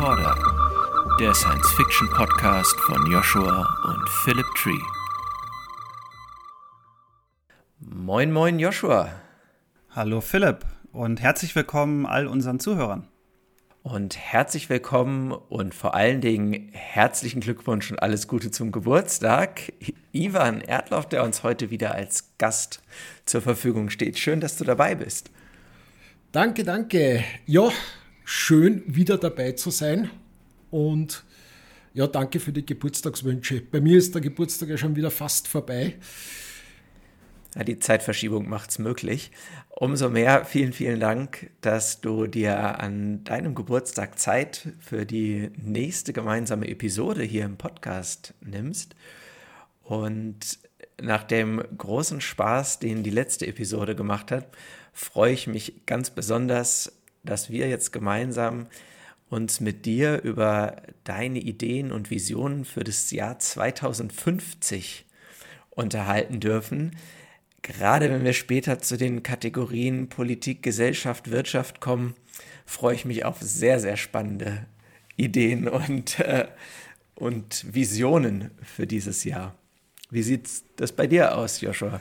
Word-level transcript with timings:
Recorder, 0.00 0.34
der 1.20 1.34
Science-Fiction-Podcast 1.34 2.74
von 2.80 3.06
Joshua 3.06 3.66
und 3.84 4.08
Philip 4.24 4.46
Tree. 4.56 4.80
Moin, 7.78 8.32
moin, 8.32 8.58
Joshua. 8.58 9.10
Hallo, 9.94 10.20
Philipp, 10.20 10.64
und 10.92 11.20
herzlich 11.20 11.54
willkommen 11.54 12.06
all 12.06 12.26
unseren 12.26 12.58
Zuhörern. 12.58 13.06
Und 13.82 14.18
herzlich 14.18 14.68
willkommen 14.68 15.32
und 15.32 15.74
vor 15.74 15.94
allen 15.94 16.20
Dingen 16.20 16.68
herzlichen 16.72 17.40
Glückwunsch 17.40 17.90
und 17.90 17.98
alles 17.98 18.28
Gute 18.28 18.50
zum 18.50 18.72
Geburtstag. 18.72 19.72
Ivan 20.12 20.60
Erdloff, 20.60 21.08
der 21.08 21.24
uns 21.24 21.42
heute 21.42 21.70
wieder 21.70 21.94
als 21.94 22.30
Gast 22.36 22.82
zur 23.24 23.40
Verfügung 23.40 23.88
steht. 23.88 24.18
Schön, 24.18 24.40
dass 24.40 24.58
du 24.58 24.64
dabei 24.64 24.94
bist. 24.94 25.30
Danke, 26.30 26.62
danke. 26.62 27.24
Ja, 27.46 27.70
schön 28.22 28.82
wieder 28.86 29.16
dabei 29.16 29.52
zu 29.52 29.70
sein 29.70 30.10
und 30.70 31.24
ja, 31.94 32.06
danke 32.06 32.38
für 32.38 32.52
die 32.52 32.66
Geburtstagswünsche. 32.66 33.62
Bei 33.62 33.80
mir 33.80 33.96
ist 33.96 34.14
der 34.14 34.20
Geburtstag 34.20 34.68
ja 34.68 34.76
schon 34.76 34.94
wieder 34.94 35.10
fast 35.10 35.48
vorbei. 35.48 35.94
Ja, 37.54 37.64
die 37.64 37.78
Zeitverschiebung 37.78 38.48
macht 38.48 38.70
es 38.70 38.78
möglich. 38.78 39.32
Umso 39.68 40.08
mehr 40.08 40.44
vielen, 40.44 40.72
vielen 40.72 41.00
Dank, 41.00 41.50
dass 41.60 42.00
du 42.00 42.26
dir 42.26 42.80
an 42.80 43.24
deinem 43.24 43.54
Geburtstag 43.54 44.18
Zeit 44.18 44.68
für 44.78 45.04
die 45.04 45.50
nächste 45.56 46.12
gemeinsame 46.12 46.68
Episode 46.68 47.22
hier 47.22 47.44
im 47.44 47.56
Podcast 47.56 48.34
nimmst. 48.40 48.94
Und 49.82 50.58
nach 51.00 51.24
dem 51.24 51.62
großen 51.76 52.20
Spaß, 52.20 52.78
den 52.78 53.02
die 53.02 53.10
letzte 53.10 53.46
Episode 53.46 53.96
gemacht 53.96 54.30
hat, 54.30 54.46
freue 54.92 55.32
ich 55.32 55.46
mich 55.46 55.86
ganz 55.86 56.10
besonders 56.10 56.92
dass 57.22 57.50
wir 57.50 57.68
jetzt 57.68 57.92
gemeinsam 57.92 58.66
uns 59.28 59.60
mit 59.60 59.86
dir 59.86 60.22
über 60.22 60.82
deine 61.04 61.38
Ideen 61.38 61.92
und 61.92 62.10
Visionen 62.10 62.64
für 62.64 62.82
das 62.82 63.10
Jahr 63.10 63.38
2050 63.38 65.06
unterhalten 65.70 66.40
dürfen. 66.40 66.96
Gerade 67.62 68.10
wenn 68.10 68.24
wir 68.24 68.32
später 68.32 68.78
zu 68.78 68.96
den 68.96 69.22
Kategorien 69.22 70.08
Politik, 70.08 70.62
Gesellschaft, 70.62 71.30
Wirtschaft 71.30 71.80
kommen, 71.80 72.14
freue 72.64 72.94
ich 72.94 73.04
mich 73.04 73.24
auf 73.24 73.40
sehr, 73.40 73.80
sehr 73.80 73.96
spannende 73.96 74.66
Ideen 75.16 75.68
und, 75.68 76.18
äh, 76.20 76.46
und 77.14 77.66
Visionen 77.74 78.50
für 78.62 78.86
dieses 78.86 79.24
Jahr. 79.24 79.54
Wie 80.10 80.22
sieht 80.22 80.48
das 80.76 80.92
bei 80.92 81.06
dir 81.06 81.36
aus, 81.36 81.60
Joshua? 81.60 82.00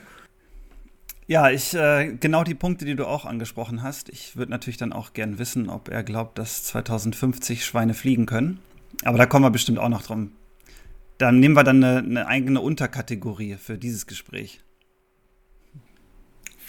Ja, 1.27 1.51
ich 1.51 1.75
äh, 1.75 2.15
genau 2.19 2.43
die 2.43 2.55
Punkte, 2.55 2.85
die 2.85 2.95
du 2.95 3.05
auch 3.05 3.25
angesprochen 3.25 3.83
hast. 3.83 4.09
Ich 4.09 4.35
würde 4.35 4.51
natürlich 4.51 4.77
dann 4.77 4.93
auch 4.93 5.13
gern 5.13 5.37
wissen, 5.37 5.69
ob 5.69 5.89
er 5.89 6.01
glaubt, 6.01 6.39
dass 6.39 6.63
2050 6.63 7.63
Schweine 7.63 7.93
fliegen 7.93 8.25
können. 8.25 8.59
Aber 9.03 9.19
da 9.19 9.27
kommen 9.27 9.45
wir 9.45 9.51
bestimmt 9.51 9.77
auch 9.77 9.89
noch 9.89 10.01
drum. 10.01 10.31
Dann 11.19 11.39
nehmen 11.39 11.55
wir 11.55 11.63
dann 11.63 11.83
eine, 11.83 11.99
eine 11.99 12.27
eigene 12.27 12.61
Unterkategorie 12.61 13.57
für 13.57 13.77
dieses 13.77 14.07
Gespräch. 14.07 14.61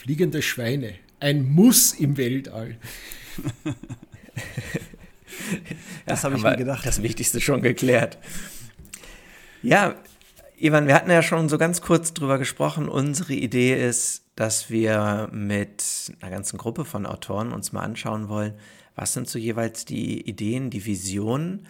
Fliegende 0.01 0.41
Schweine. 0.41 0.95
Ein 1.19 1.47
Muss 1.47 1.93
im 1.93 2.17
Weltall. 2.17 2.75
das 6.07 6.23
habe 6.23 6.37
ich 6.37 6.41
mir 6.41 6.57
gedacht. 6.57 6.83
Das 6.87 7.03
Wichtigste 7.03 7.39
schon 7.39 7.61
geklärt. 7.61 8.17
Ja, 9.61 9.93
Ivan, 10.57 10.87
wir 10.87 10.95
hatten 10.95 11.11
ja 11.11 11.21
schon 11.21 11.49
so 11.49 11.59
ganz 11.59 11.81
kurz 11.81 12.15
drüber 12.15 12.39
gesprochen. 12.39 12.89
Unsere 12.89 13.33
Idee 13.33 13.87
ist, 13.87 14.23
dass 14.33 14.71
wir 14.71 15.29
mit 15.31 15.83
einer 16.19 16.31
ganzen 16.31 16.57
Gruppe 16.57 16.83
von 16.83 17.05
Autoren 17.05 17.51
uns 17.51 17.71
mal 17.71 17.81
anschauen 17.81 18.27
wollen, 18.27 18.55
was 18.95 19.13
sind 19.13 19.29
so 19.29 19.37
jeweils 19.37 19.85
die 19.85 20.27
Ideen, 20.27 20.71
die 20.71 20.83
Visionen, 20.87 21.67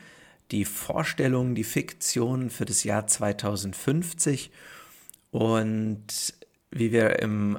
die 0.52 0.64
Vorstellungen, 0.64 1.54
die 1.54 1.66
Fiktionen 1.66 2.50
für 2.50 2.64
das 2.64 2.86
Jahr 2.86 3.08
2050 3.08 4.52
und 5.32 6.06
wie 6.72 6.94
wir 6.94 7.20
im 7.20 7.58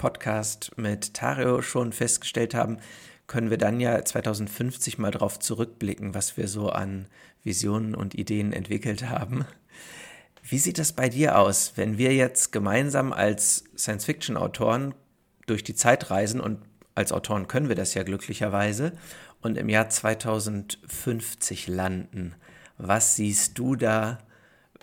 Podcast 0.00 0.72
mit 0.78 1.12
Tario 1.12 1.60
schon 1.60 1.92
festgestellt 1.92 2.54
haben, 2.54 2.78
können 3.26 3.50
wir 3.50 3.58
dann 3.58 3.80
ja 3.80 4.02
2050 4.02 4.96
mal 4.96 5.10
darauf 5.10 5.38
zurückblicken, 5.38 6.14
was 6.14 6.38
wir 6.38 6.48
so 6.48 6.70
an 6.70 7.06
Visionen 7.44 7.94
und 7.94 8.14
Ideen 8.14 8.54
entwickelt 8.54 9.10
haben. 9.10 9.44
Wie 10.42 10.56
sieht 10.56 10.78
das 10.78 10.94
bei 10.94 11.10
dir 11.10 11.38
aus, 11.38 11.74
wenn 11.76 11.98
wir 11.98 12.14
jetzt 12.14 12.50
gemeinsam 12.50 13.12
als 13.12 13.64
Science-Fiction-Autoren 13.76 14.94
durch 15.46 15.64
die 15.64 15.74
Zeit 15.74 16.10
reisen 16.10 16.40
und 16.40 16.62
als 16.94 17.12
Autoren 17.12 17.46
können 17.46 17.68
wir 17.68 17.76
das 17.76 17.92
ja 17.92 18.02
glücklicherweise 18.02 18.92
und 19.42 19.58
im 19.58 19.68
Jahr 19.68 19.90
2050 19.90 21.68
landen? 21.68 22.34
Was 22.78 23.16
siehst 23.16 23.58
du 23.58 23.76
da, 23.76 24.16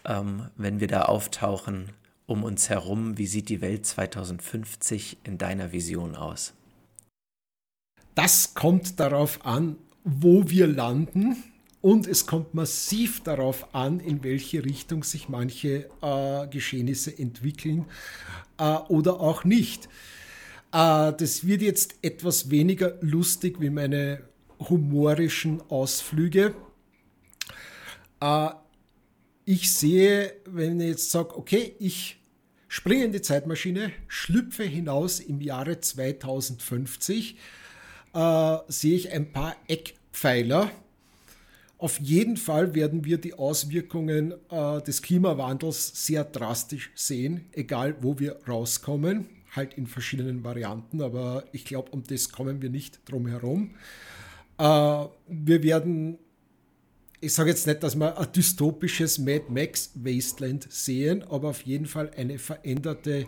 ähm, 0.06 0.52
wenn 0.58 0.80
wir 0.80 0.88
da 0.88 1.02
auftauchen 1.02 1.90
um 2.28 2.44
uns 2.44 2.70
herum? 2.70 3.18
Wie 3.18 3.26
sieht 3.26 3.50
die 3.50 3.62
Welt 3.62 3.86
2050 3.86 5.18
in 5.24 5.40
deiner 5.40 5.72
Vision 5.72 6.16
aus? 6.16 6.54
Das 8.14 8.54
kommt 8.54 9.00
darauf 9.00 9.46
an, 9.46 9.78
wo 10.04 10.50
wir 10.50 10.68
landen 10.68 11.44
und 11.82 12.08
es 12.08 12.26
kommt 12.26 12.54
massiv 12.54 13.22
darauf 13.24 13.74
an, 13.74 14.00
in 14.00 14.24
welche 14.24 14.64
Richtung 14.66 15.04
sich 15.04 15.30
manche 15.30 15.90
äh, 16.02 16.48
Geschehnisse 16.48 17.18
entwickeln 17.18 17.86
äh, 18.58 18.76
oder 18.90 19.20
auch 19.20 19.44
nicht. 19.44 19.86
Äh, 20.74 21.14
das 21.14 21.46
wird 21.46 21.62
jetzt 21.62 21.96
etwas 22.02 22.50
weniger 22.50 22.98
lustig 23.02 23.62
wie 23.62 23.70
meine 23.70 24.22
humorischen 24.60 25.62
Ausflüge. 25.70 26.56
Äh, 28.20 28.50
ich 29.46 29.72
sehe, 29.72 30.34
wenn 30.46 30.82
ich 30.82 30.88
jetzt 30.90 31.12
sage, 31.12 31.38
okay, 31.38 31.76
ich 31.80 32.17
springe 32.78 33.06
in 33.06 33.12
die 33.12 33.22
Zeitmaschine, 33.22 33.92
schlüpfe 34.08 34.64
hinaus 34.64 35.20
im 35.20 35.42
Jahre 35.42 35.80
2050, 35.80 37.38
äh, 38.14 38.58
sehe 38.68 38.96
ich 38.96 39.12
ein 39.12 39.32
paar 39.32 39.56
Eckpfeiler 39.68 40.72
auf 41.80 42.00
jeden 42.00 42.38
Fall 42.38 42.74
werden 42.74 43.06
wir 43.06 43.20
die 43.20 43.36
Auswirkungen 43.36 44.34
äh, 44.50 44.82
des 44.82 45.04
Klimawandels 45.04 46.06
sehr 46.06 46.24
drastisch 46.24 46.90
sehen, 46.96 47.46
egal 47.52 47.98
wo 48.02 48.18
wir 48.18 48.38
rauskommen, 48.48 49.28
halt 49.56 49.76
in 49.76 49.86
verschiedenen 49.86 50.44
Varianten, 50.44 51.04
aber 51.04 51.44
ich 51.52 51.66
glaube, 51.66 51.92
um 51.92 52.04
das 52.04 52.32
kommen 52.32 52.64
wir 52.64 52.72
nicht 52.72 53.00
drum 53.06 53.28
herum. 53.28 53.76
Äh, 54.58 54.64
wir 54.64 55.62
werden, 55.62 56.18
ich 57.20 57.34
sage 57.34 57.50
jetzt 57.50 57.68
nicht, 57.68 57.82
dass 57.84 57.96
wir 57.96 58.18
ein 58.18 58.32
dystopisches 58.32 59.18
Mad 59.18 59.46
Max 59.50 59.92
Wasteland 59.96 60.72
sehen, 60.72 61.24
aber 61.24 61.50
auf 61.50 61.62
jeden 61.64 61.86
Fall 61.86 62.12
eine 62.16 62.38
veränderte 62.38 63.28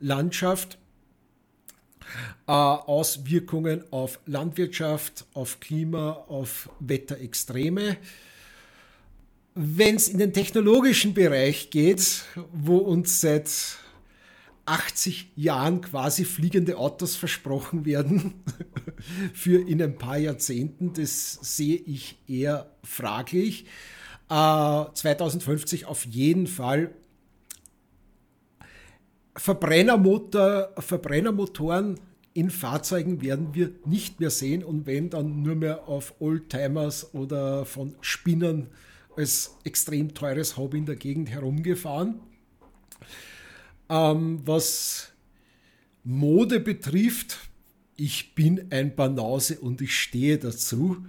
Landschaft 0.00 0.78
äh, 2.46 2.52
Auswirkungen 2.52 3.84
auf 3.90 4.20
Landwirtschaft, 4.26 5.26
auf 5.34 5.60
Klima, 5.60 6.24
auf 6.28 6.70
Wetterextreme. 6.80 7.96
Wenn 9.54 9.96
es 9.96 10.08
in 10.08 10.18
den 10.18 10.32
technologischen 10.32 11.14
Bereich 11.14 11.70
geht, 11.70 12.24
wo 12.52 12.78
uns 12.78 13.20
seit 13.20 13.50
80 14.68 15.32
Jahren 15.36 15.80
quasi 15.80 16.24
fliegende 16.24 16.76
Autos 16.76 17.16
versprochen 17.16 17.84
werden 17.84 18.34
für 19.34 19.60
in 19.60 19.82
ein 19.82 19.96
paar 19.96 20.18
Jahrzehnten, 20.18 20.92
das 20.92 21.38
sehe 21.42 21.76
ich 21.76 22.18
eher 22.28 22.70
fraglich. 22.84 23.64
Äh, 24.28 24.84
2050 24.94 25.86
auf 25.86 26.04
jeden 26.04 26.46
Fall 26.46 26.94
Verbrennermotor, 29.36 30.70
Verbrennermotoren 30.78 32.00
in 32.34 32.50
Fahrzeugen 32.50 33.22
werden 33.22 33.54
wir 33.54 33.72
nicht 33.84 34.20
mehr 34.20 34.30
sehen 34.30 34.62
und 34.62 34.86
wenn 34.86 35.10
dann 35.10 35.42
nur 35.42 35.54
mehr 35.54 35.88
auf 35.88 36.14
Oldtimers 36.20 37.14
oder 37.14 37.64
von 37.64 37.96
Spinnern 38.00 38.68
als 39.16 39.56
extrem 39.64 40.14
teures 40.14 40.56
Hobby 40.56 40.78
in 40.78 40.86
der 40.86 40.96
Gegend 40.96 41.30
herumgefahren. 41.30 42.20
Ähm, 43.88 44.40
was 44.44 45.12
Mode 46.04 46.60
betrifft, 46.60 47.38
ich 47.96 48.34
bin 48.34 48.66
ein 48.70 48.94
Banause 48.94 49.58
und 49.58 49.80
ich 49.80 49.98
stehe 49.98 50.38
dazu. 50.38 51.04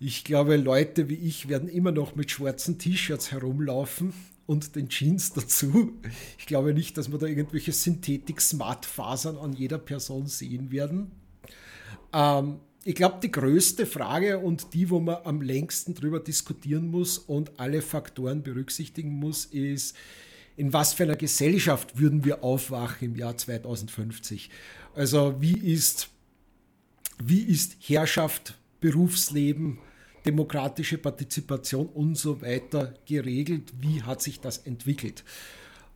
Ich 0.00 0.24
glaube, 0.24 0.56
Leute 0.56 1.08
wie 1.08 1.14
ich 1.14 1.48
werden 1.48 1.68
immer 1.68 1.92
noch 1.92 2.14
mit 2.14 2.30
schwarzen 2.30 2.78
T-Shirts 2.78 3.32
herumlaufen 3.32 4.12
und 4.46 4.76
den 4.76 4.88
Jeans 4.88 5.32
dazu. 5.32 5.92
Ich 6.38 6.46
glaube 6.46 6.72
nicht, 6.74 6.96
dass 6.96 7.12
wir 7.12 7.18
da 7.18 7.26
irgendwelche 7.26 7.72
Synthetik-Smart-Fasern 7.72 9.36
an 9.36 9.52
jeder 9.52 9.78
Person 9.78 10.26
sehen 10.26 10.70
werden. 10.70 11.10
Ähm, 12.12 12.60
ich 12.84 12.94
glaube, 12.94 13.18
die 13.22 13.30
größte 13.30 13.86
Frage 13.86 14.38
und 14.38 14.72
die, 14.72 14.88
wo 14.88 15.00
man 15.00 15.18
am 15.24 15.42
längsten 15.42 15.94
drüber 15.94 16.20
diskutieren 16.20 16.90
muss 16.90 17.18
und 17.18 17.60
alle 17.60 17.82
Faktoren 17.82 18.42
berücksichtigen 18.42 19.10
muss, 19.10 19.44
ist, 19.44 19.94
in 20.58 20.72
was 20.72 20.92
für 20.92 21.04
einer 21.04 21.16
Gesellschaft 21.16 21.98
würden 21.98 22.24
wir 22.24 22.42
aufwachen 22.42 23.12
im 23.12 23.16
Jahr 23.16 23.36
2050? 23.36 24.50
Also 24.94 25.36
wie 25.40 25.56
ist, 25.56 26.08
wie 27.22 27.42
ist 27.42 27.76
Herrschaft, 27.80 28.58
Berufsleben, 28.80 29.78
demokratische 30.26 30.98
Partizipation 30.98 31.86
und 31.86 32.18
so 32.18 32.42
weiter 32.42 32.94
geregelt? 33.06 33.72
Wie 33.80 34.02
hat 34.02 34.20
sich 34.20 34.40
das 34.40 34.58
entwickelt? 34.58 35.24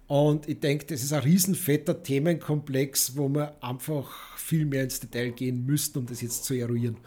Und 0.06 0.48
ich 0.48 0.60
denke, 0.60 0.86
das 0.86 1.02
ist 1.02 1.12
ein 1.12 1.22
riesenfetter 1.22 2.00
Themenkomplex, 2.00 3.16
wo 3.16 3.28
wir 3.28 3.56
einfach 3.62 4.36
viel 4.36 4.64
mehr 4.64 4.84
ins 4.84 5.00
Detail 5.00 5.30
gehen 5.32 5.66
müssten, 5.66 5.98
um 5.98 6.06
das 6.06 6.20
jetzt 6.20 6.44
zu 6.44 6.54
eruieren. 6.54 6.98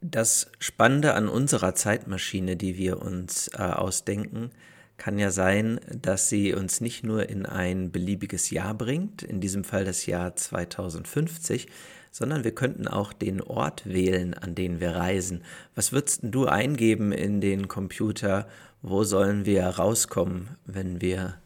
Das 0.00 0.52
Spannende 0.60 1.14
an 1.14 1.28
unserer 1.28 1.74
Zeitmaschine, 1.74 2.56
die 2.56 2.76
wir 2.76 3.02
uns 3.02 3.48
äh, 3.48 3.62
ausdenken, 3.62 4.50
kann 4.96 5.18
ja 5.18 5.30
sein, 5.32 5.80
dass 5.90 6.28
sie 6.28 6.54
uns 6.54 6.80
nicht 6.80 7.04
nur 7.04 7.28
in 7.28 7.46
ein 7.46 7.90
beliebiges 7.90 8.50
Jahr 8.50 8.74
bringt, 8.74 9.22
in 9.22 9.40
diesem 9.40 9.64
Fall 9.64 9.84
das 9.84 10.06
Jahr 10.06 10.36
2050, 10.36 11.66
sondern 12.12 12.44
wir 12.44 12.54
könnten 12.54 12.86
auch 12.86 13.12
den 13.12 13.40
Ort 13.40 13.86
wählen, 13.86 14.34
an 14.34 14.54
den 14.54 14.80
wir 14.80 14.96
reisen. 14.96 15.42
Was 15.74 15.92
würdest 15.92 16.20
du 16.22 16.46
eingeben 16.46 17.10
in 17.10 17.40
den 17.40 17.66
Computer, 17.66 18.48
wo 18.82 19.02
sollen 19.02 19.46
wir 19.46 19.64
rauskommen, 19.66 20.56
wenn 20.64 21.00
wir 21.00 21.38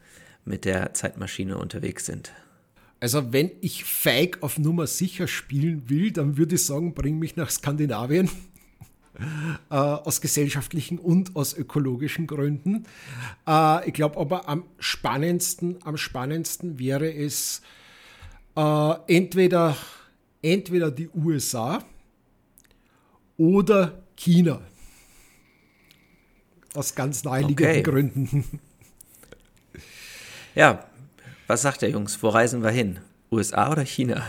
mit 0.45 0.67
der 0.67 0.93
Zeitmaschine 0.93 1.57
unterwegs 1.57 2.05
sind? 2.05 2.33
Also 3.03 3.33
wenn 3.33 3.51
ich 3.63 3.83
feig 3.83 4.45
auf 4.45 4.61
Nummer 4.61 4.87
sicher 4.87 5.27
spielen 5.27 5.91
will, 5.91 6.13
dann 6.13 6.37
würde 6.37 6.55
ich 6.55 6.65
sagen, 6.65 6.95
bring 6.95 7.19
mich 7.19 7.35
nach 7.35 7.51
Skandinavien. 7.51 8.31
Äh, 9.69 9.75
aus 9.75 10.23
gesellschaftlichen 10.23 10.99
und 10.99 11.37
aus 11.37 11.53
ökologischen 11.53 12.27
Gründen. 12.27 12.87
Äh, 13.47 13.87
ich 13.87 13.93
glaube 13.93 14.19
aber 14.19 14.49
am 14.49 14.65
spannendsten, 14.79 15.77
am 15.85 15.99
spannendsten 15.99 16.79
wäre 16.79 17.13
es 17.13 17.61
äh, 18.57 18.95
entweder, 19.09 19.77
entweder 20.41 20.91
die 20.91 21.11
USA 21.11 21.85
oder 23.37 24.03
China. 24.17 24.63
Aus 26.73 26.95
ganz 26.95 27.23
naheliegenden 27.23 27.67
okay. 27.67 27.83
Gründen. 27.83 28.61
Ja, 30.55 30.85
was 31.47 31.63
sagt 31.63 31.83
der 31.83 31.91
Jungs? 31.91 32.23
Wo 32.23 32.29
reisen 32.29 32.63
wir 32.63 32.71
hin? 32.71 33.01
USA 33.31 33.71
oder 33.71 33.85
China? 33.85 34.23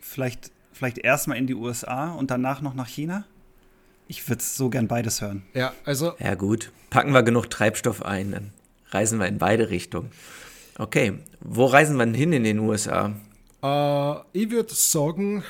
Vielleicht, 0.00 0.50
vielleicht 0.72 0.98
erstmal 0.98 1.38
in 1.38 1.46
die 1.46 1.54
USA 1.54 2.12
und 2.12 2.30
danach 2.30 2.60
noch 2.60 2.74
nach 2.74 2.88
China? 2.88 3.24
Ich 4.08 4.28
würde 4.28 4.42
so 4.42 4.68
gern 4.68 4.88
beides 4.88 5.20
hören. 5.20 5.42
Ja, 5.54 5.72
also. 5.84 6.14
Ja, 6.18 6.34
gut. 6.34 6.72
Packen 6.90 7.12
wir 7.12 7.22
genug 7.22 7.48
Treibstoff 7.48 8.02
ein, 8.02 8.32
dann 8.32 8.52
reisen 8.90 9.18
wir 9.18 9.26
in 9.26 9.38
beide 9.38 9.70
Richtungen. 9.70 10.10
Okay, 10.78 11.14
wo 11.40 11.66
reisen 11.66 11.96
wir 11.96 12.04
denn 12.04 12.14
hin 12.14 12.32
in 12.32 12.44
den 12.44 12.58
USA? 12.58 13.14
Äh, 13.62 14.14
ich 14.32 14.50
würde 14.50 14.74
sagen, 14.74 15.44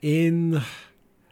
in 0.00 0.62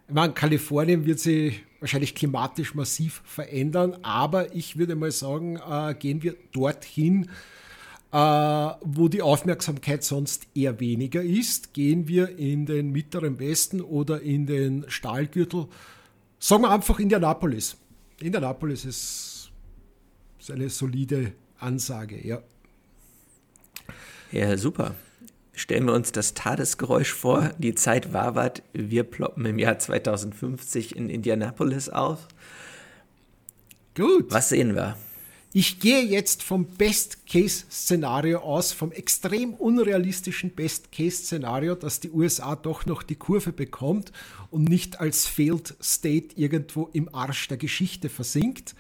ich 0.07 0.15
meine, 0.15 0.33
Kalifornien 0.33 1.07
wird 1.07 1.19
sich 1.19 1.63
wahrscheinlich 1.85 2.15
klimatisch 2.15 2.75
massiv 2.75 3.21
verändern, 3.27 3.99
aber 4.03 4.55
ich 4.55 4.79
würde 4.79 4.97
mal 4.97 5.11
sagen, 5.11 5.57
äh, 5.57 5.95
gehen 5.95 6.23
wir 6.23 6.35
dorthin, 6.51 7.29
äh, 8.11 8.17
wo 8.17 9.09
die 9.09 9.21
Aufmerksamkeit 9.21 10.03
sonst 10.03 10.47
eher 10.55 10.81
weniger 10.81 11.23
ist. 11.23 11.75
Gehen 11.75 12.09
wir 12.09 12.39
in 12.39 12.65
den 12.65 12.91
mittleren 12.91 13.39
Westen 13.39 13.83
oder 13.83 14.23
in 14.23 14.47
den 14.47 14.87
Stahlgürtel. 14.89 15.67
Sagen 16.39 16.63
wir 16.63 16.71
einfach 16.71 16.99
Indianapolis. 16.99 17.77
Indianapolis 18.19 18.87
ist, 18.87 19.51
ist 20.39 20.51
eine 20.51 20.71
solide 20.71 21.33
Ansage, 21.59 22.27
ja. 22.27 22.43
Ja, 24.33 24.57
super. 24.57 24.95
Stellen 25.55 25.87
wir 25.87 25.95
uns 25.95 26.11
das 26.11 26.35
Tadesgeräusch 26.35 27.13
vor, 27.13 27.51
die 27.59 27.75
Zeit 27.75 28.13
wabert, 28.13 28.63
wir 28.73 29.05
ploppen 29.05 29.47
im 29.47 29.59
Jahr 29.59 29.79
2050 29.79 30.97
in 30.97 31.09
Indianapolis 31.09 31.89
auf. 31.89 32.27
Gut. 33.95 34.27
Was 34.31 34.49
sehen 34.49 34.75
wir? 34.75 34.97
Ich 35.57 35.79
gehe 35.79 36.03
jetzt 36.03 36.43
vom 36.43 36.67
Best-Case-Szenario 36.67 38.41
aus, 38.41 38.73
vom 38.73 38.91
extrem 38.91 39.55
unrealistischen 39.55 40.51
Best-Case-Szenario, 40.51 41.77
dass 41.77 42.01
die 42.01 42.11
USA 42.11 42.57
doch 42.57 42.87
noch 42.87 43.05
die 43.05 43.15
Kurve 43.15 43.53
bekommt 43.53 44.11
und 44.51 44.65
nicht 44.65 44.99
als 44.99 45.29
Failed 45.29 45.77
State 45.81 46.35
irgendwo 46.35 46.91
im 46.93 47.15
Arsch 47.15 47.47
der 47.47 47.57
Geschichte 47.57 48.09
versinkt. 48.09 48.75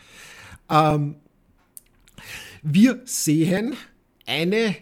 Ähm, 0.69 1.15
wir 2.65 3.03
sehen 3.05 3.77
eine 4.27 4.75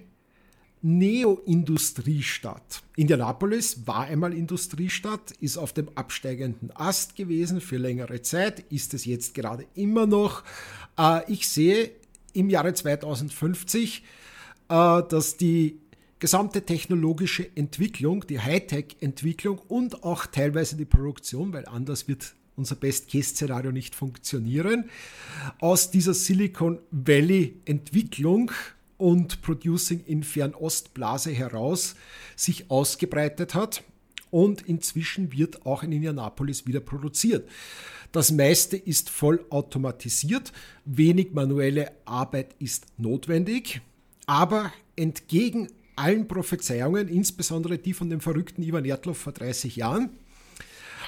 Neo-Industriestadt. 0.82 2.82
Indianapolis 2.96 3.86
war 3.86 4.02
einmal 4.02 4.34
Industriestadt, 4.34 5.30
ist 5.40 5.56
auf 5.56 5.72
dem 5.72 5.88
absteigenden 5.94 6.70
Ast 6.74 7.16
gewesen 7.16 7.60
für 7.60 7.76
längere 7.76 8.20
Zeit, 8.22 8.60
ist 8.70 8.92
es 8.92 9.04
jetzt 9.04 9.34
gerade 9.34 9.66
immer 9.74 10.06
noch. 10.06 10.42
Äh, 10.98 11.32
ich 11.32 11.48
sehe 11.48 11.92
im 12.32 12.50
Jahre 12.50 12.74
2050, 12.74 14.02
äh, 14.68 14.70
dass 15.08 15.36
die 15.36 15.78
gesamte 16.18 16.62
technologische 16.62 17.48
Entwicklung, 17.56 18.26
die 18.26 18.40
Hightech-Entwicklung 18.40 19.58
und 19.68 20.04
auch 20.04 20.26
teilweise 20.26 20.76
die 20.76 20.84
Produktion, 20.84 21.52
weil 21.52 21.66
anders 21.66 22.08
wird 22.08 22.34
unser 22.56 22.76
Best-Case-Szenario 22.76 23.72
nicht 23.72 23.94
funktionieren, 23.94 24.90
aus 25.58 25.90
dieser 25.90 26.14
Silicon 26.14 26.78
Valley-Entwicklung 26.90 28.52
und 29.02 29.42
Producing 29.42 30.04
in 30.06 30.22
Fernostblase 30.22 31.32
heraus 31.32 31.96
sich 32.36 32.70
ausgebreitet 32.70 33.52
hat. 33.52 33.82
Und 34.30 34.62
inzwischen 34.62 35.32
wird 35.32 35.66
auch 35.66 35.82
in 35.82 35.90
Indianapolis 35.90 36.68
wieder 36.68 36.78
produziert. 36.78 37.48
Das 38.12 38.30
meiste 38.30 38.76
ist 38.76 39.10
voll 39.10 39.44
automatisiert, 39.50 40.52
wenig 40.84 41.32
manuelle 41.32 41.90
Arbeit 42.04 42.54
ist 42.60 42.86
notwendig, 42.96 43.80
aber 44.26 44.72
entgegen 44.94 45.66
allen 45.96 46.28
Prophezeiungen, 46.28 47.08
insbesondere 47.08 47.78
die 47.78 47.94
von 47.94 48.08
dem 48.08 48.20
verrückten 48.20 48.62
Ivan 48.62 48.84
Erdloff 48.84 49.18
vor 49.18 49.32
30 49.32 49.74
Jahren, 49.74 50.10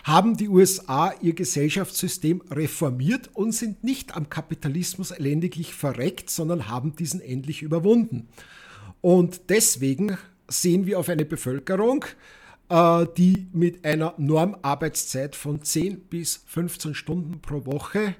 haben 0.05 0.37
die 0.37 0.49
USA 0.49 1.15
ihr 1.23 1.35
Gesellschaftssystem 1.35 2.43
reformiert 2.51 3.31
und 3.33 3.53
sind 3.53 3.83
nicht 3.83 4.15
am 4.15 4.29
Kapitalismus 4.29 5.11
elendiglich 5.11 5.75
verreckt, 5.75 6.29
sondern 6.29 6.69
haben 6.69 6.95
diesen 6.95 7.21
endlich 7.21 7.63
überwunden. 7.63 8.29
Und 9.01 9.49
deswegen 9.49 10.19
sehen 10.47 10.87
wir 10.87 10.99
auf 10.99 11.09
eine 11.09 11.25
Bevölkerung, 11.25 12.05
äh, 12.69 13.07
die 13.17 13.47
mit 13.53 13.85
einer 13.85 14.15
Normarbeitszeit 14.19 15.35
von 15.35 15.63
10 15.63 16.01
bis 16.03 16.43
15 16.47 16.95
Stunden 16.95 17.41
pro 17.41 17.65
Woche 17.65 18.15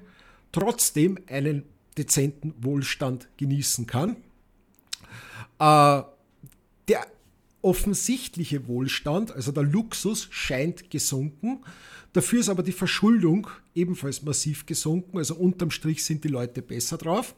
trotzdem 0.51 1.19
einen 1.27 1.63
dezenten 1.97 2.55
Wohlstand 2.61 3.27
genießen 3.37 3.85
kann. 3.85 4.17
Äh, 5.59 6.01
der 6.87 7.05
offensichtliche 7.65 8.67
Wohlstand, 8.67 9.31
also 9.31 9.51
der 9.51 9.63
Luxus, 9.63 10.27
scheint 10.29 10.91
gesunken. 10.91 11.63
Dafür 12.13 12.39
ist 12.39 12.49
aber 12.49 12.61
die 12.61 12.71
Verschuldung 12.71 13.47
ebenfalls 13.73 14.21
massiv 14.21 14.67
gesunken. 14.67 15.17
Also 15.17 15.33
unterm 15.35 15.71
Strich 15.71 16.05
sind 16.05 16.23
die 16.23 16.27
Leute 16.27 16.61
besser 16.61 16.97
drauf. 16.97 17.33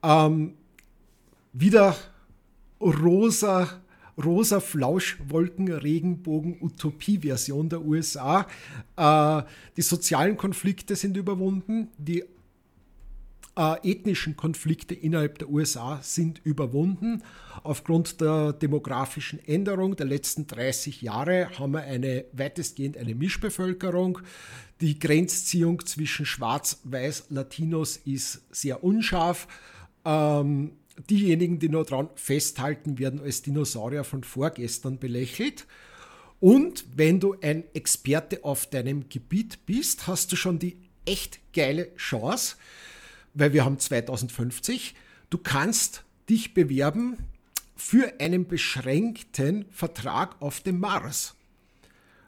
Ähm, 0.00 0.54
wieder 1.52 1.96
rosa, 2.80 3.82
rosa 4.22 4.60
Flauschwolken, 4.60 5.72
Regenbogen, 5.72 6.58
Utopie-Version 6.62 7.68
der 7.68 7.82
USA. 7.82 8.46
Äh, 8.96 9.42
die 9.76 9.82
sozialen 9.82 10.36
Konflikte 10.36 10.94
sind 10.94 11.16
überwunden. 11.16 11.88
Die 11.98 12.22
äh, 13.56 13.90
ethnischen 13.90 14.36
Konflikte 14.36 14.94
innerhalb 14.94 15.38
der 15.38 15.48
USA 15.50 16.00
sind 16.02 16.40
überwunden. 16.44 17.22
Aufgrund 17.62 18.20
der 18.20 18.52
demografischen 18.52 19.44
Änderung 19.46 19.96
der 19.96 20.06
letzten 20.06 20.46
30 20.46 21.02
Jahre 21.02 21.50
haben 21.58 21.72
wir 21.72 21.82
eine 21.82 22.24
weitestgehend 22.32 22.96
eine 22.96 23.14
Mischbevölkerung. 23.14 24.20
Die 24.80 24.98
Grenzziehung 24.98 25.84
zwischen 25.86 26.26
Schwarz-Weiß 26.26 27.26
Latinos 27.28 27.98
ist 27.98 28.42
sehr 28.50 28.82
unscharf. 28.82 29.46
Ähm, 30.04 30.72
diejenigen, 31.08 31.58
die 31.58 31.68
nur 31.68 31.84
dran 31.84 32.08
festhalten, 32.14 32.98
werden 32.98 33.20
als 33.20 33.42
Dinosaurier 33.42 34.04
von 34.04 34.24
vorgestern 34.24 34.98
belächelt. 34.98 35.66
Und 36.40 36.84
wenn 36.96 37.20
du 37.20 37.36
ein 37.40 37.64
Experte 37.74 38.42
auf 38.44 38.66
deinem 38.66 39.08
Gebiet 39.08 39.64
bist, 39.66 40.08
hast 40.08 40.32
du 40.32 40.36
schon 40.36 40.58
die 40.58 40.76
echt 41.06 41.38
geile 41.52 41.94
Chance, 41.96 42.56
weil 43.34 43.52
wir 43.52 43.64
haben 43.64 43.78
2050. 43.78 44.94
Du 45.30 45.38
kannst 45.38 46.04
dich 46.28 46.54
bewerben 46.54 47.18
für 47.74 48.20
einen 48.20 48.46
beschränkten 48.46 49.64
Vertrag 49.70 50.40
auf 50.40 50.60
dem 50.60 50.78
Mars. 50.78 51.34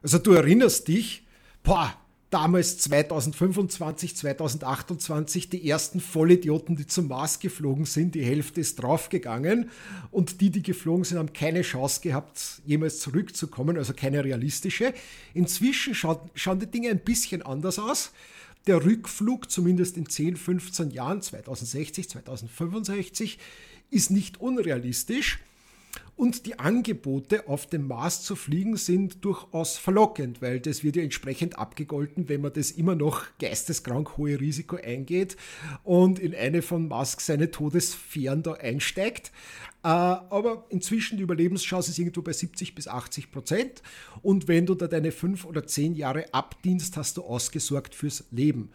Also 0.03 0.19
du 0.19 0.33
erinnerst 0.33 0.89
dich, 0.89 1.25
boah, 1.63 1.95
damals 2.35 2.79
2025, 2.79 4.17
2028 4.17 5.51
die 5.51 5.71
ersten 5.71 6.01
Vollidioten, 6.01 6.75
die 6.75 6.87
zum 6.87 7.07
Mars 7.07 7.39
geflogen 7.39 7.85
sind. 7.85 8.17
Die 8.17 8.25
Hälfte 8.25 8.61
ist 8.61 8.83
draufgegangen 8.83 9.71
und 10.11 10.41
die, 10.41 10.51
die 10.51 10.63
geflogen 10.63 11.05
sind, 11.05 11.19
haben 11.19 11.33
keine 11.33 11.63
Chance 11.63 12.01
gehabt, 12.01 12.61
jemals 12.67 12.99
zurückzukommen, 12.99 13.79
also 13.79 13.93
keine 13.95 14.25
realistische. 14.25 14.93
Inzwischen 15.33 15.95
schaut, 15.95 16.29
schauen 16.35 16.59
die 16.59 16.67
Dinge 16.67 16.91
ein 16.91 16.99
bisschen 16.99 17.43
anders 17.43 17.79
aus. 17.79 18.11
Der 18.67 18.85
Rückflug, 18.85 19.51
zumindest 19.51 19.97
in 19.97 20.09
10, 20.09 20.37
15 20.37 20.91
Jahren, 20.91 21.21
2060, 21.21 22.09
2065, 22.09 23.39
ist 23.91 24.11
nicht 24.11 24.41
unrealistisch. 24.41 25.41
Und 26.17 26.47
die 26.47 26.61
Angebote, 26.61 27.49
auf 27.49 27.67
dem 27.67 27.89
Mars 27.89 28.23
zu 28.23 28.37
fliegen, 28.37 28.77
sind 28.77 29.25
durchaus 29.25 29.79
verlockend, 29.79 30.41
weil 30.41 30.61
das 30.61 30.85
wird 30.85 30.95
ja 30.95 31.03
entsprechend 31.03 31.59
abgegolten, 31.59 32.29
wenn 32.29 32.41
man 32.41 32.53
das 32.53 32.71
immer 32.71 32.95
noch 32.95 33.25
geisteskrank 33.41 34.17
hohe 34.17 34.39
Risiko 34.39 34.77
eingeht 34.77 35.37
und 35.83 36.21
in 36.21 36.33
eine 36.33 36.63
von 36.63 36.87
Musk 36.87 37.21
seine 37.21 37.51
Todesfähren 37.51 38.45
da 38.45 38.53
einsteigt. 38.53 39.33
Äh, 39.83 39.89
aber 39.89 40.67
inzwischen 40.71 41.19
die 41.19 41.25
Überlebenschance 41.25 41.91
ist 41.91 41.99
irgendwo 41.99 42.23
bei 42.23 42.33
70 42.33 42.77
bis 42.77 42.87
80 42.87 43.33
Prozent. 43.33 43.83
Und 44.23 44.47
wenn 44.47 44.67
du 44.67 44.75
da 44.75 44.87
deine 44.87 45.11
fünf 45.11 45.45
oder 45.45 45.67
zehn 45.67 45.95
Jahre 45.95 46.33
abdienst, 46.33 46.97
hast 46.97 47.17
du 47.17 47.23
ausgesorgt 47.23 47.95
fürs 47.95 48.25
Leben. 48.31 48.71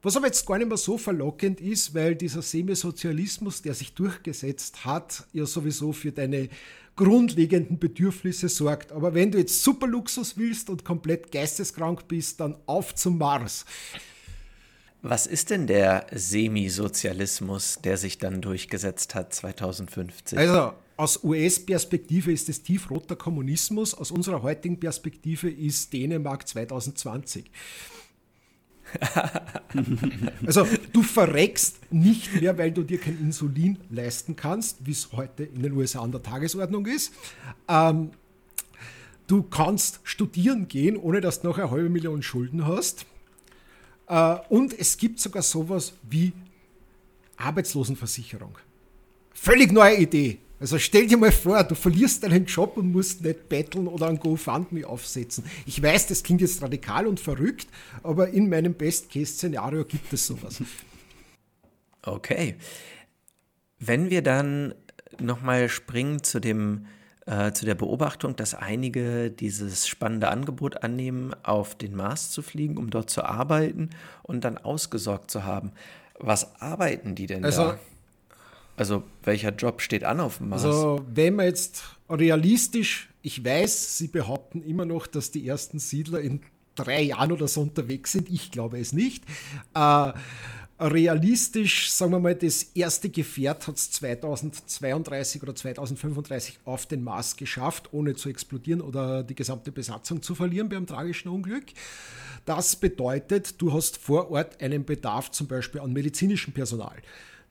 Was 0.00 0.16
aber 0.16 0.26
jetzt 0.26 0.46
gar 0.46 0.58
nicht 0.58 0.68
mehr 0.68 0.76
so 0.76 0.96
verlockend 0.96 1.60
ist, 1.60 1.92
weil 1.92 2.14
dieser 2.14 2.42
Semisozialismus, 2.42 3.62
der 3.62 3.74
sich 3.74 3.94
durchgesetzt 3.94 4.84
hat, 4.84 5.26
ja 5.32 5.44
sowieso 5.44 5.92
für 5.92 6.12
deine 6.12 6.48
grundlegenden 6.94 7.78
Bedürfnisse 7.78 8.48
sorgt. 8.48 8.92
Aber 8.92 9.14
wenn 9.14 9.32
du 9.32 9.38
jetzt 9.38 9.62
Superluxus 9.62 10.36
willst 10.36 10.70
und 10.70 10.84
komplett 10.84 11.32
geisteskrank 11.32 12.06
bist, 12.06 12.40
dann 12.40 12.56
auf 12.66 12.94
zum 12.94 13.18
Mars. 13.18 13.64
Was 15.02 15.26
ist 15.26 15.50
denn 15.50 15.66
der 15.66 16.06
Semisozialismus, 16.12 17.78
der 17.82 17.96
sich 17.96 18.18
dann 18.18 18.40
durchgesetzt 18.40 19.14
hat 19.14 19.32
2050? 19.32 20.38
Also 20.38 20.72
aus 20.96 21.22
US-Perspektive 21.22 22.32
ist 22.32 22.48
es 22.48 22.62
tiefroter 22.62 23.14
Kommunismus, 23.14 23.94
aus 23.94 24.10
unserer 24.10 24.42
heutigen 24.42 24.80
Perspektive 24.80 25.48
ist 25.48 25.92
Dänemark 25.92 26.48
2020. 26.48 27.48
also 30.46 30.66
du 30.92 31.02
verreckst 31.02 31.92
nicht 31.92 32.40
mehr, 32.40 32.56
weil 32.58 32.72
du 32.72 32.82
dir 32.82 32.98
kein 32.98 33.18
Insulin 33.18 33.78
leisten 33.90 34.36
kannst, 34.36 34.86
wie 34.86 34.92
es 34.92 35.12
heute 35.12 35.44
in 35.44 35.62
den 35.62 35.72
USA 35.72 36.00
an 36.00 36.12
der 36.12 36.22
Tagesordnung 36.22 36.86
ist. 36.86 37.12
Ähm, 37.68 38.10
du 39.26 39.42
kannst 39.42 40.00
studieren 40.04 40.68
gehen, 40.68 40.96
ohne 40.96 41.20
dass 41.20 41.40
du 41.40 41.48
noch 41.48 41.58
eine 41.58 41.70
halbe 41.70 41.88
Million 41.88 42.22
Schulden 42.22 42.66
hast. 42.66 43.06
Äh, 44.08 44.36
und 44.48 44.78
es 44.78 44.96
gibt 44.96 45.20
sogar 45.20 45.42
sowas 45.42 45.92
wie 46.08 46.32
Arbeitslosenversicherung. 47.36 48.58
Völlig 49.32 49.72
neue 49.72 49.96
Idee. 49.96 50.38
Also 50.60 50.78
stell 50.78 51.06
dir 51.06 51.16
mal 51.16 51.30
vor, 51.30 51.62
du 51.62 51.74
verlierst 51.74 52.24
deinen 52.24 52.46
Job 52.46 52.76
und 52.76 52.90
musst 52.90 53.22
nicht 53.22 53.48
betteln 53.48 53.86
oder 53.86 54.08
ein 54.08 54.18
GoFundMe 54.18 54.86
aufsetzen. 54.86 55.44
Ich 55.66 55.80
weiß, 55.82 56.08
das 56.08 56.22
klingt 56.22 56.40
jetzt 56.40 56.60
radikal 56.62 57.06
und 57.06 57.20
verrückt, 57.20 57.68
aber 58.02 58.30
in 58.30 58.48
meinem 58.48 58.74
Best-Case-Szenario 58.74 59.84
gibt 59.84 60.12
es 60.12 60.26
sowas. 60.26 60.60
Okay. 62.02 62.56
Wenn 63.78 64.10
wir 64.10 64.22
dann 64.22 64.74
nochmal 65.20 65.68
springen 65.68 66.22
zu 66.22 66.40
dem 66.40 66.86
äh, 67.28 67.52
zu 67.52 67.66
der 67.66 67.74
Beobachtung, 67.74 68.36
dass 68.36 68.54
einige 68.54 69.30
dieses 69.30 69.86
spannende 69.86 70.28
Angebot 70.28 70.82
annehmen, 70.82 71.34
auf 71.42 71.74
den 71.74 71.94
Mars 71.94 72.30
zu 72.30 72.40
fliegen, 72.40 72.78
um 72.78 72.88
dort 72.88 73.10
zu 73.10 73.22
arbeiten 73.22 73.90
und 74.22 74.44
dann 74.44 74.56
ausgesorgt 74.56 75.30
zu 75.30 75.44
haben. 75.44 75.72
Was 76.18 76.60
arbeiten 76.60 77.14
die 77.14 77.26
denn 77.26 77.44
also, 77.44 77.62
da? 77.64 77.78
Also 78.78 79.02
welcher 79.22 79.50
Job 79.50 79.80
steht 79.80 80.04
an 80.04 80.20
auf 80.20 80.38
dem 80.38 80.50
Mars? 80.50 80.64
Also 80.64 81.04
wenn 81.12 81.36
man 81.36 81.46
jetzt 81.46 81.82
realistisch, 82.08 83.08
ich 83.22 83.44
weiß, 83.44 83.98
Sie 83.98 84.08
behaupten 84.08 84.62
immer 84.62 84.84
noch, 84.84 85.06
dass 85.06 85.30
die 85.30 85.46
ersten 85.46 85.78
Siedler 85.78 86.20
in 86.20 86.40
drei 86.74 87.02
Jahren 87.02 87.32
oder 87.32 87.48
so 87.48 87.60
unterwegs 87.62 88.12
sind. 88.12 88.30
Ich 88.30 88.50
glaube 88.50 88.78
es 88.78 88.92
nicht. 88.92 89.24
Äh, 89.74 90.12
realistisch, 90.80 91.90
sagen 91.90 92.12
wir 92.12 92.20
mal, 92.20 92.34
das 92.34 92.62
erste 92.74 93.10
Gefährt 93.10 93.66
hat 93.66 93.76
es 93.76 93.90
2032 93.90 95.42
oder 95.42 95.54
2035 95.54 96.60
auf 96.64 96.86
den 96.86 97.02
Mars 97.02 97.36
geschafft, 97.36 97.92
ohne 97.92 98.14
zu 98.14 98.28
explodieren 98.28 98.80
oder 98.80 99.24
die 99.24 99.34
gesamte 99.34 99.72
Besatzung 99.72 100.22
zu 100.22 100.34
verlieren 100.34 100.68
beim 100.68 100.86
tragischen 100.86 101.28
Unglück. 101.28 101.64
Das 102.44 102.76
bedeutet, 102.76 103.60
du 103.60 103.72
hast 103.72 103.96
vor 103.96 104.30
Ort 104.30 104.62
einen 104.62 104.84
Bedarf 104.84 105.32
zum 105.32 105.48
Beispiel 105.48 105.80
an 105.80 105.92
medizinischem 105.92 106.54
Personal. 106.54 106.96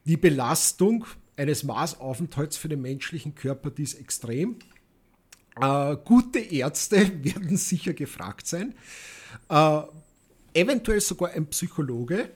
Die 0.07 0.15
Belastung 0.15 1.05
eines 1.35 1.65
Marsaufenthalts 1.65 2.55
für 2.55 2.69
den 2.69 2.81
menschlichen 2.81 3.35
Körper, 3.35 3.69
die 3.69 3.83
ist 3.83 3.99
extrem. 3.99 4.55
Äh, 5.59 5.97
gute 6.05 6.39
Ärzte 6.39 7.11
werden 7.23 7.57
sicher 7.57 7.91
gefragt 7.91 8.47
sein. 8.47 8.73
Äh, 9.49 9.81
eventuell 10.53 11.01
sogar 11.01 11.31
ein 11.31 11.47
Psychologe. 11.47 12.29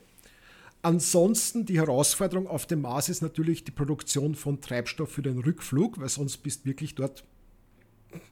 Ansonsten 0.81 1.65
die 1.65 1.79
Herausforderung 1.79 2.45
auf 2.45 2.65
dem 2.65 2.81
Mars 2.81 3.07
ist 3.07 3.21
natürlich 3.21 3.63
die 3.63 3.71
Produktion 3.71 4.35
von 4.35 4.59
Treibstoff 4.59 5.09
für 5.09 5.21
den 5.21 5.39
Rückflug, 5.39 5.97
weil 5.97 6.09
sonst 6.09 6.37
bist 6.37 6.65
du 6.65 6.69
wirklich 6.69 6.95
dort 6.95 7.23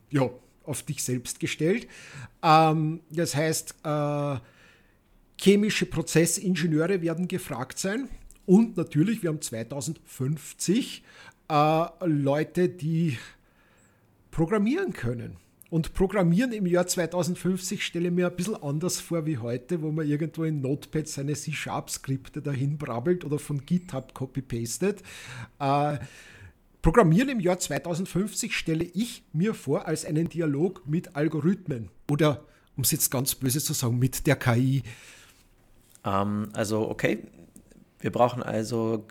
ja, 0.10 0.30
auf 0.66 0.84
dich 0.84 1.02
selbst 1.02 1.40
gestellt. 1.40 1.88
Ähm, 2.44 3.00
das 3.10 3.36
heißt, 3.36 3.76
äh, 3.86 4.36
chemische 5.40 5.86
Prozessingenieure 5.86 7.02
werden 7.02 7.30
gefragt 7.30 7.80
sein. 7.80 8.10
Und 8.50 8.78
natürlich, 8.78 9.22
wir 9.22 9.30
haben 9.30 9.42
2050 9.42 11.04
äh, 11.50 11.86
Leute, 12.04 12.68
die 12.68 13.20
programmieren 14.32 14.92
können. 14.92 15.38
Und 15.70 15.94
Programmieren 15.94 16.52
im 16.54 16.66
Jahr 16.66 16.88
2050 16.88 17.86
stelle 17.86 18.08
ich 18.08 18.14
mir 18.16 18.26
ein 18.26 18.36
bisschen 18.36 18.56
anders 18.56 19.00
vor 19.02 19.28
wie 19.28 19.38
heute, 19.38 19.84
wo 19.84 19.92
man 19.92 20.08
irgendwo 20.08 20.46
in 20.46 20.62
Notepad 20.62 21.08
seine 21.08 21.34
C-Sharp-Skripte 21.34 22.42
dahin 22.42 22.80
brabbelt 22.80 23.24
oder 23.24 23.38
von 23.38 23.68
GitHub 23.68 24.16
copy-pastet. 24.16 25.04
Äh, 25.60 26.00
Programmieren 26.82 27.30
im 27.30 27.40
Jahr 27.40 27.60
2050 27.60 28.58
stelle 28.58 28.86
ich 28.96 29.22
mir 29.32 29.54
vor 29.54 29.86
als 29.86 30.06
einen 30.06 30.28
Dialog 30.28 30.88
mit 30.88 31.16
Algorithmen 31.16 31.90
oder, 32.10 32.44
um 32.76 32.82
es 32.82 32.90
jetzt 32.90 33.12
ganz 33.12 33.36
böse 33.36 33.60
zu 33.60 33.74
sagen, 33.74 34.00
mit 34.00 34.26
der 34.26 34.38
KI. 34.38 34.82
Ähm, 36.04 36.50
also, 36.54 36.90
okay, 36.90 37.20
wir 38.00 38.12
brauchen 38.12 38.44
also 38.44 39.08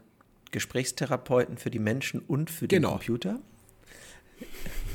Gesprächstherapeuten 0.50 1.58
für 1.58 1.70
die 1.70 1.78
Menschen 1.78 2.20
und 2.20 2.50
für 2.50 2.68
den 2.68 2.82
genau. 2.82 2.92
Computer. 2.92 3.40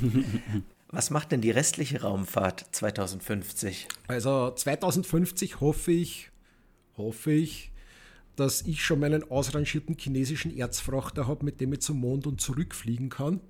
Was 0.88 1.10
macht 1.10 1.32
denn 1.32 1.40
die 1.40 1.50
restliche 1.50 2.02
Raumfahrt 2.02 2.66
2050? 2.72 3.88
Also 4.06 4.50
2050 4.52 5.60
hoffe 5.60 5.92
ich, 5.92 6.30
hoffe 6.96 7.32
ich, 7.32 7.72
dass 8.36 8.62
ich 8.62 8.84
schon 8.84 9.00
meinen 9.00 9.28
ausrangierten 9.30 9.96
chinesischen 9.98 10.56
Erzfrachter 10.56 11.26
habe, 11.26 11.44
mit 11.44 11.60
dem 11.60 11.72
ich 11.72 11.80
zum 11.80 11.98
Mond 11.98 12.26
und 12.26 12.40
zurückfliegen 12.40 13.08
kann. 13.08 13.40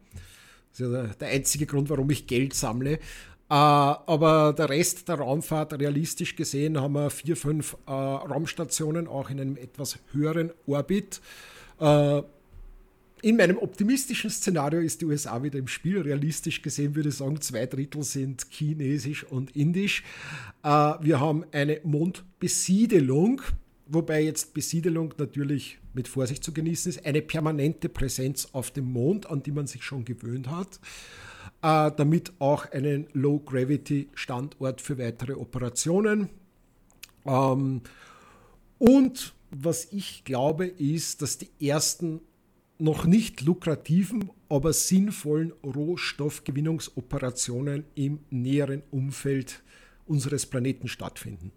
Das 0.70 0.80
ist 0.80 0.92
ja 0.92 1.06
der 1.06 1.28
einzige 1.28 1.66
Grund, 1.66 1.88
warum 1.90 2.10
ich 2.10 2.26
Geld 2.26 2.54
sammle. 2.54 2.98
Äh, 3.50 3.54
aber 3.54 4.54
der 4.56 4.70
Rest 4.70 5.08
der 5.08 5.16
Raumfahrt, 5.16 5.78
realistisch 5.78 6.34
gesehen, 6.34 6.80
haben 6.80 6.94
wir 6.94 7.10
vier, 7.10 7.36
fünf 7.36 7.76
äh, 7.86 7.90
Raumstationen, 7.90 9.06
auch 9.06 9.30
in 9.30 9.40
einem 9.40 9.56
etwas 9.56 9.98
höheren 10.12 10.50
Orbit. 10.66 11.20
Äh, 11.78 12.22
in 13.20 13.36
meinem 13.36 13.58
optimistischen 13.58 14.30
Szenario 14.30 14.80
ist 14.80 15.00
die 15.00 15.06
USA 15.06 15.42
wieder 15.42 15.58
im 15.58 15.68
Spiel. 15.68 16.00
Realistisch 16.00 16.60
gesehen 16.60 16.94
würde 16.94 17.08
ich 17.08 17.16
sagen, 17.16 17.40
zwei 17.40 17.64
Drittel 17.64 18.02
sind 18.02 18.46
chinesisch 18.50 19.24
und 19.24 19.56
indisch. 19.56 20.02
wir 20.62 21.20
haben 21.20 21.46
eine 21.50 21.80
Mondbesiedelung, 21.84 23.40
wobei 23.86 24.24
jetzt 24.24 24.52
Besiedelung 24.52 25.14
natürlich 25.16 25.78
mit 25.94 26.06
Vorsicht 26.06 26.44
zu 26.44 26.52
genießen 26.52 26.90
ist. 26.90 27.06
Eine 27.06 27.22
permanente 27.22 27.88
Präsenz 27.88 28.48
auf 28.52 28.70
dem 28.70 28.92
Mond, 28.92 29.30
an 29.30 29.42
die 29.42 29.52
man 29.52 29.66
sich 29.66 29.84
schon 29.84 30.04
gewöhnt 30.04 30.50
hat 30.50 30.78
äh, 31.64 31.90
damit 31.96 32.32
auch 32.40 32.70
einen 32.72 33.06
Low-Gravity-Standort 33.14 34.82
für 34.82 34.98
weitere 34.98 35.32
Operationen. 35.32 36.28
Ähm, 37.24 37.80
und 38.78 39.32
was 39.50 39.90
ich 39.90 40.24
glaube, 40.24 40.66
ist, 40.66 41.22
dass 41.22 41.38
die 41.38 41.48
ersten 41.66 42.20
noch 42.78 43.06
nicht 43.06 43.40
lukrativen, 43.40 44.28
aber 44.50 44.74
sinnvollen 44.74 45.54
Rohstoffgewinnungsoperationen 45.62 47.84
im 47.94 48.18
näheren 48.28 48.82
Umfeld 48.90 49.62
unseres 50.06 50.44
Planeten 50.44 50.88
stattfinden. 50.88 51.50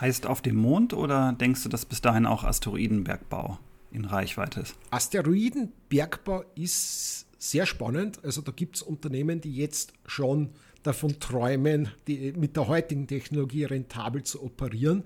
Heißt 0.00 0.26
auf 0.26 0.40
dem 0.40 0.56
Mond 0.56 0.94
oder 0.94 1.34
denkst 1.34 1.64
du, 1.64 1.68
dass 1.68 1.84
bis 1.84 2.00
dahin 2.00 2.24
auch 2.24 2.44
Asteroidenbergbau 2.44 3.58
in 3.90 4.06
Reichweite 4.06 4.60
ist? 4.60 4.74
Asteroidenbergbau 4.90 6.44
ist 6.54 7.26
sehr 7.42 7.66
spannend. 7.66 8.24
Also 8.24 8.40
da 8.40 8.52
gibt 8.52 8.76
es 8.76 8.82
Unternehmen, 8.82 9.40
die 9.40 9.54
jetzt 9.56 9.92
schon 10.06 10.50
davon 10.84 11.18
träumen, 11.18 11.88
die, 12.06 12.32
mit 12.36 12.56
der 12.56 12.68
heutigen 12.68 13.06
Technologie 13.08 13.64
rentabel 13.64 14.22
zu 14.22 14.42
operieren. 14.44 15.02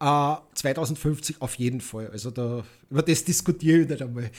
Äh, 0.00 0.36
2050 0.54 1.42
auf 1.42 1.56
jeden 1.56 1.80
Fall. 1.80 2.08
Also 2.08 2.30
da, 2.30 2.64
über 2.90 3.02
das 3.02 3.24
diskutiere 3.24 3.80
ich 3.80 3.88
nicht 3.88 4.02
einmal. 4.02 4.30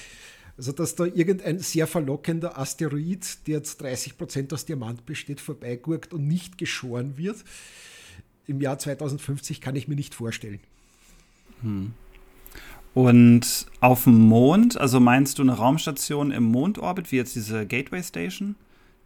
Also, 0.58 0.72
dass 0.72 0.96
da 0.96 1.06
irgendein 1.06 1.60
sehr 1.60 1.88
verlockender 1.88 2.58
Asteroid, 2.58 3.48
der 3.48 3.58
jetzt 3.58 3.82
30 3.82 4.18
Prozent 4.18 4.54
aus 4.54 4.66
Diamant 4.66 5.06
besteht, 5.06 5.42
vorbeigurkt 5.42 6.14
und 6.14 6.28
nicht 6.28 6.58
geschoren 6.58 7.18
wird, 7.18 7.38
im 8.48 8.62
Jahr 8.62 8.78
2050 8.78 9.60
kann 9.60 9.76
ich 9.76 9.88
mir 9.88 9.96
nicht 9.96 10.14
vorstellen. 10.14 10.60
Hm. 11.62 11.94
Und 12.94 13.68
auf 13.80 14.04
dem 14.04 14.20
Mond, 14.28 14.80
also 14.80 15.00
meinst 15.00 15.40
du 15.40 15.44
eine 15.44 15.54
Raumstation 15.54 16.32
im 16.32 16.44
Mondorbit, 16.44 17.12
wie 17.12 17.18
jetzt 17.18 17.36
diese 17.36 17.66
Gateway 17.66 18.04
Station? 18.04 18.56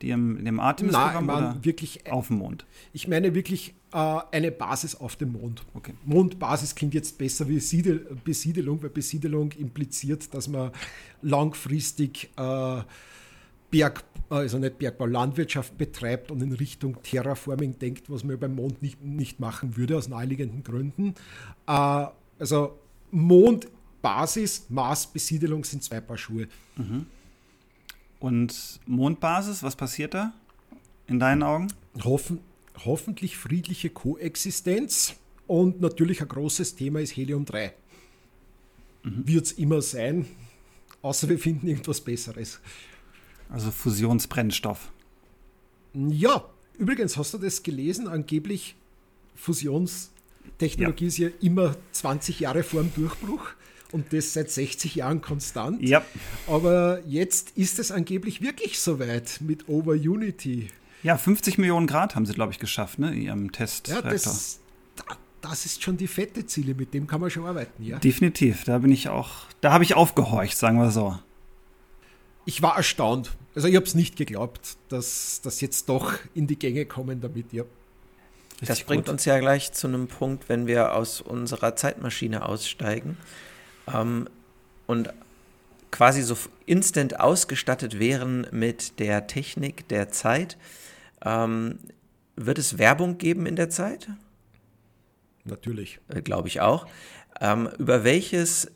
Die 0.01 0.09
im, 0.09 0.37
in 0.37 0.45
dem 0.45 0.59
Artemis-Programm 0.59 1.29
oder 1.29 1.57
wirklich 1.61 2.11
auf 2.11 2.27
dem 2.27 2.39
Mond? 2.39 2.65
Ich 2.91 3.07
meine 3.07 3.33
wirklich 3.33 3.75
äh, 3.93 4.19
eine 4.31 4.51
Basis 4.51 4.95
auf 4.95 5.15
dem 5.15 5.31
Mond. 5.31 5.63
Okay. 5.73 5.93
Mondbasis 6.03 6.75
klingt 6.75 6.93
jetzt 6.93 7.17
besser 7.17 7.47
wie 7.47 7.59
Siedel 7.59 8.05
Besiedelung, 8.23 8.83
weil 8.83 8.89
Besiedelung 8.89 9.51
impliziert, 9.53 10.33
dass 10.33 10.49
man 10.49 10.71
langfristig 11.21 12.29
äh, 12.35 12.81
Berg, 13.71 14.03
also 14.29 14.57
nicht 14.57 14.79
Bergbau, 14.79 15.05
Landwirtschaft 15.05 15.77
betreibt 15.77 16.29
und 16.29 16.41
in 16.41 16.51
Richtung 16.51 17.01
Terraforming 17.01 17.79
denkt, 17.79 18.09
was 18.09 18.23
man 18.23 18.37
beim 18.37 18.55
Mond 18.55 18.81
nicht, 18.81 19.01
nicht 19.01 19.39
machen 19.39 19.77
würde, 19.77 19.97
aus 19.97 20.09
naheliegenden 20.09 20.63
Gründen. 20.63 21.13
Äh, 21.67 22.07
also 22.37 22.79
Mondbasis, 24.05 24.67
Mars, 24.69 25.07
Besiedelung 25.07 25.63
sind 25.63 25.83
zwei 25.83 25.99
Paar 25.99 26.17
Schuhe. 26.17 26.47
Mhm. 26.75 27.07
Und 28.19 28.79
Mondbasis, 28.85 29.63
was 29.63 29.75
passiert 29.75 30.13
da 30.13 30.31
in 31.07 31.19
deinen 31.19 31.41
Augen? 31.41 31.73
Hoffen, 32.03 32.39
hoffentlich 32.85 33.35
friedliche 33.35 33.89
Koexistenz 33.89 35.15
und 35.47 35.81
natürlich 35.81 36.21
ein 36.21 36.27
großes 36.27 36.75
Thema 36.75 37.01
ist 37.01 37.17
Helium-3. 37.17 37.71
Mhm. 39.03 39.27
Wird 39.27 39.45
es 39.45 39.51
immer 39.53 39.81
sein, 39.81 40.27
außer 41.01 41.27
wir 41.27 41.39
finden 41.39 41.67
irgendwas 41.67 41.99
Besseres. 41.99 42.59
Also 43.49 43.71
Fusionsbrennstoff. 43.71 44.91
Ja, 45.95 46.47
übrigens, 46.77 47.17
hast 47.17 47.33
du 47.33 47.39
das 47.39 47.63
gelesen? 47.63 48.07
Angeblich 48.07 48.75
Fusionstechnologie 49.35 51.05
ja. 51.05 51.07
ist 51.07 51.17
ja 51.17 51.29
immer 51.41 51.75
20 51.91 52.41
Jahre 52.41 52.61
vor 52.61 52.83
dem 52.83 52.93
Durchbruch 52.93 53.55
und 53.91 54.11
das 54.13 54.33
seit 54.33 54.51
60 54.51 54.95
Jahren 54.95 55.21
konstant. 55.21 55.81
Ja. 55.81 56.03
Aber 56.47 57.01
jetzt 57.07 57.51
ist 57.55 57.79
es 57.79 57.91
angeblich 57.91 58.41
wirklich 58.41 58.79
soweit 58.79 59.39
mit 59.41 59.69
Over 59.69 59.93
Unity. 59.93 60.69
Ja, 61.03 61.17
50 61.17 61.57
Millionen 61.57 61.87
Grad 61.87 62.15
haben 62.15 62.25
sie, 62.25 62.33
glaube 62.33 62.51
ich, 62.51 62.59
geschafft, 62.59 62.99
ne, 62.99 63.13
in 63.13 63.21
ihrem 63.21 63.51
Test. 63.51 63.89
Ja, 63.89 64.01
das, 64.01 64.59
das 65.41 65.65
ist 65.65 65.83
schon 65.83 65.97
die 65.97 66.07
fette 66.07 66.45
Ziele, 66.45 66.73
mit 66.73 66.93
dem 66.93 67.05
kann 67.05 67.21
man 67.21 67.29
schon 67.29 67.45
arbeiten, 67.45 67.83
ja. 67.83 67.99
Definitiv, 67.99 68.63
da 68.63 68.79
bin 68.79 68.91
ich 68.91 69.09
auch, 69.09 69.45
da 69.61 69.71
habe 69.71 69.83
ich 69.83 69.93
aufgehorcht, 69.93 70.57
sagen 70.57 70.79
wir 70.79 70.91
so. 70.91 71.17
Ich 72.45 72.61
war 72.61 72.77
erstaunt. 72.77 73.31
Also 73.53 73.67
ich 73.67 73.75
habe 73.75 73.85
es 73.85 73.95
nicht 73.95 74.17
geglaubt, 74.17 74.77
dass 74.89 75.41
das 75.41 75.61
jetzt 75.61 75.89
doch 75.89 76.13
in 76.33 76.47
die 76.47 76.57
Gänge 76.57 76.85
kommen 76.85 77.21
damit, 77.21 77.53
ja. 77.53 77.63
Richtig 78.53 78.67
das 78.67 78.83
bringt 78.83 79.05
gut. 79.05 79.13
uns 79.13 79.25
ja 79.25 79.39
gleich 79.39 79.73
zu 79.73 79.87
einem 79.87 80.07
Punkt, 80.07 80.49
wenn 80.49 80.65
wir 80.65 80.95
aus 80.95 81.21
unserer 81.21 81.75
Zeitmaschine 81.75 82.45
aussteigen 82.45 83.17
ähm, 83.93 84.27
und 84.87 85.13
quasi 85.91 86.21
so 86.21 86.37
instant 86.65 87.19
ausgestattet 87.19 87.99
wären 87.99 88.47
mit 88.51 88.99
der 88.99 89.27
Technik 89.27 89.87
der 89.87 90.09
Zeit. 90.09 90.57
Ähm, 91.23 91.79
wird 92.35 92.59
es 92.59 92.77
Werbung 92.77 93.17
geben 93.17 93.45
in 93.45 93.55
der 93.55 93.69
Zeit? 93.69 94.09
Natürlich. 95.45 95.99
Äh, 96.09 96.21
Glaube 96.21 96.47
ich 96.47 96.61
auch. 96.61 96.87
Ähm, 97.39 97.69
über 97.77 98.03
welches 98.03 98.71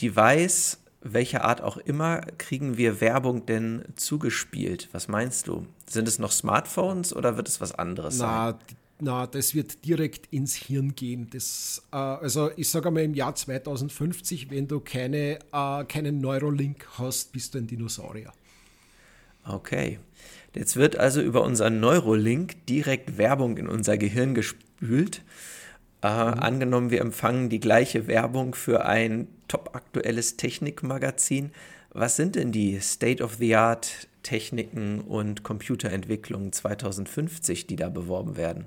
Device, 0.00 0.78
welcher 1.02 1.44
Art 1.44 1.60
auch 1.60 1.76
immer, 1.76 2.22
kriegen 2.38 2.76
wir 2.76 3.00
Werbung 3.00 3.46
denn 3.46 3.84
zugespielt? 3.94 4.88
Was 4.92 5.08
meinst 5.08 5.46
du? 5.46 5.66
Sind 5.88 6.08
es 6.08 6.18
noch 6.18 6.32
Smartphones 6.32 7.14
oder 7.14 7.36
wird 7.36 7.48
es 7.48 7.60
was 7.60 7.72
anderes 7.72 8.18
Na, 8.18 8.50
sein? 8.50 8.76
Na, 8.98 9.26
das 9.26 9.54
wird 9.54 9.84
direkt 9.84 10.32
ins 10.32 10.54
Hirn 10.54 10.94
gehen. 10.94 11.28
Das, 11.30 11.82
äh, 11.92 11.96
also 11.96 12.50
ich 12.56 12.68
sage 12.68 12.90
mal 12.90 13.02
im 13.02 13.14
Jahr 13.14 13.34
2050, 13.34 14.50
wenn 14.50 14.68
du 14.68 14.80
keine, 14.80 15.38
äh, 15.52 15.84
keinen 15.84 16.20
Neurolink 16.20 16.86
hast, 16.98 17.32
bist 17.32 17.54
du 17.54 17.58
ein 17.58 17.66
Dinosaurier. 17.66 18.32
Okay. 19.44 19.98
Jetzt 20.54 20.76
wird 20.76 20.96
also 20.96 21.20
über 21.20 21.42
unseren 21.42 21.80
Neurolink 21.80 22.66
direkt 22.66 23.18
Werbung 23.18 23.58
in 23.58 23.68
unser 23.68 23.98
Gehirn 23.98 24.34
gespült. 24.34 25.22
Äh, 26.02 26.08
mhm. 26.08 26.38
Angenommen, 26.40 26.90
wir 26.90 27.02
empfangen 27.02 27.50
die 27.50 27.60
gleiche 27.60 28.06
Werbung 28.06 28.54
für 28.54 28.86
ein 28.86 29.28
topaktuelles 29.48 30.38
Technikmagazin. 30.38 31.50
Was 31.90 32.16
sind 32.16 32.36
denn 32.36 32.52
die 32.52 32.80
State-of-the-Art 32.80 34.08
Techniken 34.22 35.00
und 35.00 35.42
Computerentwicklungen 35.42 36.52
2050, 36.52 37.66
die 37.66 37.76
da 37.76 37.90
beworben 37.90 38.36
werden? 38.36 38.66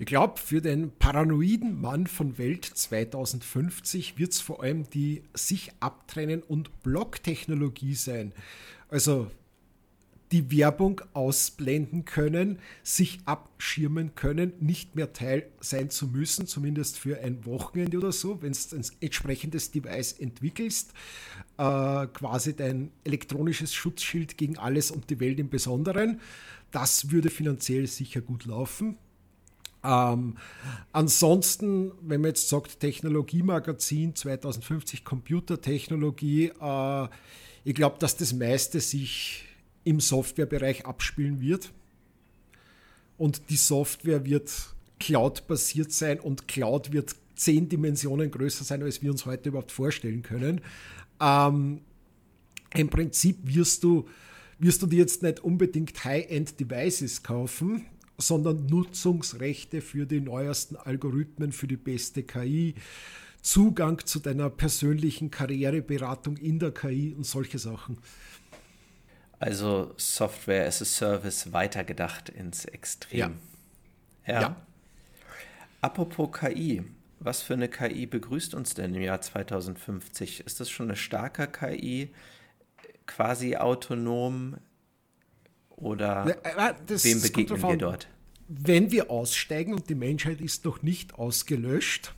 Ich 0.00 0.06
glaube, 0.06 0.38
für 0.38 0.62
den 0.62 0.92
paranoiden 0.96 1.80
Mann 1.80 2.06
von 2.06 2.38
Welt 2.38 2.64
2050 2.64 4.16
wird 4.16 4.30
es 4.30 4.40
vor 4.40 4.62
allem 4.62 4.88
die 4.88 5.24
sich 5.34 5.72
abtrennen 5.80 6.42
und 6.42 6.84
Blocktechnologie 6.84 7.94
sein. 7.94 8.32
Also 8.88 9.28
die 10.30 10.56
Werbung 10.56 11.00
ausblenden 11.14 12.04
können, 12.04 12.60
sich 12.84 13.18
abschirmen 13.24 14.14
können, 14.14 14.52
nicht 14.60 14.94
mehr 14.94 15.12
Teil 15.12 15.48
sein 15.58 15.90
zu 15.90 16.06
müssen, 16.06 16.46
zumindest 16.46 16.96
für 16.96 17.18
ein 17.18 17.44
Wochenende 17.44 17.98
oder 17.98 18.12
so, 18.12 18.40
wenn 18.40 18.52
du 18.52 18.76
ein 18.76 18.84
entsprechendes 19.00 19.72
Device 19.72 20.12
entwickelst, 20.12 20.92
äh, 21.56 22.06
quasi 22.06 22.54
dein 22.54 22.92
elektronisches 23.02 23.74
Schutzschild 23.74 24.38
gegen 24.38 24.58
alles 24.58 24.92
und 24.92 25.10
die 25.10 25.18
Welt 25.18 25.40
im 25.40 25.48
Besonderen. 25.48 26.20
Das 26.70 27.10
würde 27.10 27.30
finanziell 27.30 27.88
sicher 27.88 28.20
gut 28.20 28.44
laufen. 28.44 28.96
Ähm, 29.84 30.36
ansonsten, 30.92 31.92
wenn 32.02 32.20
man 32.20 32.30
jetzt 32.30 32.48
sagt, 32.48 32.80
Technologiemagazin 32.80 34.14
2050, 34.14 35.04
Computertechnologie, 35.04 36.52
äh, 36.60 37.08
ich 37.64 37.74
glaube, 37.74 37.96
dass 37.98 38.16
das 38.16 38.32
meiste 38.32 38.80
sich 38.80 39.44
im 39.84 40.00
Softwarebereich 40.00 40.86
abspielen 40.86 41.40
wird. 41.40 41.72
Und 43.16 43.50
die 43.50 43.56
Software 43.56 44.24
wird 44.24 44.50
Cloud-basiert 45.00 45.92
sein 45.92 46.20
und 46.20 46.48
Cloud 46.48 46.92
wird 46.92 47.14
zehn 47.36 47.68
Dimensionen 47.68 48.30
größer 48.30 48.64
sein, 48.64 48.82
als 48.82 49.02
wir 49.02 49.10
uns 49.10 49.26
heute 49.26 49.50
überhaupt 49.50 49.72
vorstellen 49.72 50.22
können. 50.22 50.60
Ähm, 51.20 51.80
Im 52.74 52.88
Prinzip 52.88 53.38
wirst 53.42 53.84
du, 53.84 54.08
wirst 54.58 54.82
du 54.82 54.86
dir 54.86 54.98
jetzt 54.98 55.22
nicht 55.22 55.40
unbedingt 55.40 56.04
High-End-Devices 56.04 57.22
kaufen, 57.22 57.86
sondern 58.18 58.66
Nutzungsrechte 58.66 59.80
für 59.80 60.04
die 60.04 60.20
neuesten 60.20 60.76
Algorithmen, 60.76 61.52
für 61.52 61.68
die 61.68 61.76
beste 61.76 62.24
KI, 62.24 62.74
Zugang 63.40 64.04
zu 64.04 64.18
deiner 64.18 64.50
persönlichen 64.50 65.30
Karriereberatung 65.30 66.36
in 66.36 66.58
der 66.58 66.72
KI 66.72 67.14
und 67.16 67.24
solche 67.24 67.58
Sachen. 67.58 67.98
Also 69.38 69.94
Software 69.96 70.66
as 70.66 70.82
a 70.82 70.84
Service 70.84 71.52
weitergedacht 71.52 72.28
ins 72.28 72.64
Extrem. 72.64 73.38
Ja. 74.26 74.34
ja. 74.34 74.40
ja. 74.40 74.56
Apropos 75.80 76.30
KI, 76.32 76.82
was 77.20 77.42
für 77.42 77.54
eine 77.54 77.68
KI 77.68 78.06
begrüßt 78.06 78.54
uns 78.54 78.74
denn 78.74 78.94
im 78.94 79.02
Jahr 79.02 79.20
2050? 79.20 80.40
Ist 80.40 80.58
das 80.58 80.68
schon 80.68 80.86
eine 80.86 80.96
starke 80.96 81.46
KI, 81.46 82.12
quasi 83.06 83.56
autonom? 83.56 84.56
Oder 85.80 86.26
äh, 86.44 86.74
das 86.86 87.04
wem 87.04 87.20
begegnen 87.20 87.62
wir 87.62 87.76
dort? 87.76 88.08
Wenn 88.48 88.90
wir 88.90 89.10
aussteigen 89.10 89.74
und 89.74 89.88
die 89.88 89.94
Menschheit 89.94 90.40
ist 90.40 90.64
noch 90.64 90.82
nicht 90.82 91.14
ausgelöscht, 91.14 92.14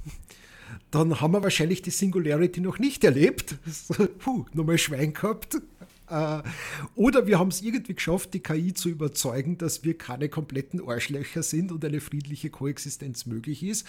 dann 0.90 1.20
haben 1.20 1.32
wir 1.32 1.42
wahrscheinlich 1.42 1.82
die 1.82 1.90
Singularity 1.90 2.60
noch 2.60 2.78
nicht 2.78 3.04
erlebt. 3.04 3.56
Puh, 4.18 4.46
nochmal 4.54 4.78
Schwein 4.78 5.12
gehabt. 5.12 5.56
Äh, 6.08 6.42
oder 6.94 7.26
wir 7.26 7.38
haben 7.38 7.48
es 7.48 7.60
irgendwie 7.60 7.94
geschafft, 7.94 8.32
die 8.32 8.40
KI 8.40 8.72
zu 8.72 8.88
überzeugen, 8.88 9.58
dass 9.58 9.84
wir 9.84 9.98
keine 9.98 10.28
kompletten 10.28 10.80
Arschlöcher 10.86 11.42
sind 11.42 11.70
und 11.70 11.84
eine 11.84 12.00
friedliche 12.00 12.48
Koexistenz 12.48 13.26
möglich 13.26 13.62
ist. 13.62 13.86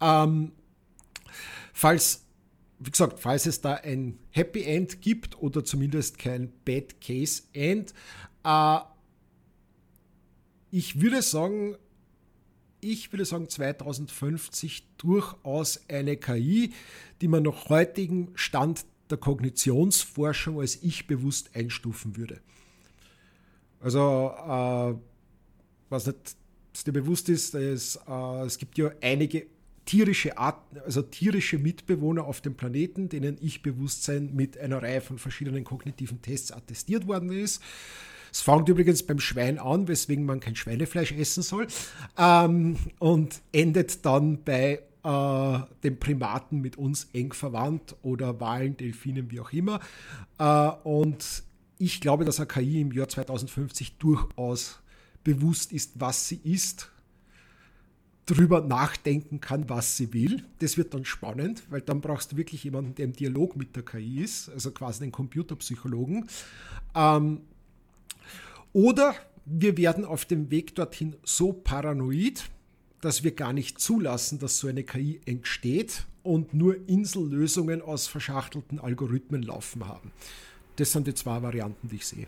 Ähm, 0.00 0.52
falls 1.72 2.22
wie 2.80 2.90
gesagt, 2.90 3.20
falls 3.20 3.44
es 3.44 3.60
da 3.60 3.74
ein 3.74 4.18
Happy 4.30 4.62
End 4.62 5.02
gibt 5.02 5.40
oder 5.42 5.62
zumindest 5.64 6.18
kein 6.18 6.50
Bad 6.64 7.00
Case 7.02 7.42
End, 7.52 7.92
äh, 8.42 8.78
ich 10.70 11.00
würde 11.00 11.22
sagen, 11.22 11.76
ich 12.80 13.12
würde 13.12 13.24
sagen 13.24 13.48
2050 13.48 14.86
durchaus 14.96 15.80
eine 15.88 16.16
KI, 16.16 16.72
die 17.20 17.28
man 17.28 17.42
nach 17.42 17.68
heutigem 17.68 18.28
Stand 18.34 18.84
der 19.10 19.18
Kognitionsforschung 19.18 20.60
als 20.60 20.82
ich 20.82 21.06
bewusst 21.06 21.50
einstufen 21.54 22.16
würde. 22.16 22.40
Also, 23.80 24.32
äh, 24.36 24.94
was 25.88 26.06
nicht 26.06 26.36
was 26.72 26.84
dir 26.84 26.92
bewusst 26.92 27.28
ist, 27.28 27.54
es, 27.54 27.98
äh, 28.08 28.44
es 28.44 28.58
gibt 28.58 28.78
ja 28.78 28.92
einige 29.00 29.46
tierische 29.84 30.38
Arten, 30.38 30.78
also 30.78 31.02
tierische 31.02 31.58
Mitbewohner 31.58 32.24
auf 32.24 32.40
dem 32.40 32.54
Planeten, 32.54 33.08
denen 33.08 33.38
Ich-Bewusstsein 33.40 34.34
mit 34.34 34.56
einer 34.56 34.82
Reihe 34.82 35.00
von 35.00 35.18
verschiedenen 35.18 35.64
kognitiven 35.64 36.22
Tests 36.22 36.52
attestiert 36.52 37.06
worden 37.08 37.32
ist. 37.32 37.60
Es 38.32 38.40
fängt 38.40 38.68
übrigens 38.68 39.02
beim 39.02 39.20
Schwein 39.20 39.58
an, 39.58 39.88
weswegen 39.88 40.24
man 40.24 40.40
kein 40.40 40.56
Schweinefleisch 40.56 41.12
essen 41.12 41.42
soll, 41.42 41.66
ähm, 42.18 42.76
und 42.98 43.40
endet 43.52 44.04
dann 44.04 44.42
bei 44.44 44.80
äh, 45.02 45.58
den 45.82 45.98
Primaten 45.98 46.60
mit 46.60 46.76
uns 46.76 47.08
eng 47.12 47.32
verwandt 47.32 47.96
oder 48.02 48.40
Walen, 48.40 48.76
Delfinen, 48.76 49.30
wie 49.30 49.40
auch 49.40 49.52
immer. 49.52 49.80
Äh, 50.38 50.70
und 50.84 51.44
ich 51.78 52.00
glaube, 52.00 52.24
dass 52.24 52.38
eine 52.38 52.46
KI 52.46 52.82
im 52.82 52.92
Jahr 52.92 53.08
2050 53.08 53.96
durchaus 53.96 54.80
bewusst 55.24 55.72
ist, 55.72 55.92
was 55.98 56.28
sie 56.28 56.40
ist, 56.44 56.90
drüber 58.26 58.60
nachdenken 58.60 59.40
kann, 59.40 59.68
was 59.68 59.96
sie 59.96 60.12
will. 60.12 60.44
Das 60.60 60.76
wird 60.76 60.94
dann 60.94 61.04
spannend, 61.04 61.64
weil 61.70 61.80
dann 61.80 62.00
brauchst 62.00 62.32
du 62.32 62.36
wirklich 62.36 62.62
jemanden, 62.64 62.94
der 62.94 63.06
im 63.06 63.12
Dialog 63.12 63.56
mit 63.56 63.74
der 63.74 63.84
KI 63.84 64.22
ist, 64.22 64.50
also 64.50 64.70
quasi 64.70 65.02
einen 65.02 65.12
Computerpsychologen. 65.12 66.28
Ähm, 66.94 67.40
oder 68.72 69.14
wir 69.44 69.76
werden 69.76 70.04
auf 70.04 70.24
dem 70.24 70.50
Weg 70.50 70.74
dorthin 70.74 71.16
so 71.24 71.52
paranoid, 71.52 72.50
dass 73.00 73.24
wir 73.24 73.32
gar 73.32 73.52
nicht 73.52 73.80
zulassen, 73.80 74.38
dass 74.38 74.58
so 74.58 74.68
eine 74.68 74.84
KI 74.84 75.20
entsteht 75.24 76.06
und 76.22 76.54
nur 76.54 76.76
Insellösungen 76.88 77.82
aus 77.82 78.06
verschachtelten 78.06 78.78
Algorithmen 78.78 79.42
laufen 79.42 79.88
haben. 79.88 80.12
Das 80.76 80.92
sind 80.92 81.06
die 81.06 81.14
zwei 81.14 81.42
Varianten, 81.42 81.88
die 81.88 81.96
ich 81.96 82.06
sehe. 82.06 82.26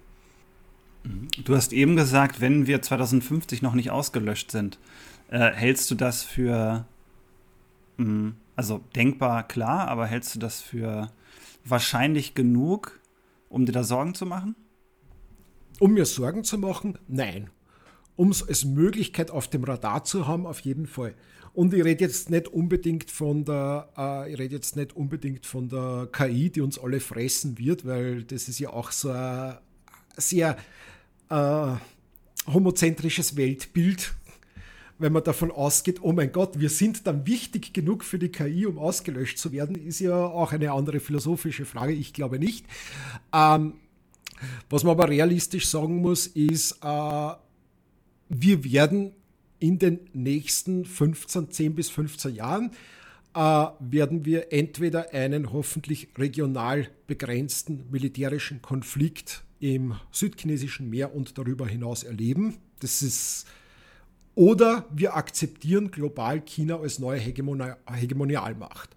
Du 1.44 1.56
hast 1.56 1.72
eben 1.72 1.96
gesagt, 1.96 2.40
wenn 2.40 2.66
wir 2.66 2.80
2050 2.80 3.60
noch 3.60 3.74
nicht 3.74 3.90
ausgelöscht 3.90 4.50
sind, 4.50 4.78
äh, 5.28 5.50
hältst 5.52 5.90
du 5.90 5.94
das 5.94 6.22
für, 6.22 6.86
mh, 7.96 8.04
hm, 8.04 8.36
also 8.54 8.80
denkbar 8.94 9.46
klar, 9.48 9.88
aber 9.88 10.06
hältst 10.06 10.34
du 10.34 10.38
das 10.38 10.60
für 10.60 11.10
wahrscheinlich 11.64 12.34
genug, 12.34 13.00
um 13.48 13.66
dir 13.66 13.72
da 13.72 13.82
Sorgen 13.82 14.14
zu 14.14 14.26
machen? 14.26 14.54
Um 15.82 15.94
mir 15.94 16.06
Sorgen 16.06 16.44
zu 16.44 16.58
machen? 16.58 16.96
Nein. 17.08 17.50
Um 18.14 18.30
es 18.30 18.46
als 18.46 18.64
Möglichkeit 18.64 19.32
auf 19.32 19.48
dem 19.48 19.64
Radar 19.64 20.04
zu 20.04 20.28
haben, 20.28 20.46
auf 20.46 20.60
jeden 20.60 20.86
Fall. 20.86 21.12
Und 21.54 21.74
ich 21.74 21.84
rede 21.84 22.04
jetzt 22.04 22.30
nicht 22.30 22.46
unbedingt 22.46 23.10
von 23.10 23.44
der, 23.44 23.88
äh, 23.98 24.32
ich 24.32 24.38
rede 24.38 24.54
jetzt 24.54 24.76
nicht 24.76 24.94
unbedingt 24.94 25.44
von 25.44 25.68
der 25.68 26.08
KI, 26.12 26.50
die 26.50 26.60
uns 26.60 26.78
alle 26.78 27.00
fressen 27.00 27.58
wird, 27.58 27.84
weil 27.84 28.22
das 28.22 28.48
ist 28.48 28.60
ja 28.60 28.70
auch 28.70 28.92
so 28.92 29.10
ein 29.10 29.56
sehr 30.16 30.56
äh, 31.30 31.72
homozentrisches 32.46 33.36
Weltbild, 33.36 34.14
wenn 35.00 35.12
man 35.12 35.24
davon 35.24 35.50
ausgeht, 35.50 35.98
oh 36.00 36.12
mein 36.12 36.30
Gott, 36.30 36.60
wir 36.60 36.70
sind 36.70 37.08
dann 37.08 37.26
wichtig 37.26 37.72
genug 37.72 38.04
für 38.04 38.20
die 38.20 38.28
KI, 38.28 38.66
um 38.66 38.78
ausgelöscht 38.78 39.36
zu 39.36 39.50
werden, 39.50 39.74
ist 39.74 39.98
ja 39.98 40.14
auch 40.14 40.52
eine 40.52 40.70
andere 40.70 41.00
philosophische 41.00 41.64
Frage. 41.64 41.92
Ich 41.92 42.12
glaube 42.12 42.38
nicht. 42.38 42.66
Ähm, 43.32 43.80
was 44.70 44.84
man 44.84 44.92
aber 44.92 45.08
realistisch 45.08 45.68
sagen 45.68 45.96
muss, 45.96 46.26
ist, 46.26 46.78
äh, 46.82 47.30
wir 48.28 48.64
werden 48.64 49.12
in 49.58 49.78
den 49.78 50.00
nächsten 50.12 50.84
15, 50.84 51.50
10 51.50 51.74
bis 51.74 51.90
15 51.90 52.34
Jahren 52.34 52.70
äh, 53.34 53.66
werden 53.78 54.24
wir 54.24 54.52
entweder 54.52 55.12
einen 55.12 55.52
hoffentlich 55.52 56.08
regional 56.18 56.88
begrenzten 57.06 57.84
militärischen 57.90 58.60
Konflikt 58.60 59.42
im 59.60 59.94
südchinesischen 60.10 60.90
Meer 60.90 61.14
und 61.14 61.38
darüber 61.38 61.66
hinaus 61.66 62.02
erleben. 62.02 62.56
Das 62.80 63.02
ist 63.02 63.46
oder 64.34 64.86
wir 64.92 65.14
akzeptieren 65.14 65.90
global 65.90 66.40
China 66.40 66.76
als 66.76 66.98
neue 66.98 67.18
Hegemonialmacht. 67.18 68.90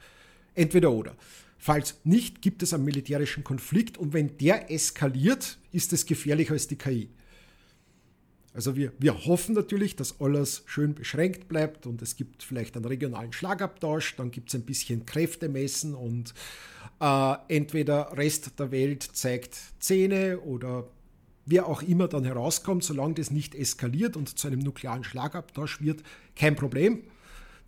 Entweder 0.53 0.91
oder. 0.91 1.15
Falls 1.65 1.99
nicht, 2.03 2.43
gibt 2.43 2.61
es 2.61 2.75
einen 2.75 2.85
militärischen 2.85 3.43
Konflikt 3.43 3.97
und 3.97 4.13
wenn 4.13 4.37
der 4.37 4.69
eskaliert, 4.69 5.57
ist 5.71 5.93
es 5.93 6.05
gefährlicher 6.05 6.53
als 6.53 6.67
die 6.67 6.75
KI. 6.75 7.09
Also 8.53 8.75
wir, 8.75 8.93
wir 8.99 9.25
hoffen 9.25 9.55
natürlich, 9.55 9.95
dass 9.95 10.21
alles 10.21 10.61
schön 10.67 10.93
beschränkt 10.93 11.47
bleibt 11.47 11.87
und 11.87 12.03
es 12.03 12.17
gibt 12.17 12.43
vielleicht 12.43 12.75
einen 12.75 12.85
regionalen 12.85 13.33
Schlagabtausch, 13.33 14.15
dann 14.15 14.29
gibt 14.29 14.49
es 14.49 14.53
ein 14.53 14.61
bisschen 14.61 15.07
Kräftemessen 15.07 15.95
und 15.95 16.35
äh, 16.99 17.33
entweder 17.47 18.15
Rest 18.15 18.59
der 18.59 18.69
Welt 18.69 19.01
zeigt 19.01 19.57
Zähne 19.79 20.41
oder 20.41 20.87
wer 21.47 21.65
auch 21.65 21.81
immer 21.81 22.07
dann 22.07 22.25
herauskommt, 22.25 22.83
solange 22.83 23.15
das 23.15 23.31
nicht 23.31 23.55
eskaliert 23.55 24.15
und 24.15 24.37
zu 24.37 24.45
einem 24.45 24.59
nuklearen 24.59 25.03
Schlagabtausch 25.03 25.81
wird, 25.81 26.03
kein 26.35 26.55
Problem. 26.55 27.05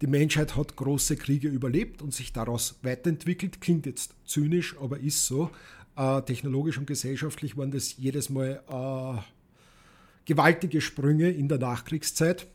Die 0.02 0.08
Menschheit 0.08 0.56
hat 0.56 0.76
große 0.76 1.16
Kriege 1.16 1.48
überlebt 1.48 2.02
und 2.02 2.14
sich 2.14 2.32
daraus 2.32 2.80
weiterentwickelt. 2.84 3.62
Klingt 3.62 3.86
jetzt 3.86 4.14
zynisch, 4.26 4.76
aber 4.80 5.00
ist 5.00 5.26
so. 5.26 5.50
Äh, 5.96 6.22
technologisch 6.22 6.78
und 6.78 6.86
gesellschaftlich 6.86 7.58
waren 7.58 7.72
das 7.72 7.98
jedes 7.98 8.30
Mal 8.30 8.62
äh, 8.70 9.22
gewaltige 10.26 10.82
Sprünge 10.82 11.32
in 11.32 11.48
der 11.48 11.58
Nachkriegszeit. 11.58 12.46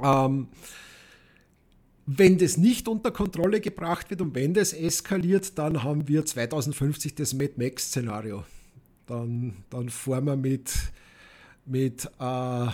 Ähm, 0.00 0.46
wenn 2.06 2.38
das 2.38 2.56
nicht 2.56 2.86
unter 2.86 3.10
Kontrolle 3.10 3.60
gebracht 3.60 4.08
wird 4.08 4.20
und 4.22 4.34
wenn 4.34 4.54
das 4.54 4.72
eskaliert, 4.72 5.58
dann 5.58 5.82
haben 5.82 6.06
wir 6.06 6.24
2050 6.24 7.16
das 7.16 7.34
Mad 7.34 7.54
Max-Szenario. 7.56 8.44
Dann, 9.06 9.56
dann 9.70 9.88
fahren 9.88 10.26
wir 10.26 10.36
mit, 10.36 10.72
mit 11.66 12.06
äh, 12.20 12.66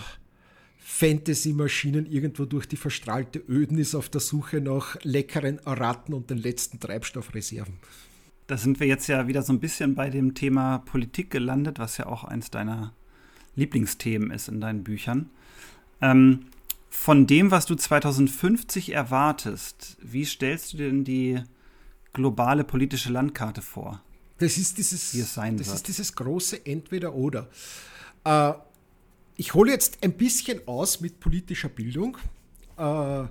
Fantasy-Maschinen 0.87 2.05
irgendwo 2.05 2.45
durch 2.45 2.67
die 2.67 2.77
verstrahlte 2.77 3.39
Ödnis 3.49 3.95
auf 3.95 4.07
der 4.07 4.21
Suche 4.21 4.61
nach 4.61 4.97
leckeren 5.01 5.59
Ratten 5.65 6.13
und 6.13 6.29
den 6.29 6.37
letzten 6.37 6.79
Treibstoffreserven. 6.79 7.73
Da 8.45 8.55
sind 8.55 8.79
wir 8.79 8.85
jetzt 8.85 9.07
ja 9.07 9.27
wieder 9.27 9.41
so 9.41 9.51
ein 9.51 9.59
bisschen 9.59 9.95
bei 9.95 10.11
dem 10.11 10.35
Thema 10.35 10.77
Politik 10.77 11.31
gelandet, 11.31 11.79
was 11.79 11.97
ja 11.97 12.05
auch 12.05 12.23
eins 12.23 12.51
deiner 12.51 12.93
Lieblingsthemen 13.55 14.29
ist 14.29 14.47
in 14.47 14.61
deinen 14.61 14.83
Büchern. 14.83 15.31
Ähm, 16.01 16.45
von 16.91 17.25
dem, 17.25 17.49
was 17.49 17.65
du 17.65 17.73
2050 17.73 18.93
erwartest, 18.93 19.97
wie 20.03 20.23
stellst 20.23 20.73
du 20.73 20.77
dir 20.77 20.89
denn 20.89 21.03
die 21.03 21.41
globale 22.13 22.63
politische 22.63 23.11
Landkarte 23.11 23.63
vor? 23.63 24.03
Das 24.37 24.57
ist 24.57 24.77
dieses, 24.77 25.13
das 25.13 25.35
wird. 25.35 25.61
ist 25.61 25.87
dieses 25.87 26.13
große 26.13 26.63
Entweder-Oder. 26.63 27.49
Äh, 28.23 28.53
ich 29.37 29.53
hole 29.53 29.71
jetzt 29.71 30.03
ein 30.03 30.13
bisschen 30.13 30.67
aus 30.67 31.01
mit 31.01 31.19
politischer 31.19 31.69
Bildung. 31.69 32.17
Äh, 32.77 33.25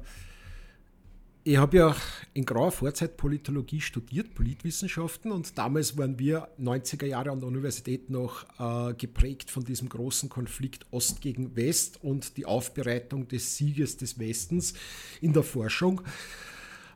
ich 1.47 1.59
habe 1.59 1.77
ja 1.77 1.97
in 2.33 2.47
grauer 2.47 2.73
Vorzeit 2.73 3.19
Politologie 3.19 3.81
studiert, 3.81 4.35
Politwissenschaften, 4.35 5.31
und 5.31 5.59
damals 5.59 5.97
waren 5.99 6.19
wir 6.19 6.49
90er 6.59 7.05
Jahre 7.05 7.31
an 7.31 7.41
der 7.41 7.49
Universität 7.49 8.09
noch 8.09 8.47
äh, 8.59 8.95
geprägt 8.95 9.51
von 9.51 9.63
diesem 9.63 9.91
großen 9.91 10.31
Konflikt 10.31 10.87
Ost 10.91 11.21
gegen 11.21 11.55
West 11.55 12.03
und 12.03 12.39
die 12.39 12.47
Aufbereitung 12.47 13.29
des 13.29 13.57
Sieges 13.57 13.99
des 13.99 14.19
Westens 14.19 14.73
in 15.21 15.35
der 15.35 15.43
Forschung. 15.43 16.01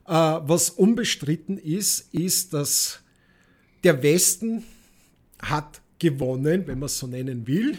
Äh, 0.07 0.13
was 0.13 0.71
unbestritten 0.71 1.59
ist, 1.59 2.11
ist, 2.11 2.53
dass 2.53 3.01
der 3.83 4.01
Westen 4.01 4.63
hat 5.39 5.81
gewonnen, 5.99 6.65
wenn 6.65 6.79
man 6.79 6.87
es 6.87 6.97
so 6.97 7.05
nennen 7.05 7.45
will, 7.45 7.77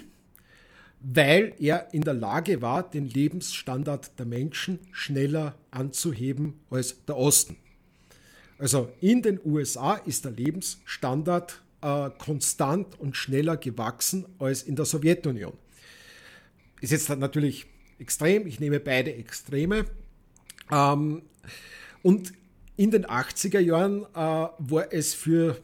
weil 1.01 1.55
er 1.59 1.93
in 1.93 2.03
der 2.03 2.15
Lage 2.15 2.61
war, 2.61 2.89
den 2.89 3.09
Lebensstandard 3.09 4.19
der 4.19 4.27
Menschen 4.27 4.79
schneller 4.93 5.55
anzuheben 5.71 6.61
als 6.71 7.05
der 7.07 7.17
Osten. 7.17 7.57
Also 8.59 8.93
in 9.01 9.23
den 9.23 9.41
USA 9.43 9.95
ist 9.95 10.27
der 10.27 10.33
Lebensstandard 10.33 11.63
äh, 11.81 12.11
konstant 12.19 13.01
und 13.01 13.17
schneller 13.17 13.57
gewachsen 13.57 14.27
als 14.39 14.63
in 14.63 14.77
der 14.77 14.85
Sowjetunion. 14.85 15.55
Ist 16.83 16.93
jetzt 16.93 17.09
natürlich 17.09 17.67
extrem, 17.99 18.47
ich 18.47 18.61
nehme 18.61 18.81
beide 18.81 19.15
Extreme. 19.15 19.87
Ähm, 20.71 21.23
und 22.03 22.33
in 22.77 22.91
den 22.91 23.07
80er 23.07 23.61
Jahren 23.61 24.03
äh, 24.03 24.07
war 24.15 24.93
es 24.93 25.15
für 25.15 25.59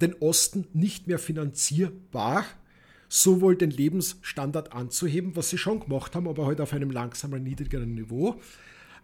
den 0.00 0.14
Osten 0.14 0.66
nicht 0.72 1.06
mehr 1.06 1.18
finanzierbar, 1.18 2.44
sowohl 3.12 3.56
den 3.56 3.70
Lebensstandard 3.70 4.72
anzuheben, 4.72 5.36
was 5.36 5.50
sie 5.50 5.58
schon 5.58 5.80
gemacht 5.80 6.16
haben, 6.16 6.26
aber 6.26 6.46
halt 6.46 6.62
auf 6.62 6.72
einem 6.72 6.90
langsamen, 6.90 7.42
niedrigeren 7.42 7.94
Niveau, 7.94 8.40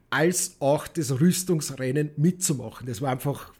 als 0.09 0.57
auch 0.61 0.89
das 0.89 1.21
Rüstungsrennen 1.21 2.13
mitzumachen. 2.17 2.87
Das 2.87 3.03
war 3.03 3.11
einfach, 3.11 3.53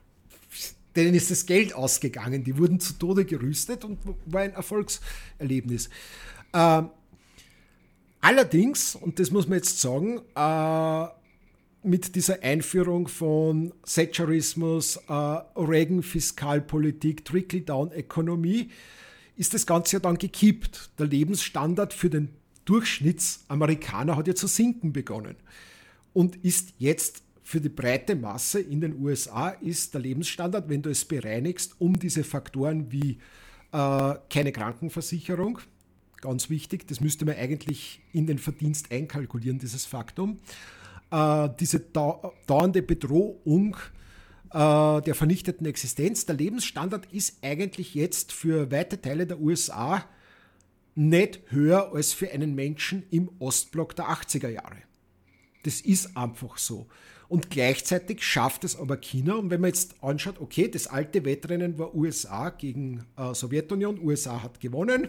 denen 0.97 1.13
ist 1.13 1.31
das 1.31 1.45
Geld 1.45 1.75
ausgegangen. 1.75 2.45
Die 2.45 2.57
wurden 2.57 2.81
zu 2.81 2.95
Tode 2.95 3.27
gerüstet 3.27 3.85
und 3.85 3.99
war 4.25 4.41
ein 4.41 4.55
Erfolgserlebnis. 4.55 5.91
Ähm, 6.55 6.89
allerdings, 8.23 8.95
und 8.95 9.21
das 9.21 9.31
muss 9.31 9.49
man 9.49 9.59
jetzt 9.59 9.79
sagen, 9.79 10.23
äh, 10.35 11.07
mit 11.87 12.15
dieser 12.15 12.43
Einführung 12.43 13.07
von 13.07 13.75
Thatcherismus, 13.85 14.97
äh, 14.97 15.13
Reagan-Fiskalpolitik, 15.13 17.27
Trickle-Down-Ökonomie, 17.27 18.71
ist 19.39 19.55
das 19.55 19.67
Ganze 19.67 19.97
ja 19.97 20.01
dann 20.01 20.19
gekippt. 20.19 20.91
Der 20.99 21.07
Lebensstandard 21.07 21.95
für 21.95 22.11
den 22.11 22.29
Durchschnittsamerikaner 22.67 24.17
hat 24.17 24.29
ja 24.29 24.35
zu 24.35 24.47
sinken 24.47 24.93
begonnen 24.93 25.37
und 26.13 26.37
ist 26.45 26.75
jetzt 26.77 27.23
für 27.43 27.63
die 27.63 27.71
breite 27.71 28.15
Masse 28.15 28.61
in 28.61 28.83
den 28.83 29.01
USA 29.01 29.49
ist 29.49 29.95
der 29.95 30.03
Lebensstandard, 30.03 30.69
wenn 30.69 30.83
du 30.83 30.91
es 30.91 31.07
bereinigst, 31.07 31.77
um 31.79 31.99
diese 31.99 32.25
Faktoren 32.25 32.93
wie 32.93 33.19
äh, 33.73 34.15
keine 34.29 34.53
Krankenversicherung, 34.53 35.61
ganz 36.21 36.51
wichtig, 36.51 36.87
das 36.89 37.01
müsste 37.01 37.25
man 37.25 37.37
eigentlich 37.37 38.03
in 38.13 38.27
den 38.27 38.39
Verdienst 38.39 38.93
einkalkulieren, 38.93 39.59
dieses 39.59 39.87
Faktum, 39.87 40.41
äh, 41.11 41.49
diese 41.59 41.81
dauernde 41.81 42.83
Bedrohung 42.83 43.79
äh, 44.53 45.03
der 45.03 45.15
vernichteten 45.15 45.67
Existenz. 45.67 46.27
Der 46.27 46.37
Lebensstandard 46.37 47.13
ist 47.13 47.39
eigentlich 47.43 47.95
jetzt 47.95 48.33
für 48.33 48.71
weite 48.71 49.01
Teile 49.01 49.27
der 49.27 49.41
USA 49.41 50.05
nicht 50.95 51.41
höher 51.49 51.93
als 51.95 52.13
für 52.13 52.31
einen 52.31 52.55
Menschen 52.55 53.05
im 53.11 53.31
Ostblock 53.39 53.95
der 53.95 54.07
80er 54.07 54.49
Jahre. 54.49 54.79
Das 55.63 55.81
ist 55.81 56.17
einfach 56.17 56.59
so. 56.59 56.87
Und 57.29 57.51
gleichzeitig 57.51 58.23
schafft 58.23 58.65
es 58.65 58.77
aber 58.77 58.97
China. 58.97 59.35
Und 59.35 59.51
wenn 59.51 59.61
man 59.61 59.69
jetzt 59.69 60.03
anschaut, 60.03 60.41
okay, 60.41 60.69
das 60.69 60.87
alte 60.87 61.25
Wettrennen 61.25 61.79
war 61.79 61.95
USA 61.95 62.49
gegen 62.51 63.05
äh, 63.17 63.35
Sowjetunion, 63.35 64.01
USA 64.01 64.43
hat 64.43 64.61
gewonnen. 64.61 65.09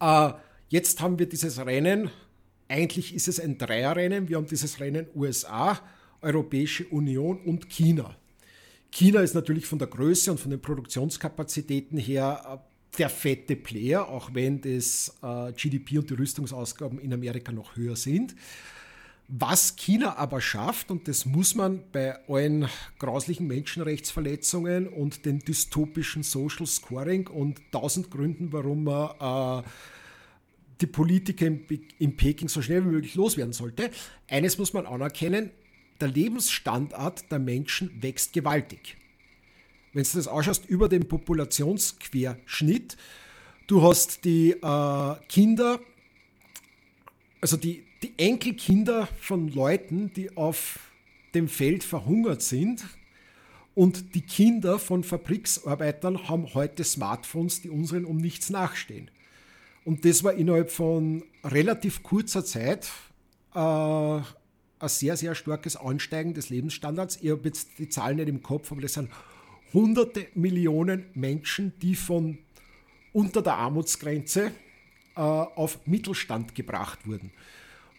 Äh, 0.00 0.32
jetzt 0.68 1.00
haben 1.00 1.18
wir 1.18 1.28
dieses 1.28 1.64
Rennen, 1.64 2.10
eigentlich 2.68 3.14
ist 3.14 3.28
es 3.28 3.40
ein 3.40 3.56
Dreierrennen, 3.56 4.28
wir 4.28 4.36
haben 4.36 4.46
dieses 4.46 4.78
Rennen 4.80 5.06
USA, 5.14 5.80
Europäische 6.22 6.86
Union 6.86 7.38
und 7.40 7.68
China. 7.68 8.16
China 8.90 9.20
ist 9.20 9.34
natürlich 9.34 9.66
von 9.66 9.78
der 9.78 9.88
Größe 9.88 10.30
und 10.30 10.40
von 10.40 10.50
den 10.50 10.60
Produktionskapazitäten 10.60 11.98
her 11.98 12.62
äh, 12.62 12.98
der 12.98 13.10
fette 13.10 13.56
Player, 13.56 14.08
auch 14.08 14.30
wenn 14.32 14.60
das 14.60 15.18
äh, 15.22 15.52
GDP 15.52 15.98
und 15.98 16.08
die 16.08 16.14
Rüstungsausgaben 16.14 16.98
in 16.98 17.12
Amerika 17.12 17.52
noch 17.52 17.76
höher 17.76 17.96
sind. 17.96 18.34
Was 19.28 19.74
China 19.74 20.16
aber 20.16 20.40
schafft, 20.40 20.90
und 20.90 21.08
das 21.08 21.26
muss 21.26 21.56
man 21.56 21.82
bei 21.90 22.16
allen 22.28 22.68
grauslichen 22.98 23.48
Menschenrechtsverletzungen 23.48 24.86
und 24.86 25.24
den 25.26 25.40
dystopischen 25.40 26.22
Social 26.22 26.66
Scoring 26.66 27.26
und 27.26 27.60
tausend 27.72 28.10
Gründen, 28.10 28.52
warum 28.52 28.84
man 28.84 29.62
äh, 29.64 29.68
die 30.80 30.86
Politiker 30.86 31.46
in, 31.46 31.66
in 31.98 32.16
Peking 32.16 32.48
so 32.48 32.62
schnell 32.62 32.84
wie 32.84 32.90
möglich 32.90 33.16
loswerden 33.16 33.52
sollte, 33.52 33.90
eines 34.28 34.58
muss 34.58 34.72
man 34.72 34.86
anerkennen, 34.86 35.50
der 36.00 36.08
Lebensstandard 36.08 37.30
der 37.30 37.38
Menschen 37.38 38.02
wächst 38.02 38.32
gewaltig. 38.32 38.96
Wenn 39.92 40.02
du 40.04 40.10
das 40.14 40.28
ausschaust 40.28 40.68
über 40.68 40.88
den 40.88 41.08
Populationsquerschnitt, 41.08 42.96
du 43.66 43.82
hast 43.82 44.24
die 44.24 44.50
äh, 44.50 45.14
Kinder, 45.28 45.80
also 47.40 47.56
die, 47.56 47.84
die 48.02 48.12
Enkelkinder 48.18 49.08
von 49.20 49.48
Leuten, 49.48 50.12
die 50.12 50.36
auf 50.36 50.78
dem 51.34 51.48
Feld 51.48 51.84
verhungert 51.84 52.42
sind. 52.42 52.84
Und 53.74 54.14
die 54.14 54.22
Kinder 54.22 54.78
von 54.78 55.04
Fabriksarbeitern 55.04 56.28
haben 56.28 56.54
heute 56.54 56.82
Smartphones, 56.82 57.60
die 57.60 57.68
unseren 57.68 58.06
um 58.06 58.16
nichts 58.16 58.48
nachstehen. 58.48 59.10
Und 59.84 60.04
das 60.04 60.24
war 60.24 60.32
innerhalb 60.32 60.70
von 60.70 61.22
relativ 61.44 62.02
kurzer 62.02 62.44
Zeit 62.44 62.90
äh, 63.54 64.20
ein 64.78 64.88
sehr, 64.88 65.16
sehr 65.16 65.34
starkes 65.34 65.76
Ansteigen 65.76 66.34
des 66.34 66.50
Lebensstandards. 66.50 67.18
Ich 67.22 67.30
habe 67.30 67.42
jetzt 67.44 67.78
die 67.78 67.88
Zahlen 67.88 68.16
nicht 68.16 68.28
im 68.28 68.42
Kopf, 68.42 68.72
aber 68.72 68.82
das 68.82 68.94
sind 68.94 69.10
hunderte 69.72 70.26
Millionen 70.34 71.06
Menschen, 71.14 71.72
die 71.80 71.94
von 71.94 72.38
unter 73.12 73.42
der 73.42 73.54
Armutsgrenze 73.54 74.52
äh, 75.16 75.20
auf 75.20 75.86
Mittelstand 75.86 76.54
gebracht 76.54 77.06
wurden. 77.06 77.32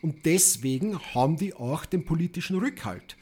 Und 0.02 0.26
deswegen 0.26 1.00
haben 1.16 1.38
die 1.38 1.54
auch 1.54 1.86
den 1.86 2.06
politischen 2.06 2.58
Rückhalt. 2.58 3.18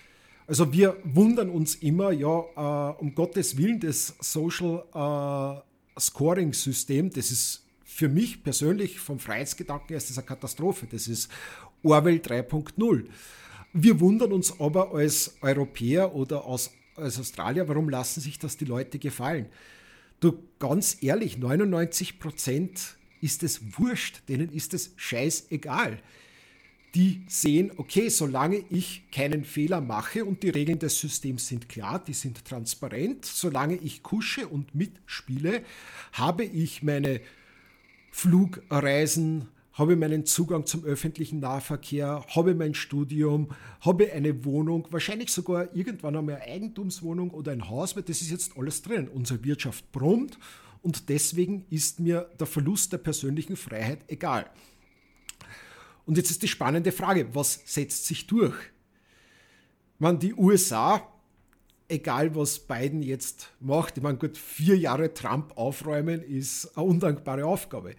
Also 0.48 0.74
wir 0.74 0.98
wundern 1.04 1.50
uns 1.50 1.76
immer, 1.76 2.12
ja, 2.12 2.44
äh, 2.56 3.02
um 3.02 3.15
Gottes 3.15 3.58
Willen, 3.58 3.80
das 3.80 4.15
Social 4.20 4.84
äh, 4.94 6.00
Scoring 6.00 6.54
System, 6.54 7.10
das 7.10 7.32
ist 7.32 7.65
für 7.84 8.10
mich 8.10 8.44
persönlich 8.44 9.00
vom 9.00 9.20
Freiheitsgedanken 9.20 9.88
her 9.88 9.98
ist 9.98 10.10
das 10.10 10.18
eine 10.18 10.28
Katastrophe. 10.28 10.86
Das 10.91 11.08
ist 11.08 11.32
Orwell 11.82 12.18
3.0. 12.18 13.06
Wir 13.78 14.00
wundern 14.00 14.32
uns 14.32 14.60
aber 14.60 14.94
als 14.94 15.36
Europäer 15.42 16.16
oder 16.16 16.46
als, 16.46 16.72
als 16.96 17.20
Australier, 17.20 17.68
warum 17.68 17.90
lassen 17.90 18.22
sich 18.22 18.40
das 18.40 18.56
die 18.56 18.64
Leute 18.64 19.00
gefallen? 19.00 19.48
Du, 20.22 20.40
ganz 20.60 20.98
ehrlich, 21.02 21.38
99 21.38 22.20
Prozent 22.20 22.96
ist 23.20 23.44
es 23.44 23.78
wurscht, 23.78 24.22
denen 24.30 24.50
ist 24.50 24.74
es 24.74 24.94
scheißegal 24.96 26.00
die 26.96 27.24
sehen, 27.28 27.74
okay, 27.76 28.08
solange 28.08 28.64
ich 28.70 29.04
keinen 29.12 29.44
Fehler 29.44 29.82
mache 29.82 30.24
und 30.24 30.44
die 30.44 30.50
Regeln 30.50 30.80
des 30.80 30.98
Systems 30.98 31.48
sind 31.48 31.68
klar, 31.68 32.02
die 32.02 32.14
sind 32.14 32.46
transparent, 32.46 33.26
solange 33.26 33.76
ich 33.76 34.02
kusche 34.02 34.48
und 34.48 34.74
mitspiele, 34.74 35.62
habe 36.14 36.46
ich 36.46 36.84
meine 36.84 37.20
Flugreisen, 38.12 39.50
habe 39.76 39.98
meinen 39.98 40.26
Zugang 40.26 40.66
zum 40.66 40.86
öffentlichen 40.86 41.40
Nahverkehr, 41.40 42.26
habe 42.34 42.56
mein 42.56 42.74
Studium, 42.74 43.50
habe 43.82 44.12
eine 44.12 44.46
Wohnung, 44.46 44.88
wahrscheinlich 44.90 45.32
sogar 45.32 45.76
irgendwann 45.76 46.16
einmal 46.16 46.36
eine 46.36 46.46
Eigentumswohnung 46.46 47.30
oder 47.32 47.52
ein 47.52 47.70
Haus, 47.70 47.96
weil 47.96 48.04
das 48.04 48.22
ist 48.22 48.32
jetzt 48.32 48.58
alles 48.58 48.82
drin. 48.82 49.10
Unsere 49.10 49.44
Wirtschaft 49.44 49.92
brummt 49.92 50.40
und 50.82 51.10
deswegen 51.10 51.66
ist 51.70 52.00
mir 52.00 52.30
der 52.40 52.48
Verlust 52.48 52.94
der 52.94 53.00
persönlichen 53.00 53.58
Freiheit 53.58 54.00
egal. 54.08 54.50
Und 56.06 56.18
jetzt 56.18 56.32
ist 56.32 56.42
die 56.42 56.48
spannende 56.48 56.94
Frage, 56.94 57.36
was 57.36 57.62
setzt 57.66 58.06
sich 58.06 58.28
durch? 58.28 58.56
Man, 60.00 60.20
die 60.20 60.34
USA, 60.34 61.06
egal 61.90 62.34
was 62.34 62.60
Biden 62.60 63.02
jetzt 63.02 63.52
macht, 63.60 63.98
ich 63.98 64.04
meine, 64.04 64.18
gut, 64.18 64.38
vier 64.38 64.78
Jahre 64.78 65.14
Trump 65.14 65.58
aufräumen 65.58 66.22
ist 66.22 66.78
eine 66.78 66.86
undankbare 66.86 67.46
Aufgabe. 67.46 67.96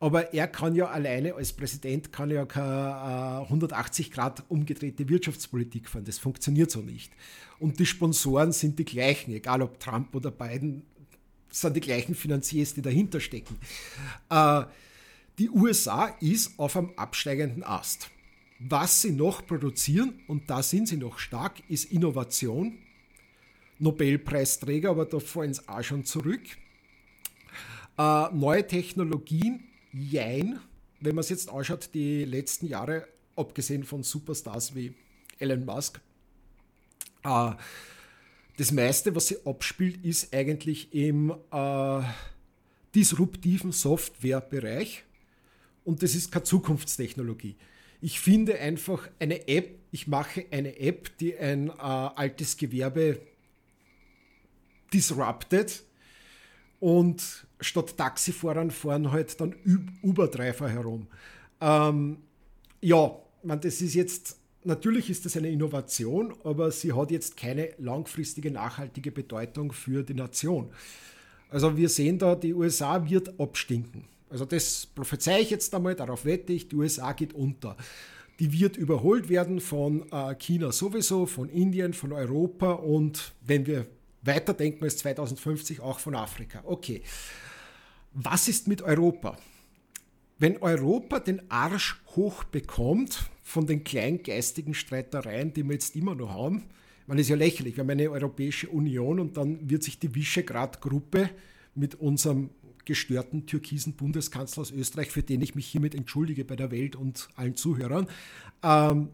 Aber 0.00 0.32
er 0.32 0.48
kann 0.48 0.74
ja 0.74 0.86
alleine 0.86 1.34
als 1.34 1.52
Präsident 1.52 2.10
kann 2.10 2.30
ja 2.30 2.46
keine 2.46 3.42
180 3.42 4.06
äh, 4.06 4.10
Grad 4.10 4.42
umgedrehte 4.48 5.06
Wirtschaftspolitik 5.08 5.90
fahren. 5.90 6.06
Das 6.06 6.18
funktioniert 6.18 6.70
so 6.70 6.80
nicht. 6.80 7.12
Und 7.58 7.78
die 7.78 7.84
Sponsoren 7.84 8.52
sind 8.52 8.78
die 8.78 8.86
gleichen, 8.86 9.32
egal 9.32 9.60
ob 9.60 9.78
Trump 9.78 10.14
oder 10.14 10.30
Biden, 10.30 10.84
sind 11.50 11.76
die 11.76 11.80
gleichen 11.80 12.14
Finanziers, 12.14 12.72
die 12.72 12.80
dahinter 12.80 13.20
stecken. 13.20 13.58
Äh, 14.30 14.64
die 15.38 15.50
USA 15.50 16.06
ist 16.20 16.58
auf 16.58 16.76
einem 16.76 16.92
absteigenden 16.96 17.62
Ast. 17.62 18.10
Was 18.58 19.02
sie 19.02 19.12
noch 19.12 19.46
produzieren, 19.46 20.20
und 20.28 20.48
da 20.48 20.62
sind 20.62 20.88
sie 20.88 20.96
noch 20.96 21.18
stark, 21.18 21.62
ist 21.68 21.92
Innovation. 21.92 22.78
Nobelpreisträger, 23.78 24.90
aber 24.90 25.06
da 25.06 25.18
fallen 25.18 25.52
sie 25.52 25.66
auch 25.68 25.82
schon 25.82 26.04
zurück. 26.04 26.42
Äh, 27.98 28.34
neue 28.34 28.66
Technologien, 28.66 29.64
jein. 29.92 30.60
Wenn 31.00 31.14
man 31.14 31.20
es 31.20 31.30
jetzt 31.30 31.50
anschaut, 31.50 31.90
die 31.94 32.24
letzten 32.24 32.66
Jahre, 32.66 33.06
abgesehen 33.36 33.84
von 33.84 34.02
Superstars 34.02 34.74
wie 34.74 34.94
Elon 35.38 35.64
Musk, 35.64 36.00
äh, 37.24 37.52
das 38.56 38.72
meiste, 38.72 39.14
was 39.14 39.28
sie 39.28 39.38
abspielt, 39.46 40.04
ist 40.04 40.34
eigentlich 40.34 40.92
im 40.92 41.34
äh, 41.50 42.02
disruptiven 42.94 43.72
Softwarebereich 43.72 45.04
und 45.84 46.02
das 46.02 46.14
ist 46.14 46.30
keine 46.30 46.44
Zukunftstechnologie. 46.44 47.56
Ich 48.02 48.20
finde 48.20 48.58
einfach 48.58 49.08
eine 49.18 49.48
App, 49.48 49.78
ich 49.90 50.06
mache 50.06 50.46
eine 50.50 50.78
App, 50.78 51.16
die 51.18 51.36
ein 51.36 51.68
äh, 51.68 51.72
altes 51.72 52.56
Gewerbe 52.56 53.20
disruptet 54.92 55.84
und 56.80 57.46
statt 57.60 57.96
Taxifahrern 57.96 58.70
fahren 58.70 59.12
halt 59.12 59.40
dann 59.40 59.54
Uber-Driver 60.02 60.68
herum. 60.68 61.06
Ähm, 61.60 62.18
ja, 62.80 63.12
man, 63.42 63.60
das 63.60 63.82
ist 63.82 63.94
jetzt, 63.94 64.38
natürlich 64.64 65.10
ist 65.10 65.26
das 65.26 65.36
eine 65.36 65.50
Innovation, 65.50 66.34
aber 66.42 66.70
sie 66.72 66.94
hat 66.94 67.10
jetzt 67.10 67.36
keine 67.36 67.70
langfristige 67.78 68.50
nachhaltige 68.50 69.12
Bedeutung 69.12 69.72
für 69.72 70.02
die 70.02 70.14
Nation. 70.14 70.70
Also 71.50 71.76
wir 71.76 71.88
sehen 71.88 72.18
da, 72.18 72.34
die 72.34 72.54
USA 72.54 73.08
wird 73.08 73.38
abstinken. 73.38 74.04
Also 74.30 74.44
das 74.44 74.86
prophezei 74.86 75.40
ich 75.40 75.50
jetzt 75.50 75.74
einmal, 75.74 75.94
darauf 75.96 76.24
wette 76.24 76.52
ich, 76.52 76.68
die 76.68 76.76
USA 76.76 77.12
geht 77.12 77.34
unter. 77.34 77.76
Die 78.38 78.58
wird 78.58 78.76
überholt 78.76 79.28
werden 79.28 79.60
von 79.60 80.10
äh, 80.12 80.34
China 80.36 80.72
sowieso, 80.72 81.26
von 81.26 81.50
Indien, 81.50 81.92
von 81.92 82.12
Europa 82.12 82.72
und 82.72 83.32
wenn 83.44 83.66
wir 83.66 83.86
weiterdenken 84.22 84.84
als 84.84 84.98
2050 84.98 85.80
auch 85.80 85.98
von 85.98 86.14
Afrika. 86.14 86.62
Okay. 86.64 87.02
Was 88.12 88.48
ist 88.48 88.66
mit 88.66 88.82
Europa? 88.82 89.38
wenn 90.40 90.56
Europa 90.56 91.20
den 91.20 91.50
Arsch 91.50 92.00
hochbekommt 92.16 93.30
von 93.42 93.66
den 93.66 93.84
kleingeistigen 93.84 94.72
Streitereien, 94.72 95.52
die 95.52 95.62
wir 95.62 95.74
jetzt 95.74 95.94
immer 95.94 96.14
noch 96.14 96.30
haben, 96.30 96.64
man 97.06 97.18
ist 97.18 97.28
ja 97.28 97.36
lächerlich, 97.36 97.76
wir 97.76 97.82
haben 97.82 97.90
eine 97.90 98.10
Europäische 98.10 98.68
Union 98.70 99.20
und 99.20 99.36
dann 99.36 99.68
wird 99.68 99.82
sich 99.82 99.98
die 99.98 100.14
Visegrad-Gruppe 100.14 101.28
mit 101.74 101.96
unserem 101.96 102.50
gestörten 102.86 103.46
türkisen 103.46 103.92
Bundeskanzler 103.92 104.62
aus 104.62 104.70
Österreich, 104.70 105.10
für 105.10 105.22
den 105.22 105.42
ich 105.42 105.54
mich 105.54 105.66
hiermit 105.66 105.94
entschuldige 105.94 106.46
bei 106.46 106.56
der 106.56 106.70
Welt 106.70 106.96
und 106.96 107.28
allen 107.36 107.54
Zuhörern, 107.54 108.08
ähm, 108.62 109.10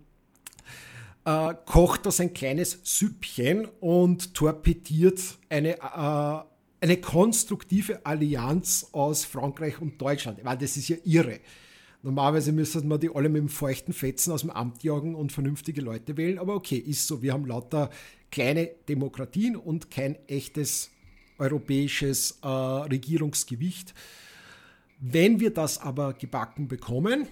äh, 1.26 1.54
kocht 1.66 2.06
das 2.06 2.20
ein 2.20 2.32
kleines 2.32 2.78
Süppchen 2.84 3.66
und 3.80 4.32
torpediert 4.32 5.20
eine, 5.48 5.76
äh, 5.76 6.44
eine 6.80 6.96
konstruktive 7.02 8.06
Allianz 8.06 8.88
aus 8.92 9.24
Frankreich 9.24 9.80
und 9.80 10.00
Deutschland. 10.00 10.38
Weil 10.44 10.56
das 10.56 10.76
ist 10.76 10.88
ja 10.88 10.96
irre. 11.04 11.40
Normalerweise 12.02 12.52
müssen 12.52 12.86
wir 12.86 12.98
die 12.98 13.12
alle 13.12 13.28
mit 13.28 13.42
dem 13.42 13.48
feuchten 13.48 13.92
Fetzen 13.92 14.32
aus 14.32 14.42
dem 14.42 14.50
Amt 14.50 14.84
jagen 14.84 15.16
und 15.16 15.32
vernünftige 15.32 15.80
Leute 15.80 16.16
wählen. 16.16 16.38
Aber 16.38 16.54
okay, 16.54 16.76
ist 16.76 17.08
so. 17.08 17.20
Wir 17.22 17.32
haben 17.32 17.44
lauter 17.44 17.90
kleine 18.30 18.70
Demokratien 18.88 19.56
und 19.56 19.90
kein 19.90 20.16
echtes 20.28 20.90
europäisches 21.38 22.38
äh, 22.42 22.46
Regierungsgewicht. 22.46 23.94
Wenn 25.00 25.40
wir 25.40 25.52
das 25.52 25.78
aber 25.78 26.14
gebacken 26.14 26.68
bekommen, 26.68 27.26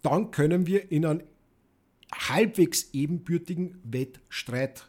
dann 0.00 0.30
können 0.30 0.66
wir 0.66 0.90
in 0.90 1.04
einen 1.04 1.22
halbwegs 2.12 2.90
ebenbürtigen 2.92 3.80
Wettstreit 3.84 4.88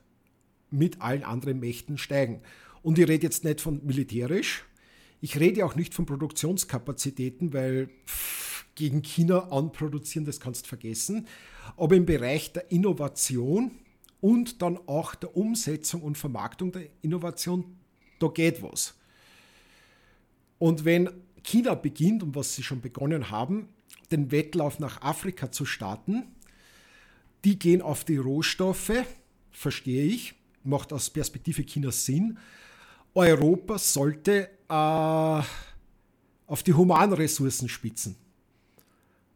mit 0.69 1.01
allen 1.01 1.23
anderen 1.23 1.59
Mächten 1.59 1.97
steigen. 1.97 2.41
Und 2.81 2.99
ich 2.99 3.07
rede 3.07 3.25
jetzt 3.25 3.43
nicht 3.43 3.61
von 3.61 3.85
militärisch, 3.85 4.65
ich 5.21 5.39
rede 5.39 5.65
auch 5.65 5.75
nicht 5.75 5.93
von 5.93 6.05
Produktionskapazitäten, 6.05 7.53
weil 7.53 7.89
gegen 8.75 9.03
China 9.03 9.51
anproduzieren, 9.51 10.25
das 10.25 10.41
kannst 10.41 10.65
du 10.65 10.69
vergessen. 10.69 11.27
Aber 11.77 11.95
im 11.95 12.05
Bereich 12.05 12.51
der 12.51 12.71
Innovation 12.71 13.71
und 14.19 14.61
dann 14.61 14.77
auch 14.87 15.15
der 15.15 15.37
Umsetzung 15.37 16.01
und 16.01 16.17
Vermarktung 16.17 16.71
der 16.71 16.89
Innovation, 17.01 17.77
da 18.19 18.27
geht 18.27 18.61
was. 18.63 18.95
Und 20.57 20.85
wenn 20.85 21.09
China 21.43 21.75
beginnt, 21.75 22.23
und 22.23 22.35
was 22.35 22.55
sie 22.55 22.63
schon 22.63 22.81
begonnen 22.81 23.29
haben, 23.29 23.69
den 24.11 24.31
Wettlauf 24.31 24.79
nach 24.79 25.01
Afrika 25.01 25.51
zu 25.51 25.65
starten, 25.65 26.23
die 27.43 27.59
gehen 27.59 27.81
auf 27.81 28.03
die 28.03 28.17
Rohstoffe, 28.17 29.03
verstehe 29.51 30.05
ich, 30.05 30.35
macht 30.63 30.93
aus 30.93 31.09
Perspektive 31.09 31.65
Chinas 31.65 32.05
Sinn. 32.05 32.37
Europa 33.13 33.77
sollte 33.77 34.49
äh, 34.69 35.41
auf 36.47 36.63
die 36.63 36.73
Humanressourcen 36.73 37.69
spitzen. 37.69 38.15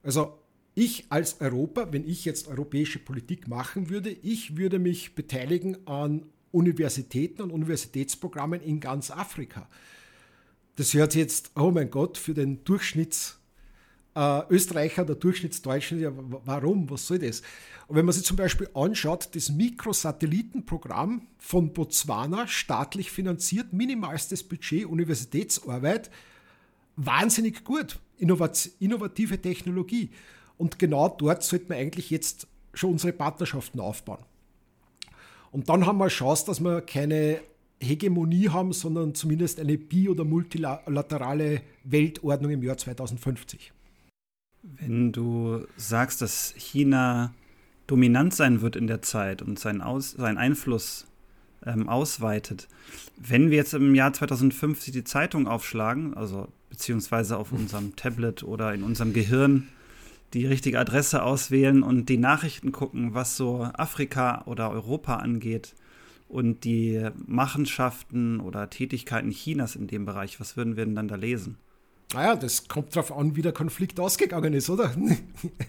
Also 0.03 0.39
ich 0.73 1.05
als 1.09 1.41
Europa, 1.41 1.91
wenn 1.91 2.07
ich 2.07 2.23
jetzt 2.25 2.47
europäische 2.47 2.99
Politik 2.99 3.47
machen 3.47 3.89
würde, 3.89 4.09
ich 4.09 4.57
würde 4.57 4.79
mich 4.79 5.15
beteiligen 5.15 5.87
an 5.87 6.25
Universitäten 6.51 7.41
und 7.41 7.51
Universitätsprogrammen 7.51 8.61
in 8.61 8.79
ganz 8.79 9.11
Afrika. 9.11 9.67
Das 10.75 10.93
hört 10.93 11.15
jetzt, 11.15 11.51
oh 11.55 11.71
mein 11.71 11.89
Gott, 11.89 12.17
für 12.17 12.33
den 12.33 12.63
Durchschnitts 12.63 13.39
äh, 14.17 14.41
Österreicher, 14.49 15.05
der 15.05 15.15
Durchschnittsdeutschen, 15.15 15.99
ja, 15.99 16.11
warum, 16.15 16.89
was 16.89 17.05
soll 17.05 17.19
das? 17.19 17.43
Und 17.87 17.95
wenn 17.95 18.05
man 18.05 18.13
sich 18.13 18.25
zum 18.25 18.35
Beispiel 18.35 18.67
anschaut, 18.73 19.29
das 19.33 19.49
Mikrosatellitenprogramm 19.49 21.27
von 21.37 21.71
Botswana, 21.71 22.47
staatlich 22.47 23.11
finanziert, 23.11 23.73
minimalstes 23.73 24.43
Budget, 24.43 24.85
Universitätsarbeit, 24.85 26.09
wahnsinnig 26.95 27.63
gut 27.63 27.99
innovative 28.17 29.39
Technologie. 29.39 30.09
Und 30.57 30.79
genau 30.79 31.07
dort 31.09 31.43
sollte 31.43 31.69
man 31.69 31.77
eigentlich 31.77 32.09
jetzt 32.09 32.47
schon 32.73 32.93
unsere 32.93 33.13
Partnerschaften 33.13 33.79
aufbauen. 33.79 34.23
Und 35.51 35.69
dann 35.69 35.85
haben 35.85 35.99
wir 35.99 36.05
eine 36.05 36.11
Chance, 36.11 36.47
dass 36.47 36.59
wir 36.59 36.81
keine 36.81 37.41
Hegemonie 37.79 38.49
haben, 38.49 38.73
sondern 38.73 39.13
zumindest 39.13 39.59
eine 39.59 39.77
bi- 39.77 40.09
oder 40.09 40.25
multilaterale 40.25 41.61
Weltordnung 41.83 42.51
im 42.51 42.63
Jahr 42.63 42.77
2050. 42.77 43.71
Wenn 44.75 45.11
du 45.11 45.65
sagst, 45.77 46.21
dass 46.21 46.53
China 46.57 47.33
dominant 47.87 48.33
sein 48.33 48.61
wird 48.61 48.75
in 48.75 48.87
der 48.87 49.01
Zeit 49.01 49.41
und 49.41 49.57
seinen, 49.57 49.81
Aus, 49.81 50.11
seinen 50.11 50.37
Einfluss 50.37 51.07
ähm, 51.65 51.87
ausweitet, 51.87 52.67
wenn 53.17 53.49
wir 53.49 53.57
jetzt 53.57 53.73
im 53.73 53.95
Jahr 53.95 54.13
2050 54.13 54.93
die 54.93 55.03
Zeitung 55.03 55.47
aufschlagen, 55.47 56.13
also 56.15 56.49
beziehungsweise 56.69 57.37
auf 57.37 57.51
unserem 57.51 57.95
Tablet 57.95 58.43
oder 58.43 58.73
in 58.73 58.83
unserem 58.83 59.13
Gehirn 59.13 59.69
die 60.33 60.45
richtige 60.45 60.79
Adresse 60.79 61.23
auswählen 61.23 61.83
und 61.83 62.09
die 62.09 62.17
Nachrichten 62.17 62.73
gucken, 62.73 63.13
was 63.13 63.37
so 63.37 63.63
Afrika 63.73 64.43
oder 64.45 64.69
Europa 64.69 65.15
angeht 65.15 65.73
und 66.27 66.65
die 66.65 67.07
Machenschaften 67.25 68.41
oder 68.41 68.69
Tätigkeiten 68.69 69.31
Chinas 69.31 69.77
in 69.77 69.87
dem 69.87 70.05
Bereich, 70.05 70.39
was 70.41 70.57
würden 70.57 70.75
wir 70.75 70.85
denn 70.85 70.95
dann 70.95 71.07
da 71.07 71.15
lesen? 71.15 71.57
Naja, 72.13 72.35
das 72.35 72.67
kommt 72.67 72.95
darauf 72.95 73.11
an, 73.11 73.35
wie 73.35 73.41
der 73.41 73.51
Konflikt 73.51 73.99
ausgegangen 73.99 74.53
ist, 74.53 74.69
oder? 74.69 74.95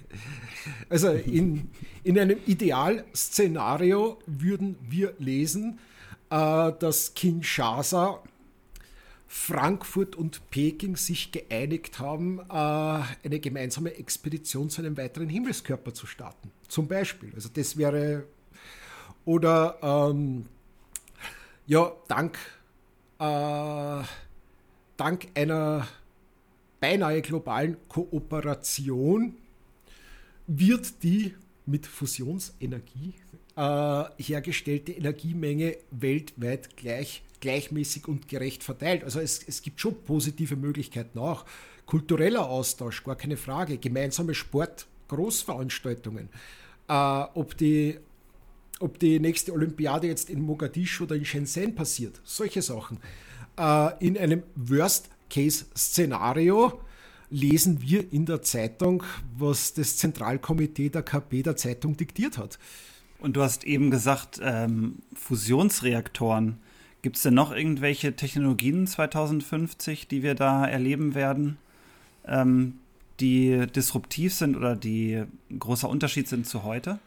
also 0.88 1.11
in, 1.11 1.70
in 2.05 2.18
einem 2.18 2.38
Idealszenario 2.46 4.18
würden 4.27 4.77
wir 4.88 5.14
lesen, 5.18 5.81
äh, 6.31 6.72
dass 6.79 7.14
Kinshasa 7.14 8.22
Frankfurt 9.27 10.16
und 10.16 10.48
Peking 10.51 10.96
sich 10.96 11.33
geeinigt 11.33 11.98
haben, 11.98 12.38
äh, 12.38 12.53
eine 12.53 13.40
gemeinsame 13.40 13.94
Expedition 13.94 14.70
zu 14.70 14.81
einem 14.81 14.96
weiteren 14.96 15.29
Himmelskörper 15.29 15.92
zu 15.92 16.07
starten. 16.07 16.51
Zum 16.66 16.88
Beispiel. 16.88 17.33
Also 17.35 17.51
das 17.53 17.77
wäre 17.77 18.24
oder 19.24 19.77
ähm, 19.83 20.46
ja, 21.66 21.92
dank, 22.09 22.38
äh, 23.18 24.03
dank 24.96 25.29
einer 25.35 25.87
beinahe 26.80 27.22
globalen 27.22 27.76
Kooperation 27.88 29.34
wird 30.46 31.02
die 31.02 31.34
mit 31.66 31.86
Fusionsenergie 31.86 33.14
äh, 33.56 34.04
hergestellte 34.16 34.92
Energiemenge 34.92 35.76
weltweit 35.90 36.76
gleich 36.76 37.22
gleichmäßig 37.40 38.08
und 38.08 38.28
gerecht 38.28 38.64
verteilt. 38.64 39.04
Also 39.04 39.20
es, 39.20 39.42
es 39.46 39.62
gibt 39.62 39.80
schon 39.80 40.02
positive 40.04 40.56
Möglichkeiten 40.56 41.18
auch. 41.18 41.44
Kultureller 41.86 42.48
Austausch, 42.48 43.04
gar 43.04 43.16
keine 43.16 43.36
Frage. 43.36 43.78
Gemeinsame 43.78 44.34
Sport, 44.34 44.86
Großveranstaltungen. 45.08 46.28
Äh, 46.88 46.92
ob, 47.34 47.56
die, 47.56 47.98
ob 48.80 48.98
die 48.98 49.20
nächste 49.20 49.52
Olympiade 49.52 50.06
jetzt 50.06 50.30
in 50.30 50.42
Mogadischu 50.42 51.04
oder 51.04 51.16
in 51.16 51.24
Shenzhen 51.24 51.74
passiert. 51.74 52.20
Solche 52.24 52.62
Sachen. 52.62 52.98
Äh, 53.58 54.04
in 54.04 54.18
einem 54.18 54.42
Worst-Case-Szenario 55.28 56.80
lesen 57.30 57.82
wir 57.82 58.12
in 58.12 58.26
der 58.26 58.42
Zeitung, 58.42 59.02
was 59.36 59.74
das 59.74 59.96
Zentralkomitee 59.98 60.88
der 60.88 61.02
KP 61.02 61.42
der 61.42 61.56
Zeitung 61.56 61.96
diktiert 61.96 62.38
hat. 62.38 62.58
Und 63.18 63.36
du 63.36 63.42
hast 63.42 63.64
eben 63.64 63.90
gesagt, 63.90 64.40
ähm, 64.42 64.96
Fusionsreaktoren. 65.14 66.58
Gibt 67.02 67.16
es 67.16 67.22
denn 67.22 67.34
noch 67.34 67.52
irgendwelche 67.52 68.16
Technologien 68.16 68.86
2050, 68.86 70.08
die 70.08 70.22
wir 70.22 70.34
da 70.34 70.66
erleben 70.66 71.14
werden, 71.14 71.58
ähm, 72.26 72.78
die 73.20 73.66
disruptiv 73.66 74.34
sind 74.34 74.56
oder 74.56 74.74
die 74.74 75.24
ein 75.50 75.58
großer 75.58 75.88
Unterschied 75.88 76.28
sind 76.28 76.46
zu 76.46 76.64
heute? 76.64 76.98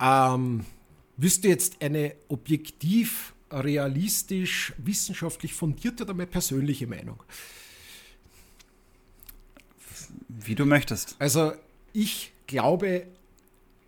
Ähm, 0.00 0.64
wüsste 1.16 1.48
jetzt 1.48 1.82
eine 1.82 2.14
objektiv, 2.28 3.34
realistisch, 3.50 4.72
wissenschaftlich 4.78 5.54
fundierte 5.54 6.04
oder 6.04 6.14
meine 6.14 6.26
persönliche 6.26 6.86
Meinung? 6.86 7.22
Wie 10.28 10.54
du 10.54 10.64
möchtest. 10.64 11.16
Also 11.18 11.52
ich 11.92 12.32
glaube, 12.46 13.06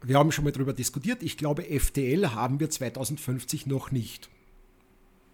wir 0.02 0.18
haben 0.18 0.32
schon 0.32 0.44
mal 0.44 0.52
darüber 0.52 0.72
diskutiert, 0.72 1.22
ich 1.22 1.36
glaube, 1.36 1.62
FTL 1.62 2.30
haben 2.30 2.60
wir 2.60 2.70
2050 2.70 3.66
noch 3.66 3.90
nicht. 3.90 4.28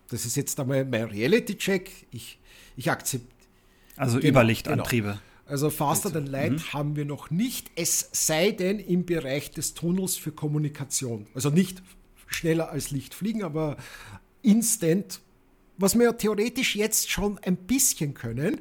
Das 0.08 0.24
ist 0.24 0.36
jetzt 0.36 0.58
einmal 0.58 0.84
mein 0.84 1.04
Reality-Check. 1.04 2.06
Ich, 2.10 2.38
ich 2.76 2.90
akzeptiere. 2.90 3.32
Also 3.96 4.18
genau, 4.18 4.28
Überlichtantriebe. 4.30 5.08
Genau. 5.08 5.20
Also 5.46 5.70
Faster 5.70 6.12
than 6.12 6.26
Light 6.26 6.52
mhm. 6.52 6.72
haben 6.72 6.96
wir 6.96 7.06
noch 7.06 7.30
nicht, 7.30 7.70
es 7.74 8.10
sei 8.12 8.50
denn 8.50 8.78
im 8.78 9.06
Bereich 9.06 9.50
des 9.50 9.72
Tunnels 9.72 10.16
für 10.16 10.30
Kommunikation. 10.30 11.26
Also 11.34 11.48
nicht 11.48 11.82
schneller 12.28 12.70
als 12.70 12.90
Licht 12.90 13.14
fliegen, 13.14 13.42
aber 13.42 13.76
instant, 14.42 15.20
was 15.76 15.96
wir 15.96 16.04
ja 16.04 16.12
theoretisch 16.12 16.76
jetzt 16.76 17.10
schon 17.10 17.38
ein 17.38 17.56
bisschen 17.56 18.14
können, 18.14 18.60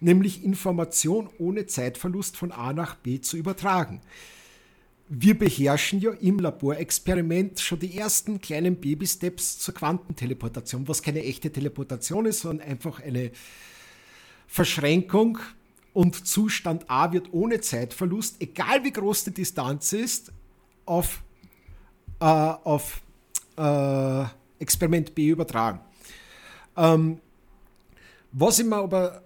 nämlich 0.00 0.44
Information 0.44 1.28
ohne 1.38 1.66
Zeitverlust 1.66 2.36
von 2.36 2.52
A 2.52 2.72
nach 2.72 2.94
B 2.96 3.20
zu 3.20 3.36
übertragen. 3.36 4.00
Wir 5.08 5.38
beherrschen 5.38 6.00
ja 6.00 6.12
im 6.12 6.38
Laborexperiment 6.38 7.60
schon 7.60 7.78
die 7.78 7.98
ersten 7.98 8.40
kleinen 8.40 8.76
Baby-Steps 8.76 9.58
zur 9.58 9.74
Quantenteleportation, 9.74 10.88
was 10.88 11.02
keine 11.02 11.22
echte 11.22 11.52
Teleportation 11.52 12.24
ist, 12.24 12.40
sondern 12.40 12.66
einfach 12.66 13.00
eine 13.00 13.30
Verschränkung. 14.46 15.38
Und 15.92 16.26
Zustand 16.26 16.90
A 16.90 17.12
wird 17.12 17.32
ohne 17.32 17.60
Zeitverlust, 17.60 18.36
egal 18.40 18.82
wie 18.84 18.92
groß 18.92 19.24
die 19.24 19.34
Distanz 19.34 19.92
ist, 19.92 20.32
auf, 20.86 21.22
äh, 22.20 22.24
auf 22.24 23.00
äh, 23.56 24.24
Experiment 24.58 25.14
B 25.14 25.28
übertragen. 25.28 25.80
Ähm, 26.76 27.20
was 28.32 28.58
ich 28.58 28.66
mir 28.66 28.76
aber 28.76 29.22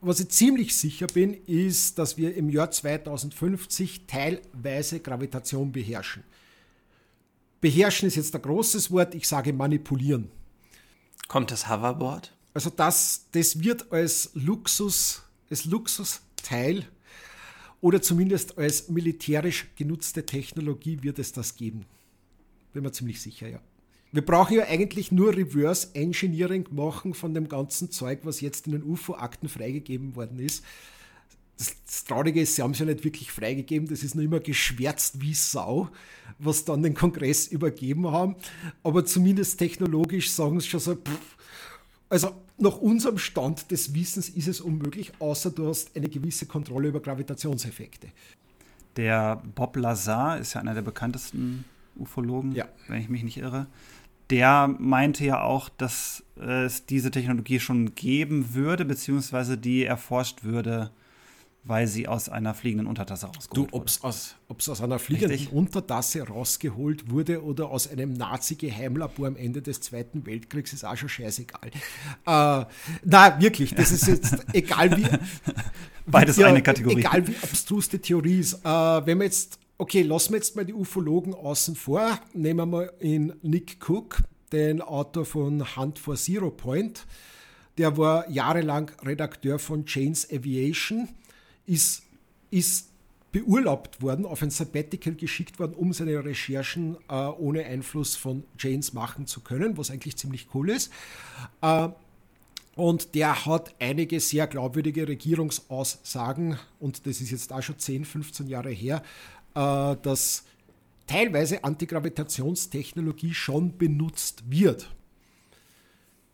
was 0.00 0.20
ich 0.20 0.28
ziemlich 0.28 0.76
sicher 0.76 1.06
bin, 1.08 1.34
ist, 1.46 1.98
dass 1.98 2.16
wir 2.16 2.36
im 2.36 2.50
Jahr 2.50 2.70
2050 2.70 4.02
teilweise 4.06 5.00
Gravitation 5.00 5.72
beherrschen. 5.72 6.22
Beherrschen 7.60 8.06
ist 8.06 8.14
jetzt 8.14 8.34
ein 8.34 8.42
großes 8.42 8.92
Wort, 8.92 9.14
ich 9.16 9.26
sage 9.26 9.52
manipulieren. 9.52 10.30
Kommt 11.26 11.50
das 11.50 11.68
Hoverboard? 11.68 12.32
Also 12.54 12.70
das, 12.70 13.26
das 13.32 13.60
wird 13.60 13.90
als 13.92 14.30
Luxus, 14.34 15.22
als 15.50 15.64
Luxusteil 15.64 16.86
oder 17.80 18.00
zumindest 18.00 18.56
als 18.56 18.88
militärisch 18.88 19.66
genutzte 19.76 20.24
Technologie 20.24 21.02
wird 21.02 21.18
es 21.18 21.32
das 21.32 21.56
geben. 21.56 21.86
Bin 22.72 22.82
mir 22.82 22.92
ziemlich 22.92 23.20
sicher, 23.20 23.48
ja. 23.48 23.60
Wir 24.10 24.24
brauchen 24.24 24.56
ja 24.56 24.64
eigentlich 24.64 25.12
nur 25.12 25.36
Reverse 25.36 25.88
Engineering 25.94 26.66
machen 26.70 27.12
von 27.12 27.34
dem 27.34 27.48
ganzen 27.48 27.90
Zeug, 27.90 28.20
was 28.22 28.40
jetzt 28.40 28.66
in 28.66 28.72
den 28.72 28.82
UFO-Akten 28.82 29.48
freigegeben 29.48 30.16
worden 30.16 30.38
ist. 30.38 30.64
Das, 31.58 31.74
das, 31.84 32.04
Traurige 32.04 32.40
ist, 32.40 32.54
sie 32.54 32.62
haben 32.62 32.70
es 32.70 32.78
ja 32.78 32.86
nicht 32.86 33.04
wirklich 33.04 33.32
freigegeben, 33.32 33.88
das 33.88 34.02
ist 34.02 34.14
nur 34.14 34.24
immer 34.24 34.40
geschwärzt 34.40 35.20
wie 35.20 35.34
Sau, 35.34 35.90
was 36.38 36.64
dann 36.64 36.82
den 36.82 36.94
Kongress 36.94 37.48
übergeben 37.48 38.06
haben. 38.10 38.36
Aber 38.82 39.04
zumindest 39.04 39.58
technologisch 39.58 40.30
sagen 40.30 40.60
sie 40.60 40.68
schon 40.68 40.80
so, 40.80 40.94
pff, 40.94 41.36
also 42.08 42.30
nach 42.56 42.78
unserem 42.78 43.18
Stand 43.18 43.70
des 43.70 43.94
Wissens 43.94 44.28
ist 44.30 44.48
es 44.48 44.60
unmöglich, 44.60 45.12
außer 45.18 45.50
du 45.50 45.68
hast 45.68 45.94
eine 45.96 46.08
gewisse 46.08 46.46
Kontrolle 46.46 46.88
über 46.88 47.00
Gravitationseffekte. 47.00 48.08
Der 48.96 49.42
Bob 49.54 49.76
Lazar 49.76 50.38
ist 50.38 50.54
ja 50.54 50.60
einer 50.60 50.74
der 50.74 50.82
bekanntesten 50.82 51.64
Ufologen, 51.98 52.52
ja. 52.52 52.66
wenn 52.86 53.00
ich 53.00 53.08
mich 53.08 53.24
nicht 53.24 53.38
irre 53.38 53.66
der 54.30 54.74
meinte 54.78 55.24
ja 55.24 55.42
auch, 55.42 55.68
dass 55.68 56.22
es 56.36 56.86
diese 56.86 57.10
Technologie 57.10 57.60
schon 57.60 57.94
geben 57.94 58.54
würde, 58.54 58.84
beziehungsweise 58.84 59.56
die 59.56 59.84
erforscht 59.84 60.44
würde, 60.44 60.90
weil 61.64 61.86
sie 61.86 62.08
aus 62.08 62.28
einer 62.28 62.54
fliegenden 62.54 62.86
Untertasse 62.86 63.26
rausgeholt 63.26 63.72
du, 63.72 63.76
ob's 63.76 64.02
wurde. 64.02 64.16
Ob 64.48 64.60
es 64.60 64.68
aus 64.68 64.80
einer 64.80 64.98
fliegenden 64.98 65.32
Richtig? 65.32 65.52
Untertasse 65.52 66.26
rausgeholt 66.26 67.10
wurde 67.10 67.42
oder 67.42 67.68
aus 67.68 67.90
einem 67.90 68.14
Nazi-Geheimlabor 68.14 69.26
am 69.26 69.36
Ende 69.36 69.60
des 69.60 69.80
Zweiten 69.80 70.24
Weltkriegs, 70.24 70.72
ist 70.72 70.84
auch 70.84 70.96
schon 70.96 71.08
scheißegal. 71.08 71.70
Äh, 72.26 72.64
na, 73.04 73.40
wirklich, 73.40 73.74
das 73.74 73.92
ist 73.92 74.06
jetzt 74.06 74.36
egal 74.54 74.96
wie. 74.96 75.06
Beides 76.06 76.36
ja, 76.36 76.46
eine 76.46 76.62
Kategorie. 76.62 77.00
Egal 77.00 77.26
wie 77.26 77.36
abstrus 77.42 77.88
die 77.88 77.98
Theorie 77.98 78.38
ist. 78.38 78.54
Äh, 78.64 78.68
wenn 79.06 79.18
wir 79.18 79.24
jetzt 79.24 79.58
Okay, 79.80 80.02
lassen 80.02 80.32
wir 80.32 80.38
jetzt 80.38 80.56
mal 80.56 80.64
die 80.64 80.74
Ufologen 80.74 81.34
außen 81.34 81.76
vor. 81.76 82.18
Nehmen 82.34 82.58
wir 82.58 82.66
mal 82.66 82.92
in 82.98 83.34
Nick 83.42 83.76
Cook, 83.88 84.18
den 84.50 84.82
Autor 84.82 85.24
von 85.24 85.76
Hunt 85.76 86.00
for 86.00 86.16
Zero 86.16 86.50
Point. 86.50 87.06
Der 87.78 87.96
war 87.96 88.28
jahrelang 88.28 88.90
Redakteur 89.04 89.60
von 89.60 89.84
Jane's 89.86 90.28
Aviation, 90.32 91.08
ist, 91.64 92.02
ist 92.50 92.88
beurlaubt 93.30 94.02
worden, 94.02 94.26
auf 94.26 94.42
ein 94.42 94.50
Sabbatical 94.50 95.14
geschickt 95.14 95.60
worden, 95.60 95.74
um 95.74 95.92
seine 95.92 96.24
Recherchen 96.24 96.96
äh, 97.08 97.14
ohne 97.14 97.64
Einfluss 97.64 98.16
von 98.16 98.42
Janes 98.58 98.94
machen 98.94 99.28
zu 99.28 99.42
können, 99.42 99.78
was 99.78 99.92
eigentlich 99.92 100.16
ziemlich 100.16 100.48
cool 100.54 100.70
ist. 100.70 100.92
Äh, 101.62 101.90
und 102.74 103.16
der 103.16 103.44
hat 103.44 103.74
einige 103.80 104.20
sehr 104.20 104.46
glaubwürdige 104.48 105.06
Regierungsaussagen, 105.06 106.58
und 106.78 107.06
das 107.06 107.20
ist 107.20 107.30
jetzt 107.30 107.52
auch 107.52 107.62
schon 107.62 107.78
10, 107.78 108.04
15 108.04 108.46
Jahre 108.46 108.70
her, 108.70 109.02
äh, 109.58 109.96
dass 110.02 110.44
teilweise 111.08 111.64
Antigravitationstechnologie 111.64 113.34
schon 113.34 113.76
benutzt 113.76 114.44
wird. 114.48 114.88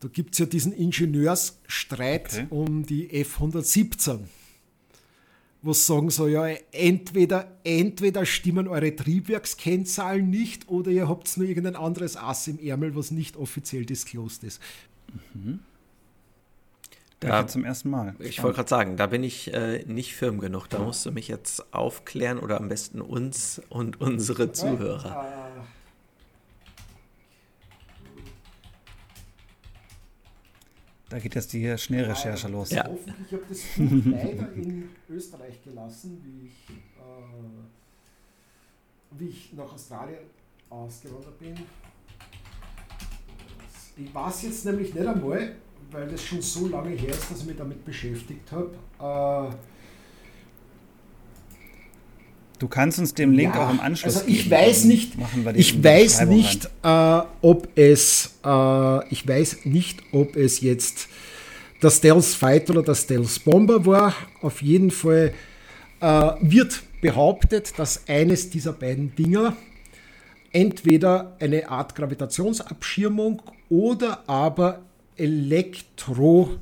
Da 0.00 0.08
gibt 0.08 0.34
es 0.34 0.40
ja 0.40 0.46
diesen 0.46 0.72
Ingenieursstreit 0.72 2.34
okay. 2.34 2.46
um 2.50 2.84
die 2.84 3.10
F-117, 3.10 4.18
wo 5.62 5.72
sie 5.72 5.82
sagen 5.82 6.10
so, 6.10 6.26
ja, 6.26 6.48
entweder, 6.72 7.56
entweder 7.64 8.26
stimmen 8.26 8.68
eure 8.68 8.94
Triebwerkskennzahlen 8.94 10.28
nicht 10.28 10.68
oder 10.68 10.90
ihr 10.90 11.08
habt 11.08 11.34
nur 11.38 11.46
irgendein 11.46 11.76
anderes 11.76 12.18
Ass 12.18 12.48
im 12.48 12.58
Ärmel, 12.58 12.94
was 12.94 13.10
nicht 13.10 13.38
offiziell 13.38 13.86
disclosed 13.86 14.44
ist. 14.44 14.60
Mhm. 15.32 15.60
Da, 17.28 17.46
zum 17.46 17.64
ersten 17.64 17.90
Mal. 17.90 18.14
Ich 18.18 18.42
wollte 18.42 18.56
gerade 18.56 18.68
sagen, 18.68 18.96
da 18.96 19.06
bin 19.06 19.22
ich 19.22 19.52
äh, 19.52 19.84
nicht 19.86 20.14
firm 20.14 20.40
genug. 20.40 20.68
Da 20.68 20.78
musst 20.78 21.06
du 21.06 21.12
mich 21.12 21.28
jetzt 21.28 21.72
aufklären 21.74 22.38
oder 22.38 22.58
am 22.58 22.68
besten 22.68 23.00
uns 23.00 23.62
und 23.68 24.00
unsere 24.00 24.52
Zuhörer. 24.52 25.52
Da 31.08 31.18
geht 31.20 31.34
jetzt 31.34 31.52
die 31.52 31.78
Schnellrecherche 31.78 32.48
los. 32.48 32.70
Ja. 32.70 32.90
Ich 32.90 33.32
habe 33.32 33.44
das 33.48 33.60
leider 33.76 34.52
in 34.54 34.88
Österreich 35.08 35.62
gelassen, 35.62 36.20
wie 36.24 36.46
ich, 36.46 36.70
äh, 36.70 37.02
wie 39.12 39.28
ich 39.28 39.52
nach 39.52 39.72
Australien 39.72 40.18
ausgewandert 40.68 41.38
bin. 41.38 41.54
Ich 43.96 44.12
weiß 44.12 44.42
jetzt 44.42 44.64
nämlich 44.64 44.92
nicht 44.92 45.06
einmal, 45.06 45.54
weil 45.90 46.08
das 46.08 46.22
schon 46.22 46.42
so 46.42 46.68
lange 46.68 46.90
her 46.90 47.10
ist, 47.10 47.30
dass 47.30 47.40
ich 47.40 47.46
mich 47.46 47.56
damit 47.56 47.84
beschäftigt 47.84 48.50
habe. 48.52 49.50
Äh, 49.50 49.54
Du 52.58 52.68
kannst 52.68 52.98
uns 52.98 53.12
den 53.12 53.34
Link 53.34 53.54
ja, 53.54 53.66
auch 53.66 53.70
im 53.70 53.80
Anschluss 53.80 54.16
also 54.16 54.28
ich 54.28 54.44
geben, 54.44 54.50
weiß 54.52 54.84
nicht, 54.84 55.12
ich 55.54 55.82
weiß 55.82 56.26
nicht, 56.26 56.70
äh, 56.82 57.20
ob 57.42 57.68
es, 57.74 58.38
äh, 58.44 59.08
ich 59.12 59.26
weiß 59.26 59.64
nicht, 59.64 60.02
ob 60.12 60.36
es 60.36 60.60
jetzt 60.60 61.08
das 61.80 61.98
Stealth 61.98 62.24
Fighter 62.24 62.74
oder 62.74 62.82
das 62.82 63.02
Stealth 63.02 63.44
Bomber 63.44 63.84
war. 63.84 64.14
Auf 64.40 64.62
jeden 64.62 64.92
Fall 64.92 65.34
äh, 66.00 66.06
wird 66.40 66.82
behauptet, 67.00 67.78
dass 67.78 68.08
eines 68.08 68.50
dieser 68.50 68.72
beiden 68.72 69.14
Dinger 69.14 69.56
entweder 70.52 71.36
eine 71.40 71.68
Art 71.68 71.94
Gravitationsabschirmung 71.96 73.42
oder 73.68 74.26
aber 74.28 74.80
Elektro, 75.16 76.58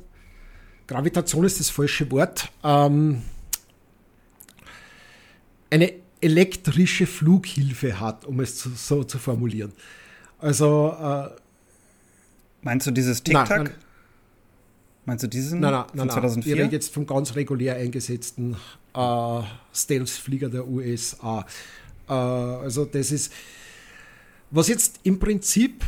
Gravitation 0.87 1.45
ist 1.45 1.59
das 1.59 1.69
falsche 1.69 2.09
Wort, 2.11 2.51
ähm, 2.63 3.21
eine 5.69 5.93
elektrische 6.21 7.05
Flughilfe 7.05 7.99
hat, 7.99 8.25
um 8.25 8.39
es 8.39 8.57
zu, 8.57 8.69
so 8.69 9.03
zu 9.03 9.17
formulieren. 9.17 9.73
Also 10.39 10.95
äh, 10.99 11.29
Meinst 12.63 12.87
du 12.87 12.91
dieses 12.91 13.21
Tic-Tac? 13.21 13.75
Meinst 15.05 15.23
du 15.23 15.27
diesen 15.27 15.59
nein, 15.59 15.71
nein, 15.71 15.85
nein, 15.93 16.09
2004? 16.09 16.55
Nein, 16.55 16.71
jetzt 16.71 16.93
vom 16.93 17.05
ganz 17.05 17.35
regulär 17.35 17.75
eingesetzten 17.75 18.55
äh, 18.95 19.41
Stealth-Flieger 19.73 20.49
der 20.49 20.65
USA. 20.65 21.45
Äh, 22.07 22.13
also 22.13 22.85
das 22.85 23.11
ist, 23.11 23.33
was 24.49 24.69
jetzt 24.69 25.01
im 25.03 25.19
Prinzip 25.19 25.83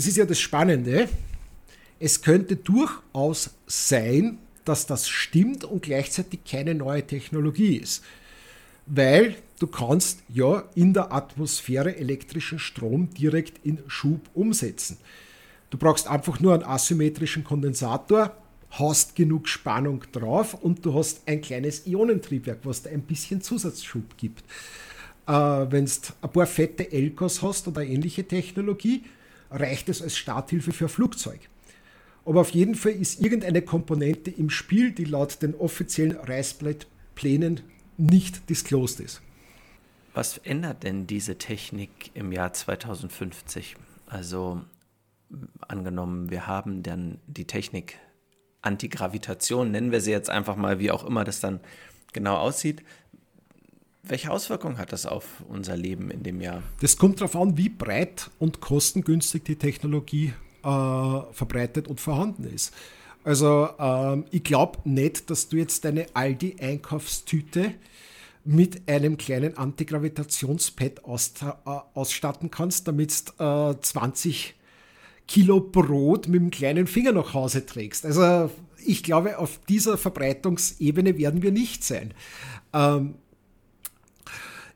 das 0.00 0.06
ist 0.06 0.16
ja 0.16 0.24
das 0.24 0.40
Spannende. 0.40 1.10
Es 1.98 2.22
könnte 2.22 2.56
durchaus 2.56 3.50
sein, 3.66 4.38
dass 4.64 4.86
das 4.86 5.10
stimmt 5.10 5.62
und 5.62 5.82
gleichzeitig 5.82 6.40
keine 6.50 6.74
neue 6.74 7.06
Technologie 7.06 7.76
ist. 7.76 8.02
Weil 8.86 9.36
du 9.58 9.66
kannst 9.66 10.20
ja 10.30 10.64
in 10.74 10.94
der 10.94 11.12
Atmosphäre 11.12 11.98
elektrischen 11.98 12.58
Strom 12.58 13.10
direkt 13.10 13.62
in 13.62 13.80
Schub 13.88 14.22
umsetzen. 14.32 14.96
Du 15.68 15.76
brauchst 15.76 16.06
einfach 16.06 16.40
nur 16.40 16.54
einen 16.54 16.62
asymmetrischen 16.62 17.44
Kondensator, 17.44 18.34
hast 18.70 19.14
genug 19.14 19.48
Spannung 19.48 20.02
drauf 20.12 20.54
und 20.54 20.82
du 20.82 20.94
hast 20.94 21.28
ein 21.28 21.42
kleines 21.42 21.86
Ionentriebwerk, 21.86 22.60
was 22.62 22.84
dir 22.84 22.88
ein 22.88 23.02
bisschen 23.02 23.42
Zusatzschub 23.42 24.16
gibt. 24.16 24.44
Äh, 25.26 25.32
Wenn 25.32 25.84
du 25.84 25.92
ein 26.22 26.32
paar 26.32 26.46
fette 26.46 26.90
Elkos 26.90 27.42
hast 27.42 27.68
oder 27.68 27.84
ähnliche 27.84 28.26
Technologie, 28.26 29.04
reicht 29.50 29.88
es 29.88 30.02
als 30.02 30.16
Starthilfe 30.16 30.72
für 30.72 30.88
Flugzeug. 30.88 31.40
Aber 32.24 32.42
auf 32.42 32.50
jeden 32.50 32.74
Fall 32.74 32.92
ist 32.92 33.20
irgendeine 33.20 33.62
Komponente 33.62 34.30
im 34.30 34.50
Spiel, 34.50 34.92
die 34.92 35.04
laut 35.04 35.42
den 35.42 35.54
offiziellen 35.54 36.16
Reißblattplänen 36.16 37.60
nicht 37.96 38.48
disclosed 38.48 39.00
ist. 39.00 39.22
Was 40.14 40.38
ändert 40.38 40.82
denn 40.82 41.06
diese 41.06 41.38
Technik 41.38 42.10
im 42.14 42.32
Jahr 42.32 42.52
2050? 42.52 43.76
Also 44.06 44.62
angenommen, 45.66 46.30
wir 46.30 46.46
haben 46.46 46.82
dann 46.82 47.18
die 47.26 47.46
Technik 47.46 47.98
Antigravitation, 48.62 49.70
nennen 49.70 49.92
wir 49.92 50.00
sie 50.00 50.10
jetzt 50.10 50.28
einfach 50.28 50.56
mal, 50.56 50.78
wie 50.78 50.90
auch 50.90 51.04
immer 51.04 51.24
das 51.24 51.40
dann 51.40 51.60
genau 52.12 52.36
aussieht. 52.36 52.82
Welche 54.02 54.30
Auswirkungen 54.30 54.78
hat 54.78 54.92
das 54.92 55.06
auf 55.06 55.26
unser 55.48 55.76
Leben 55.76 56.10
in 56.10 56.22
dem 56.22 56.40
Jahr? 56.40 56.62
Das 56.80 56.96
kommt 56.96 57.20
darauf 57.20 57.36
an, 57.36 57.56
wie 57.56 57.68
breit 57.68 58.30
und 58.38 58.60
kostengünstig 58.60 59.44
die 59.44 59.56
Technologie 59.56 60.32
äh, 60.62 61.20
verbreitet 61.32 61.86
und 61.86 62.00
vorhanden 62.00 62.44
ist. 62.44 62.72
Also 63.24 63.68
ähm, 63.78 64.24
ich 64.30 64.42
glaube 64.42 64.78
nicht, 64.84 65.28
dass 65.28 65.48
du 65.48 65.56
jetzt 65.56 65.84
deine 65.84 66.06
Aldi-Einkaufstüte 66.14 67.74
mit 68.44 68.88
einem 68.88 69.18
kleinen 69.18 69.58
Antigravitationspad 69.58 71.04
aus, 71.04 71.34
äh, 71.42 71.70
ausstatten 71.94 72.50
kannst, 72.50 72.88
damit 72.88 73.38
du 73.38 73.70
äh, 73.72 73.80
20 73.80 74.54
Kilo 75.28 75.60
Brot 75.60 76.26
mit 76.26 76.40
dem 76.40 76.50
kleinen 76.50 76.86
Finger 76.86 77.12
nach 77.12 77.34
Hause 77.34 77.64
trägst. 77.66 78.06
Also 78.06 78.50
ich 78.84 79.02
glaube, 79.02 79.38
auf 79.38 79.60
dieser 79.68 79.98
Verbreitungsebene 79.98 81.18
werden 81.18 81.42
wir 81.42 81.52
nicht 81.52 81.84
sein. 81.84 82.14
Ähm, 82.72 83.14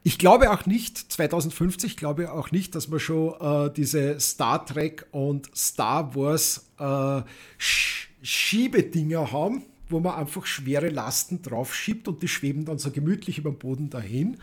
ich 0.07 0.19
glaube 0.19 0.53
auch 0.53 0.67
nicht, 0.67 0.99
2050 0.99 1.97
glaube 1.97 2.31
auch 2.31 2.51
nicht, 2.51 2.75
dass 2.75 2.93
wir 2.93 3.01
schon 3.01 3.35
äh, 3.41 3.73
diese 3.73 4.21
Star 4.21 4.65
Trek 4.65 5.07
und 5.13 5.49
Star 5.57 6.15
Wars 6.15 6.71
äh, 6.79 7.23
Sch 7.59 8.11
Schiebedinger 8.23 9.33
haben, 9.33 9.65
wo 9.89 10.01
man 10.01 10.15
einfach 10.15 10.47
schwere 10.47 10.89
Lasten 10.89 11.43
drauf 11.43 11.75
schiebt 11.75 12.09
und 12.09 12.23
die 12.23 12.29
schweben 12.29 12.65
dann 12.65 12.79
so 12.79 12.91
gemütlich 12.91 13.39
über 13.39 13.51
den 13.51 13.59
Boden 13.59 13.91
dahin. 13.91 14.39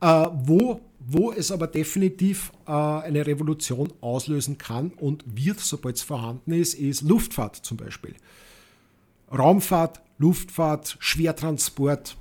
Äh, 0.00 0.26
wo, 0.32 0.80
wo 1.00 1.32
es 1.32 1.50
aber 1.50 1.66
definitiv 1.66 2.52
äh, 2.66 2.72
eine 2.72 3.26
Revolution 3.26 3.92
auslösen 4.00 4.58
kann 4.58 4.90
und 4.90 5.24
wird, 5.26 5.60
sobald 5.60 5.96
es 5.96 6.02
vorhanden 6.02 6.52
ist, 6.52 6.74
ist 6.74 7.02
Luftfahrt 7.02 7.56
zum 7.56 7.76
Beispiel. 7.76 8.14
Raumfahrt, 9.32 10.00
Luftfahrt, 10.18 10.96
Schwertransport. 11.00 12.16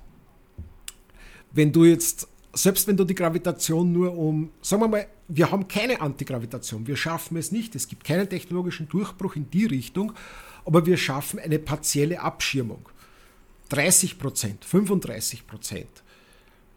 Wenn 1.51 1.71
du 1.71 1.85
jetzt 1.85 2.27
selbst 2.57 2.87
wenn 2.87 2.97
du 2.97 3.03
die 3.03 3.15
Gravitation 3.15 3.91
nur 3.91 4.17
um, 4.17 4.51
sagen 4.61 4.81
wir 4.81 4.87
mal, 4.87 5.07
wir 5.27 5.51
haben 5.51 5.67
keine 5.67 6.01
Antigravitation, 6.01 6.87
wir 6.87 6.97
schaffen 6.97 7.37
es 7.37 7.51
nicht, 7.51 7.75
es 7.75 7.87
gibt 7.87 8.03
keinen 8.03 8.27
technologischen 8.27 8.87
Durchbruch 8.87 9.35
in 9.35 9.49
die 9.49 9.65
Richtung, 9.65 10.13
aber 10.65 10.85
wir 10.85 10.97
schaffen 10.97 11.39
eine 11.39 11.59
partielle 11.59 12.19
Abschirmung. 12.19 12.89
30 13.69 14.17
Prozent, 14.17 14.65
35 14.65 15.45
Prozent. 15.45 16.03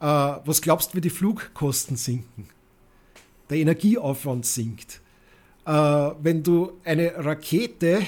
Äh, 0.01 0.05
was 0.05 0.61
glaubst 0.61 0.93
du, 0.93 0.97
wie 0.97 1.01
die 1.01 1.11
Flugkosten 1.11 1.97
sinken? 1.97 2.49
Der 3.49 3.59
Energieaufwand 3.59 4.45
sinkt. 4.45 5.01
Äh, 5.67 5.73
wenn 5.73 6.43
du 6.43 6.73
eine 6.85 7.15
Rakete 7.17 8.03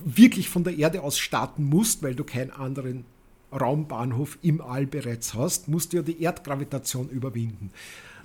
wirklich 0.00 0.48
von 0.48 0.64
der 0.64 0.76
Erde 0.76 1.02
aus 1.02 1.18
starten 1.18 1.64
musst, 1.64 2.02
weil 2.02 2.14
du 2.14 2.24
keinen 2.24 2.50
anderen 2.50 3.04
Raumbahnhof 3.58 4.38
im 4.42 4.60
All 4.60 4.86
bereits 4.86 5.34
hast, 5.34 5.68
musst 5.68 5.92
du 5.92 5.98
ja 5.98 6.02
die 6.02 6.20
Erdgravitation 6.20 7.08
überwinden. 7.08 7.70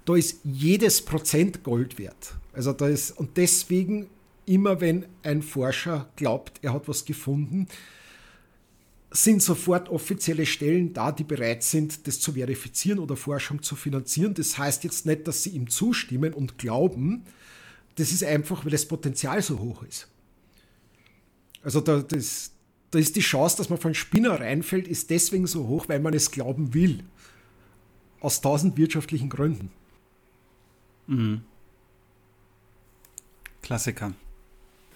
Da 0.06 0.16
ist 0.16 0.40
jedes 0.44 1.04
Prozent 1.04 1.64
Gold 1.64 2.00
wert. 2.00 2.36
Also 2.54 2.74
da 2.74 2.88
ist, 2.88 3.12
und 3.12 3.38
deswegen 3.38 4.08
immer 4.46 4.82
wenn 4.82 5.06
ein 5.22 5.44
Forscher 5.44 6.10
glaubt, 6.16 6.60
er 6.64 6.74
hat 6.74 6.88
was 6.88 7.06
gefunden, 7.06 7.68
sind 9.12 9.42
sofort 9.42 9.90
offizielle 9.90 10.46
Stellen 10.46 10.94
da, 10.94 11.12
die 11.12 11.24
bereit 11.24 11.64
sind, 11.64 12.08
das 12.08 12.20
zu 12.20 12.34
verifizieren 12.34 13.00
oder 13.00 13.16
Forschung 13.16 13.62
zu 13.62 13.76
finanzieren. 13.76 14.34
Das 14.34 14.58
heißt 14.58 14.84
jetzt 14.84 15.06
nicht, 15.06 15.28
dass 15.28 15.44
sie 15.44 15.52
ihm 15.52 15.70
zustimmen 15.70 16.34
und 16.34 16.58
glauben. 16.58 17.24
Das 17.96 18.12
ist 18.12 18.24
einfach, 18.24 18.66
weil 18.66 18.72
das 18.72 18.88
Potenzial 18.88 19.42
so 19.42 19.60
hoch 19.60 19.84
ist. 19.84 20.08
Also 21.64 21.82
da, 21.82 22.02
das, 22.02 22.52
da 22.92 23.00
ist 23.00 23.16
die 23.16 23.22
Chance, 23.22 23.58
dass 23.58 23.70
man 23.70 23.80
von 23.80 23.94
Spinner 23.94 24.40
reinfällt, 24.40 24.88
ist 24.88 25.10
deswegen 25.10 25.48
so 25.48 25.68
hoch, 25.68 25.90
weil 25.90 26.00
man 26.00 26.14
es 26.14 26.32
glauben 26.32 26.74
will. 26.74 27.04
Aus 28.20 28.42
tausend 28.42 28.78
wirtschaftlichen 28.78 29.30
Gründen. 29.30 29.72
Mhm. 31.08 31.42
Klassiker. 33.62 34.14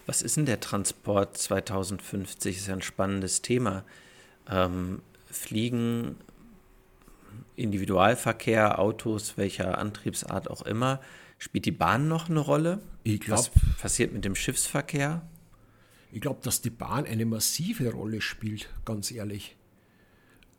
Was 0.06 0.22
ist 0.22 0.38
denn 0.38 0.46
der 0.46 0.60
Transport 0.60 1.38
2050? 1.38 2.56
Das 2.56 2.62
ist 2.62 2.68
ja 2.68 2.74
ein 2.74 2.82
spannendes 2.82 3.42
Thema. 3.42 3.84
Ähm, 4.50 5.02
Fliegen, 5.30 6.18
Individualverkehr, 7.56 8.80
Autos, 8.80 9.38
welcher 9.38 9.78
Antriebsart 9.78 10.50
auch 10.50 10.64
immer. 10.64 11.00
Spielt 11.38 11.66
die 11.66 11.72
Bahn 11.72 12.08
noch 12.08 12.30
eine 12.30 12.40
Rolle? 12.40 12.82
Ich 13.04 13.22
glaube. 13.22 13.40
Was 13.40 13.52
passiert 13.80 14.14
mit 14.14 14.26
dem 14.26 14.36
Schiffsverkehr? 14.36 15.22
Ich 16.14 16.22
glaube, 16.22 16.42
dass 16.44 16.62
die 16.62 16.70
Bahn 16.70 17.06
eine 17.06 17.26
massive 17.26 17.92
Rolle 17.92 18.22
spielt, 18.22 18.70
ganz 18.86 19.10
ehrlich. 19.10 19.56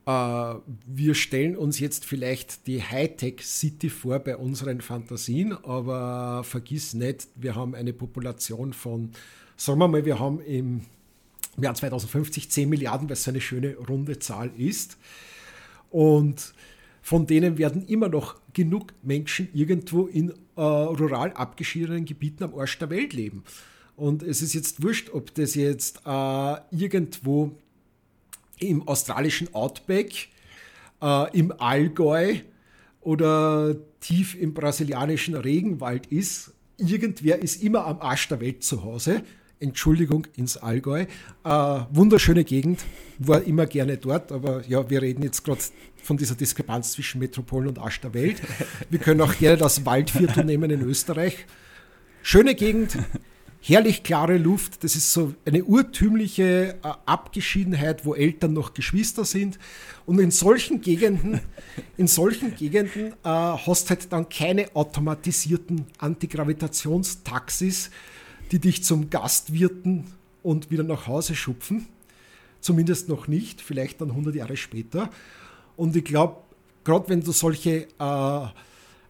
Äh, 0.04 0.10
wir 0.10 1.14
stellen 1.14 1.56
uns 1.56 1.78
jetzt 1.78 2.04
vielleicht 2.04 2.66
die 2.66 2.82
Hightech-City 2.82 3.88
vor 3.88 4.18
bei 4.18 4.36
unseren 4.36 4.80
Fantasien, 4.80 5.52
aber 5.52 6.42
vergiss 6.42 6.92
nicht, 6.94 7.28
wir 7.36 7.54
haben 7.54 7.76
eine 7.76 7.92
Population 7.92 8.72
von, 8.72 9.12
sagen 9.56 9.78
wir 9.78 9.86
mal, 9.86 10.04
wir 10.04 10.18
haben 10.18 10.40
im 10.40 10.80
Jahr 11.56 11.76
2050 11.76 12.50
10 12.50 12.68
Milliarden, 12.68 13.08
es 13.10 13.22
so 13.22 13.30
eine 13.30 13.40
schöne 13.40 13.76
runde 13.76 14.18
Zahl 14.18 14.50
ist. 14.58 14.98
Und 15.88 16.52
von 17.00 17.28
denen 17.28 17.58
werden 17.58 17.86
immer 17.86 18.08
noch 18.08 18.40
genug 18.54 18.92
Menschen 19.04 19.48
irgendwo 19.54 20.06
in 20.06 20.30
äh, 20.56 20.60
rural 20.60 21.32
abgeschiedenen 21.32 22.06
Gebieten 22.06 22.42
am 22.42 22.58
Arsch 22.58 22.76
der 22.80 22.90
Welt 22.90 23.12
leben. 23.12 23.44
Und 23.96 24.22
es 24.22 24.42
ist 24.42 24.54
jetzt 24.54 24.82
wurscht, 24.82 25.10
ob 25.12 25.34
das 25.34 25.54
jetzt 25.54 26.00
äh, 26.04 26.56
irgendwo 26.70 27.52
im 28.58 28.86
australischen 28.88 29.54
Outback, 29.54 30.28
äh, 31.00 31.38
im 31.38 31.52
Allgäu 31.58 32.36
oder 33.00 33.76
tief 34.00 34.34
im 34.34 34.54
brasilianischen 34.54 35.34
Regenwald 35.34 36.06
ist. 36.06 36.52
Irgendwer 36.76 37.40
ist 37.40 37.62
immer 37.62 37.86
am 37.86 38.00
Arsch 38.00 38.28
der 38.28 38.40
Welt 38.40 38.64
zu 38.64 38.82
Hause. 38.82 39.22
Entschuldigung 39.60 40.26
ins 40.36 40.56
Allgäu. 40.56 41.06
Äh, 41.44 41.48
wunderschöne 41.90 42.44
Gegend, 42.44 42.84
war 43.18 43.42
immer 43.42 43.66
gerne 43.66 43.96
dort, 43.96 44.32
aber 44.32 44.64
ja, 44.66 44.90
wir 44.90 45.00
reden 45.00 45.22
jetzt 45.22 45.44
gerade 45.44 45.60
von 46.02 46.16
dieser 46.16 46.34
Diskrepanz 46.34 46.92
zwischen 46.92 47.20
Metropolen 47.20 47.68
und 47.68 47.78
Arsch 47.78 48.00
der 48.00 48.12
Welt. 48.14 48.42
Wir 48.90 48.98
können 48.98 49.20
auch 49.20 49.34
gerne 49.36 49.56
das 49.56 49.86
Waldviertel 49.86 50.44
nehmen 50.44 50.70
in 50.70 50.82
Österreich. 50.82 51.46
Schöne 52.22 52.54
Gegend, 52.54 52.98
herrlich 53.66 54.02
klare 54.02 54.36
Luft. 54.36 54.84
Das 54.84 54.94
ist 54.94 55.12
so 55.12 55.34
eine 55.46 55.64
urtümliche 55.64 56.78
äh, 56.82 56.88
Abgeschiedenheit, 57.06 58.04
wo 58.04 58.14
Eltern 58.14 58.52
noch 58.52 58.74
Geschwister 58.74 59.24
sind. 59.24 59.58
Und 60.04 60.18
in 60.20 60.30
solchen 60.30 60.82
Gegenden, 60.82 61.40
in 61.96 62.06
solchen 62.06 62.54
Gegenden 62.54 63.12
äh, 63.12 63.14
hast 63.24 63.88
halt 63.88 64.12
dann 64.12 64.28
keine 64.28 64.74
automatisierten 64.76 65.86
Antigravitationstaxis, 65.98 67.90
die 68.52 68.58
dich 68.58 68.84
zum 68.84 69.08
Gastwirten 69.08 70.04
und 70.42 70.70
wieder 70.70 70.84
nach 70.84 71.06
Hause 71.06 71.34
schupfen. 71.34 71.86
Zumindest 72.60 73.08
noch 73.08 73.28
nicht, 73.28 73.62
vielleicht 73.62 74.00
dann 74.00 74.10
100 74.10 74.34
Jahre 74.34 74.58
später. 74.58 75.08
Und 75.76 75.96
ich 75.96 76.04
glaube, 76.04 76.36
gerade 76.84 77.08
wenn 77.08 77.22
du 77.22 77.32
solche 77.32 77.88
äh, 77.98 78.46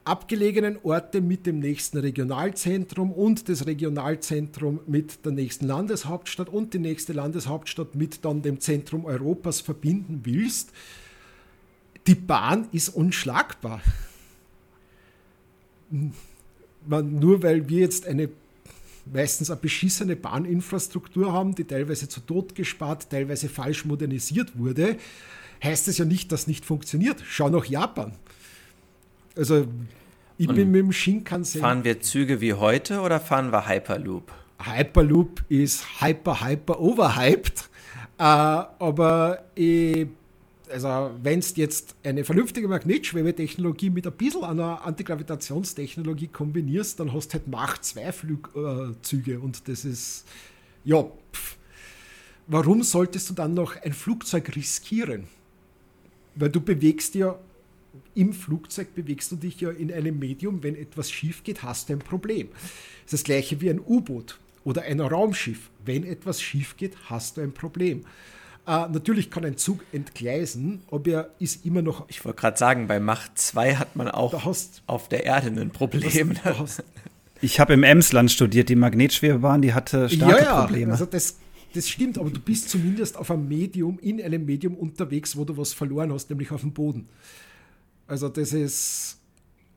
abgelegenen 0.04 0.78
Orte 0.82 1.20
mit 1.20 1.46
dem 1.46 1.60
nächsten 1.60 1.98
Regionalzentrum 1.98 3.12
und 3.12 3.48
das 3.48 3.66
Regionalzentrum 3.66 4.80
mit 4.86 5.24
der 5.24 5.32
nächsten 5.32 5.66
Landeshauptstadt 5.66 6.48
und 6.48 6.74
die 6.74 6.78
nächste 6.78 7.12
Landeshauptstadt 7.12 7.94
mit 7.94 8.24
dann 8.24 8.42
dem 8.42 8.60
Zentrum 8.60 9.06
Europas 9.06 9.60
verbinden 9.60 10.20
willst, 10.24 10.72
die 12.06 12.14
Bahn 12.14 12.68
ist 12.72 12.90
unschlagbar. 12.90 13.80
Nur 16.86 17.42
weil 17.42 17.68
wir 17.68 17.80
jetzt 17.80 18.06
eine 18.06 18.28
meistens 19.10 19.50
eine 19.50 19.60
beschissene 19.60 20.16
Bahninfrastruktur 20.16 21.32
haben, 21.32 21.54
die 21.54 21.64
teilweise 21.64 22.08
zu 22.08 22.20
Tod 22.20 22.54
gespart, 22.54 23.10
teilweise 23.10 23.48
falsch 23.48 23.84
modernisiert 23.84 24.58
wurde, 24.58 24.96
heißt 25.62 25.88
es 25.88 25.98
ja 25.98 26.04
nicht, 26.04 26.32
dass 26.32 26.46
nicht 26.46 26.64
funktioniert. 26.64 27.22
Schau 27.26 27.48
nach 27.50 27.64
Japan. 27.66 28.12
Also 29.36 29.66
ich 30.36 30.48
Und 30.48 30.56
bin 30.56 30.70
mit 30.70 30.80
dem 30.80 30.92
Shinkansen. 30.92 31.60
Fahren 31.60 31.84
wir 31.84 32.00
Züge 32.00 32.40
wie 32.40 32.54
heute 32.54 33.00
oder 33.00 33.20
fahren 33.20 33.52
wir 33.52 33.68
Hyperloop? 33.68 34.32
Hyperloop 34.58 35.44
ist 35.48 36.00
hyper, 36.00 36.44
hyper 36.44 36.80
overhyped. 36.80 37.68
Äh, 38.18 38.22
aber 38.22 39.44
ich, 39.54 40.06
also 40.70 41.10
wenn 41.22 41.40
du 41.40 41.46
jetzt 41.54 41.94
eine 42.02 42.24
vernünftige 42.24 42.68
Magnetschwebetechnologie 42.68 43.90
mit 43.90 44.06
ein 44.06 44.12
bisschen 44.12 44.44
einer 44.44 44.84
Antigravitationstechnologie 44.84 46.28
kombinierst, 46.28 46.98
dann 47.00 47.12
hast 47.12 47.28
du 47.28 47.38
halt 47.38 47.48
Macht 47.48 47.84
2 47.84 48.12
Flugzüge 48.12 49.40
und 49.40 49.68
das 49.68 49.84
ist, 49.84 50.24
ja, 50.84 51.02
pff. 51.32 51.56
warum 52.46 52.82
solltest 52.82 53.30
du 53.30 53.34
dann 53.34 53.54
noch 53.54 53.80
ein 53.82 53.92
Flugzeug 53.92 54.54
riskieren? 54.56 55.26
Weil 56.36 56.50
du 56.50 56.60
bewegst 56.60 57.14
ja 57.14 57.38
im 58.14 58.32
Flugzeug 58.32 58.94
bewegst 58.94 59.32
du 59.32 59.36
dich 59.36 59.60
ja 59.60 59.70
in 59.70 59.92
einem 59.92 60.18
Medium, 60.18 60.62
wenn 60.62 60.76
etwas 60.76 61.10
schief 61.10 61.42
geht, 61.44 61.62
hast 61.62 61.88
du 61.88 61.94
ein 61.94 61.98
Problem. 61.98 62.48
Das 63.04 63.12
ist 63.12 63.12
das 63.12 63.24
gleiche 63.24 63.60
wie 63.60 63.70
ein 63.70 63.80
U-Boot 63.80 64.38
oder 64.64 64.82
ein 64.82 65.00
Raumschiff. 65.00 65.70
Wenn 65.84 66.04
etwas 66.04 66.40
schief 66.40 66.76
geht, 66.76 66.92
hast 67.06 67.36
du 67.36 67.42
ein 67.42 67.52
Problem. 67.52 68.04
Äh, 68.66 68.88
natürlich 68.88 69.30
kann 69.30 69.44
ein 69.44 69.56
Zug 69.56 69.84
entgleisen, 69.92 70.80
aber 70.90 71.10
er 71.10 71.30
ist 71.38 71.66
immer 71.66 71.82
noch. 71.82 72.08
Ich 72.08 72.24
wollte 72.24 72.40
gerade 72.40 72.56
sagen, 72.56 72.86
bei 72.86 72.98
Macht 72.98 73.38
2 73.38 73.74
hat 73.76 73.94
man 73.96 74.08
auch 74.08 74.44
hast, 74.44 74.82
auf 74.86 75.08
der 75.08 75.24
Erde 75.24 75.48
ein 75.60 75.70
Problem. 75.70 76.34
Das, 76.42 76.82
ich 77.40 77.60
habe 77.60 77.74
im 77.74 77.82
Emsland 77.82 78.30
studiert, 78.30 78.70
die 78.70 78.76
Magnetschwebebahn, 78.76 79.60
die 79.60 79.74
hatte 79.74 80.08
starke 80.08 80.38
ja, 80.38 80.42
ja, 80.44 80.60
Probleme. 80.62 80.92
Also 80.92 81.04
das 81.04 81.36
das 81.74 81.88
stimmt, 81.88 82.18
aber 82.18 82.30
du 82.30 82.40
bist 82.40 82.70
zumindest 82.70 83.16
auf 83.16 83.30
einem 83.30 83.48
Medium, 83.48 83.98
in 83.98 84.22
einem 84.22 84.46
Medium 84.46 84.76
unterwegs, 84.76 85.36
wo 85.36 85.44
du 85.44 85.56
was 85.56 85.72
verloren 85.72 86.12
hast, 86.12 86.30
nämlich 86.30 86.52
auf 86.52 86.60
dem 86.60 86.72
Boden. 86.72 87.08
Also 88.06 88.28
das 88.28 88.52
ist, 88.52 89.18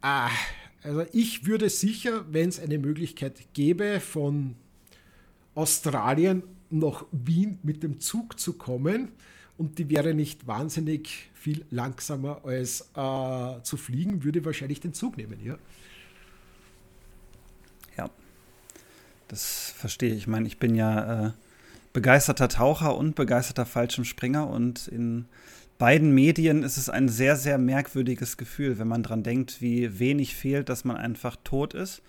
ah, 0.02 0.30
also 0.84 1.06
ich 1.14 1.46
würde 1.46 1.70
sicher, 1.70 2.26
wenn 2.32 2.50
es 2.50 2.60
eine 2.60 2.78
Möglichkeit 2.78 3.54
gäbe, 3.54 4.00
von 4.00 4.56
Australien 5.56 6.44
nach 6.70 7.06
Wien 7.12 7.60
mit 7.64 7.84
dem 7.84 8.00
Zug 8.00 8.40
zu 8.40 8.54
kommen 8.54 9.10
und 9.58 9.80
die 9.80 9.90
wäre 9.90 10.14
nicht 10.14 10.46
wahnsinnig 10.46 11.30
viel 11.34 11.66
langsamer 11.72 12.42
als 12.44 12.82
äh, 12.96 13.64
zu 13.64 13.78
fliegen, 13.78 14.24
würde 14.24 14.40
ich 14.40 14.46
wahrscheinlich 14.46 14.82
den 14.82 14.94
Zug 14.94 15.18
nehmen, 15.18 15.40
ja. 15.44 15.58
Ja, 17.98 18.10
das 19.30 19.74
verstehe 19.76 20.12
ich. 20.12 20.18
Ich 20.20 20.28
meine, 20.28 20.48
ich 20.48 20.60
bin 20.60 20.76
ja 20.76 21.28
äh, 21.28 21.32
begeisterter 21.94 22.50
Taucher 22.50 22.96
und 22.96 23.16
begeisterter 23.16 23.66
Fallschirmspringer 23.66 24.48
und 24.48 24.88
in 24.90 25.26
beiden 25.78 26.14
Medien 26.14 26.64
ist 26.64 26.78
es 26.78 26.90
ein 26.90 27.10
sehr, 27.10 27.36
sehr 27.36 27.58
merkwürdiges 27.58 28.38
Gefühl, 28.38 28.80
wenn 28.80 28.88
man 28.88 29.04
dran 29.04 29.24
denkt, 29.24 29.62
wie 29.62 30.00
wenig 30.00 30.36
fehlt, 30.36 30.70
dass 30.70 30.86
man 30.86 30.98
einfach 30.98 31.36
tot 31.44 31.74
ist, 31.74 32.02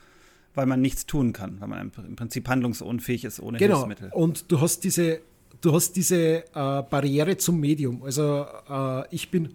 weil 0.55 0.67
man 0.67 0.81
nichts 0.81 1.07
tun 1.07 1.33
kann, 1.33 1.61
weil 1.61 1.69
man 1.69 1.93
im 2.07 2.17
Prinzip 2.17 2.49
handlungsunfähig 2.49 3.25
ist 3.25 3.41
ohne 3.41 3.59
genau. 3.59 3.77
Hilfsmittel. 3.77 4.11
Und 4.13 4.51
du 4.51 4.61
hast 4.61 4.85
diese, 4.85 5.21
du 5.61 5.73
hast 5.73 5.93
diese 5.97 6.17
äh, 6.17 6.43
Barriere 6.53 7.37
zum 7.37 7.61
Medium. 7.61 8.03
Also 8.03 8.47
äh, 8.69 9.15
ich 9.15 9.31
bin, 9.31 9.55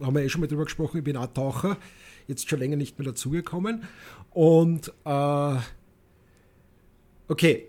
haben 0.00 0.14
wir 0.14 0.22
eh 0.22 0.28
schon 0.28 0.40
mal 0.40 0.48
drüber 0.48 0.64
gesprochen, 0.64 0.98
ich 0.98 1.04
bin 1.04 1.16
auch 1.16 1.28
Taucher, 1.28 1.78
jetzt 2.26 2.48
schon 2.48 2.58
länger 2.58 2.76
nicht 2.76 2.98
mehr 2.98 3.06
dazugekommen. 3.06 3.84
Und 4.30 4.92
äh, 5.04 5.56
okay, 7.28 7.68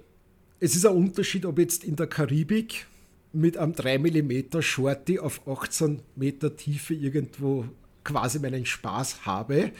es 0.59 0.75
ist 0.75 0.85
ein 0.85 0.95
Unterschied, 0.95 1.45
ob 1.45 1.59
jetzt 1.59 1.83
in 1.83 1.95
der 1.95 2.07
Karibik 2.07 2.87
mit 3.31 3.57
einem 3.57 3.73
3 3.73 3.99
mm 3.99 4.61
Shorty 4.61 5.19
auf 5.19 5.47
18 5.47 6.01
Meter 6.15 6.55
Tiefe 6.55 6.93
irgendwo 6.93 7.65
quasi 8.03 8.39
meinen 8.39 8.65
Spaß 8.65 9.25
habe. 9.25 9.71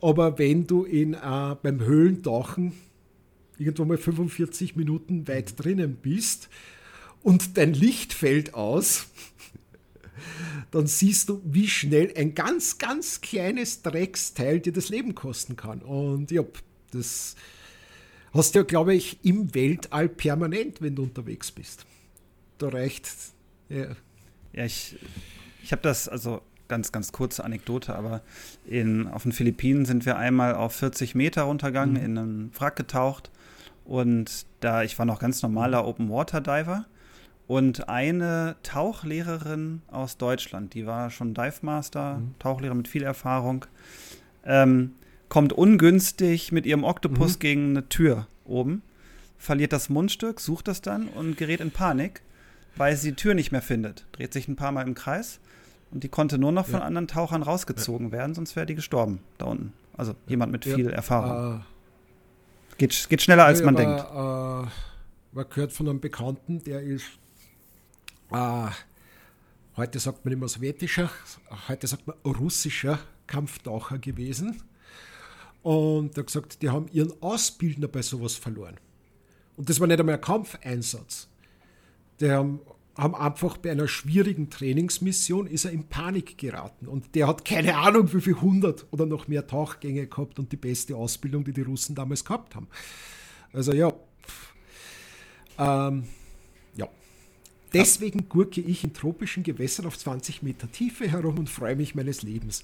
Aber 0.00 0.38
wenn 0.38 0.66
du 0.66 0.84
in, 0.84 1.14
äh, 1.14 1.56
beim 1.60 1.80
Höhlentauchen 1.80 2.72
irgendwo 3.58 3.84
mal 3.84 3.98
45 3.98 4.76
Minuten 4.76 5.26
weit 5.26 5.58
drinnen 5.58 5.96
bist 5.96 6.48
und 7.22 7.56
dein 7.56 7.74
Licht 7.74 8.12
fällt 8.12 8.54
aus, 8.54 9.08
dann 10.70 10.86
siehst 10.86 11.28
du, 11.28 11.42
wie 11.44 11.66
schnell 11.66 12.12
ein 12.16 12.34
ganz, 12.34 12.78
ganz 12.78 13.20
kleines 13.20 13.82
Drecksteil 13.82 14.60
dir 14.60 14.72
das 14.72 14.88
Leben 14.88 15.16
kosten 15.16 15.56
kann. 15.56 15.82
Und 15.82 16.30
ja, 16.30 16.44
das 16.92 17.34
hast 18.32 18.54
du 18.54 18.60
ja, 18.60 18.64
glaube 18.64 18.94
ich, 18.94 19.18
im 19.24 19.52
Weltall 19.52 20.08
permanent, 20.08 20.80
wenn 20.80 20.94
du 20.94 21.02
unterwegs 21.02 21.50
bist 21.50 21.84
da 22.58 22.68
reicht. 22.68 23.08
Ja, 23.68 23.86
ja 24.52 24.64
ich, 24.64 24.96
ich 25.62 25.72
habe 25.72 25.82
das, 25.82 26.08
also 26.08 26.42
ganz, 26.68 26.92
ganz 26.92 27.12
kurze 27.12 27.44
Anekdote, 27.44 27.96
aber 27.96 28.20
in, 28.66 29.08
auf 29.08 29.24
den 29.24 29.32
Philippinen 29.32 29.84
sind 29.84 30.06
wir 30.06 30.16
einmal 30.16 30.54
auf 30.54 30.74
40 30.74 31.14
Meter 31.14 31.42
runtergegangen, 31.42 31.94
mhm. 31.94 32.04
in 32.04 32.18
einen 32.18 32.52
Wrack 32.58 32.76
getaucht 32.76 33.30
und 33.84 34.46
da, 34.60 34.82
ich 34.82 34.98
war 34.98 35.06
noch 35.06 35.18
ganz 35.18 35.42
normaler 35.42 35.86
Open 35.86 36.10
Water 36.10 36.40
Diver 36.40 36.84
und 37.46 37.88
eine 37.88 38.56
Tauchlehrerin 38.62 39.82
aus 39.88 40.18
Deutschland, 40.18 40.74
die 40.74 40.86
war 40.86 41.10
schon 41.10 41.34
Dive 41.34 41.58
Master, 41.62 42.18
mhm. 42.18 42.34
Tauchlehrer 42.38 42.74
mit 42.74 42.86
viel 42.86 43.02
Erfahrung, 43.02 43.64
ähm, 44.44 44.92
kommt 45.28 45.52
ungünstig 45.52 46.52
mit 46.52 46.66
ihrem 46.66 46.84
Oktopus 46.84 47.36
mhm. 47.36 47.40
gegen 47.40 47.70
eine 47.70 47.88
Tür 47.88 48.26
oben, 48.44 48.82
verliert 49.38 49.72
das 49.72 49.88
Mundstück, 49.88 50.40
sucht 50.40 50.68
das 50.68 50.82
dann 50.82 51.08
und 51.08 51.36
gerät 51.36 51.60
in 51.60 51.70
Panik 51.70 52.22
weil 52.78 52.96
sie 52.96 53.10
die 53.10 53.16
Tür 53.16 53.34
nicht 53.34 53.52
mehr 53.52 53.62
findet. 53.62 54.06
Dreht 54.12 54.32
sich 54.32 54.48
ein 54.48 54.56
paar 54.56 54.72
Mal 54.72 54.86
im 54.86 54.94
Kreis 54.94 55.40
und 55.90 56.04
die 56.04 56.08
konnte 56.08 56.38
nur 56.38 56.52
noch 56.52 56.66
von 56.66 56.80
ja. 56.80 56.86
anderen 56.86 57.08
Tauchern 57.08 57.42
rausgezogen 57.42 58.06
ja. 58.08 58.12
werden, 58.12 58.34
sonst 58.34 58.56
wäre 58.56 58.66
die 58.66 58.74
gestorben 58.74 59.20
da 59.38 59.46
unten. 59.46 59.72
Also 59.96 60.14
jemand 60.26 60.52
mit 60.52 60.64
viel 60.64 60.90
Erfahrung. 60.90 61.60
Äh, 61.60 62.76
geht, 62.78 63.08
geht 63.08 63.22
schneller, 63.22 63.44
als 63.44 63.62
man 63.62 63.74
denkt. 63.74 64.00
Äh, 64.00 64.70
man 65.32 65.48
gehört 65.50 65.72
von 65.72 65.88
einem 65.88 66.00
Bekannten, 66.00 66.62
der 66.64 66.82
ist, 66.82 67.06
äh, 68.30 68.68
heute 69.76 69.98
sagt 69.98 70.24
man 70.24 70.32
immer 70.32 70.48
sowjetischer, 70.48 71.10
heute 71.68 71.86
sagt 71.86 72.06
man 72.06 72.16
russischer 72.24 72.98
Kampftaucher 73.26 73.98
gewesen. 73.98 74.62
Und 75.62 76.16
er 76.16 76.20
hat 76.20 76.26
gesagt, 76.26 76.62
die 76.62 76.70
haben 76.70 76.86
ihren 76.92 77.12
Ausbildner 77.20 77.88
bei 77.88 78.02
sowas 78.02 78.36
verloren. 78.36 78.76
Und 79.56 79.68
das 79.68 79.80
war 79.80 79.88
nicht 79.88 79.98
einmal 79.98 80.14
ein 80.14 80.20
Kampfeinsatz. 80.20 81.28
Der 82.20 82.36
haben, 82.36 82.60
einfach 83.14 83.58
bei 83.58 83.70
einer 83.70 83.86
schwierigen 83.86 84.50
Trainingsmission 84.50 85.46
ist 85.46 85.64
er 85.64 85.70
in 85.70 85.84
Panik 85.84 86.36
geraten 86.36 86.88
und 86.88 87.14
der 87.14 87.28
hat 87.28 87.44
keine 87.44 87.76
Ahnung, 87.76 88.12
wie 88.12 88.20
viel 88.20 88.40
hundert 88.40 88.86
oder 88.90 89.06
noch 89.06 89.28
mehr 89.28 89.46
Tauchgänge 89.46 90.06
gehabt 90.06 90.38
und 90.38 90.50
die 90.50 90.56
beste 90.56 90.96
Ausbildung, 90.96 91.44
die 91.44 91.52
die 91.52 91.62
Russen 91.62 91.94
damals 91.94 92.24
gehabt 92.24 92.56
haben. 92.56 92.66
Also 93.52 93.72
ja, 93.72 93.92
ähm, 95.58 96.04
ja. 96.76 96.88
Deswegen 97.72 98.28
gurke 98.28 98.60
ich 98.60 98.84
in 98.84 98.94
tropischen 98.94 99.42
Gewässern 99.42 99.86
auf 99.86 99.98
20 99.98 100.42
Meter 100.42 100.70
Tiefe 100.70 101.10
herum 101.10 101.38
und 101.38 101.50
freue 101.50 101.76
mich 101.76 101.94
meines 101.94 102.22
Lebens. 102.22 102.62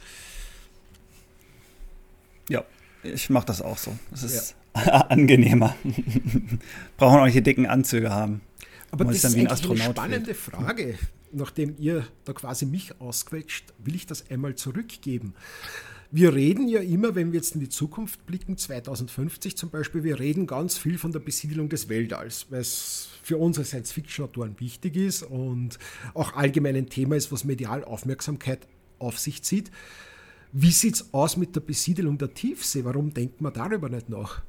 Ja, 2.48 2.64
ich 3.02 3.28
mache 3.30 3.46
das 3.46 3.60
auch 3.60 3.78
so. 3.78 3.96
Es 4.12 4.22
ist 4.22 4.56
ja. 4.74 4.82
angenehmer. 5.08 5.76
Brauchen 6.96 7.20
auch 7.20 7.24
nicht 7.24 7.36
die 7.36 7.42
dicken 7.42 7.66
Anzüge 7.66 8.10
haben. 8.10 8.40
Aber 8.94 9.04
das 9.04 9.16
ist 9.16 9.24
eigentlich 9.24 9.50
eine 9.50 9.92
spannende 9.92 10.34
fühlt. 10.34 10.56
Frage. 10.56 10.98
Nachdem 11.32 11.74
ihr 11.78 12.06
da 12.24 12.32
quasi 12.32 12.64
mich 12.64 13.00
ausquetscht, 13.00 13.74
will 13.78 13.96
ich 13.96 14.06
das 14.06 14.30
einmal 14.30 14.54
zurückgeben. 14.54 15.34
Wir 16.12 16.32
reden 16.32 16.68
ja 16.68 16.80
immer, 16.80 17.16
wenn 17.16 17.32
wir 17.32 17.38
jetzt 17.38 17.56
in 17.56 17.60
die 17.60 17.68
Zukunft 17.68 18.24
blicken, 18.24 18.56
2050 18.56 19.56
zum 19.56 19.70
Beispiel, 19.70 20.04
wir 20.04 20.20
reden 20.20 20.46
ganz 20.46 20.78
viel 20.78 20.96
von 20.96 21.10
der 21.10 21.18
Besiedelung 21.18 21.68
des 21.68 21.88
Weltalls, 21.88 22.46
weil 22.50 22.60
es 22.60 23.08
für 23.20 23.36
unsere 23.36 23.64
Science-Fiction-Autoren 23.64 24.54
wichtig 24.60 24.94
ist 24.94 25.24
und 25.24 25.76
auch 26.12 26.34
allgemein 26.34 26.76
ein 26.76 26.88
Thema 26.88 27.16
ist, 27.16 27.32
was 27.32 27.42
medial 27.42 27.82
Aufmerksamkeit 27.82 28.68
auf 29.00 29.18
sich 29.18 29.42
zieht. 29.42 29.72
Wie 30.52 30.70
sieht 30.70 30.94
es 30.94 31.12
aus 31.12 31.36
mit 31.36 31.56
der 31.56 31.62
Besiedelung 31.62 32.16
der 32.16 32.32
Tiefsee? 32.32 32.84
Warum 32.84 33.12
denkt 33.12 33.40
man 33.40 33.52
darüber 33.52 33.88
nicht 33.88 34.08
nach? 34.08 34.42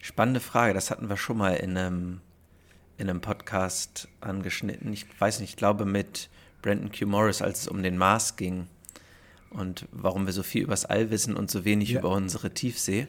Spannende 0.00 0.40
Frage, 0.40 0.72
das 0.74 0.90
hatten 0.90 1.08
wir 1.08 1.16
schon 1.16 1.36
mal 1.36 1.54
in 1.56 1.76
einem, 1.76 2.20
in 2.96 3.10
einem 3.10 3.20
Podcast 3.20 4.08
angeschnitten. 4.20 4.92
Ich 4.92 5.06
weiß 5.20 5.40
nicht, 5.40 5.50
ich 5.50 5.56
glaube 5.56 5.84
mit 5.84 6.30
Brandon 6.62 6.90
Q. 6.90 7.06
Morris, 7.06 7.42
als 7.42 7.62
es 7.62 7.68
um 7.68 7.82
den 7.82 7.98
Mars 7.98 8.36
ging 8.36 8.66
und 9.50 9.86
warum 9.92 10.26
wir 10.26 10.32
so 10.32 10.42
viel 10.42 10.62
übers 10.62 10.86
All 10.86 11.10
wissen 11.10 11.36
und 11.36 11.50
so 11.50 11.64
wenig 11.64 11.90
ja. 11.90 12.00
über 12.00 12.10
unsere 12.10 12.50
Tiefsee. 12.50 13.08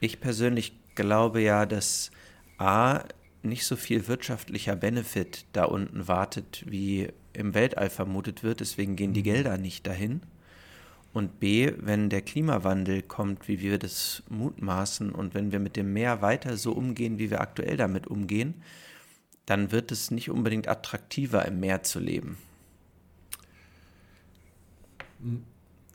Ich 0.00 0.20
persönlich 0.20 0.72
glaube 0.94 1.42
ja, 1.42 1.66
dass 1.66 2.10
A, 2.58 3.00
nicht 3.42 3.66
so 3.66 3.76
viel 3.76 4.08
wirtschaftlicher 4.08 4.76
Benefit 4.76 5.44
da 5.52 5.64
unten 5.64 6.08
wartet, 6.08 6.64
wie 6.66 7.08
im 7.34 7.52
Weltall 7.52 7.90
vermutet 7.90 8.42
wird. 8.42 8.60
Deswegen 8.60 8.96
gehen 8.96 9.12
die 9.12 9.20
mhm. 9.20 9.24
Gelder 9.24 9.58
nicht 9.58 9.86
dahin. 9.86 10.22
Und 11.14 11.38
B, 11.38 11.72
wenn 11.78 12.10
der 12.10 12.22
Klimawandel 12.22 13.00
kommt, 13.00 13.46
wie 13.46 13.60
wir 13.60 13.78
das 13.78 14.24
mutmaßen, 14.28 15.12
und 15.12 15.32
wenn 15.32 15.52
wir 15.52 15.60
mit 15.60 15.76
dem 15.76 15.92
Meer 15.92 16.22
weiter 16.22 16.56
so 16.56 16.72
umgehen, 16.72 17.20
wie 17.20 17.30
wir 17.30 17.40
aktuell 17.40 17.76
damit 17.76 18.08
umgehen, 18.08 18.62
dann 19.46 19.70
wird 19.70 19.92
es 19.92 20.10
nicht 20.10 20.28
unbedingt 20.28 20.66
attraktiver, 20.66 21.46
im 21.46 21.60
Meer 21.60 21.84
zu 21.84 22.00
leben. 22.00 22.36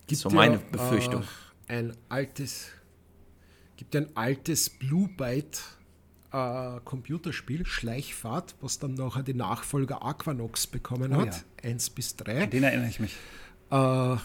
Gibt 0.08 0.22
so 0.22 0.30
meine 0.30 0.56
ja, 0.56 0.62
Befürchtung. 0.72 1.24
Äh, 1.68 1.80
ein 1.80 1.98
altes, 2.08 2.70
gibt 3.76 3.98
ein 3.98 4.16
altes 4.16 4.70
Blue 4.70 5.10
Byte 5.10 5.62
äh, 6.32 6.80
Computerspiel, 6.86 7.66
Schleichfahrt, 7.66 8.56
was 8.62 8.80
dann 8.80 8.94
nachher 8.94 9.24
die 9.24 9.34
Nachfolger 9.34 10.02
Aquanox 10.02 10.68
bekommen 10.68 11.12
oh, 11.14 11.18
hat. 11.18 11.44
Ja. 11.62 11.70
Eins 11.72 11.90
bis 11.90 12.16
drei. 12.16 12.44
An 12.44 12.50
den 12.50 12.64
erinnere 12.64 12.88
ich 12.88 13.02
mich. 13.02 13.18
Äh, 13.70 14.16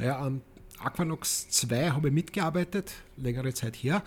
ja, 0.00 0.18
an 0.18 0.40
Aquanox 0.78 1.48
2 1.50 1.90
habe 1.90 2.08
ich 2.08 2.14
mitgearbeitet, 2.14 2.92
längere 3.16 3.52
Zeit 3.52 3.76
her. 3.76 4.02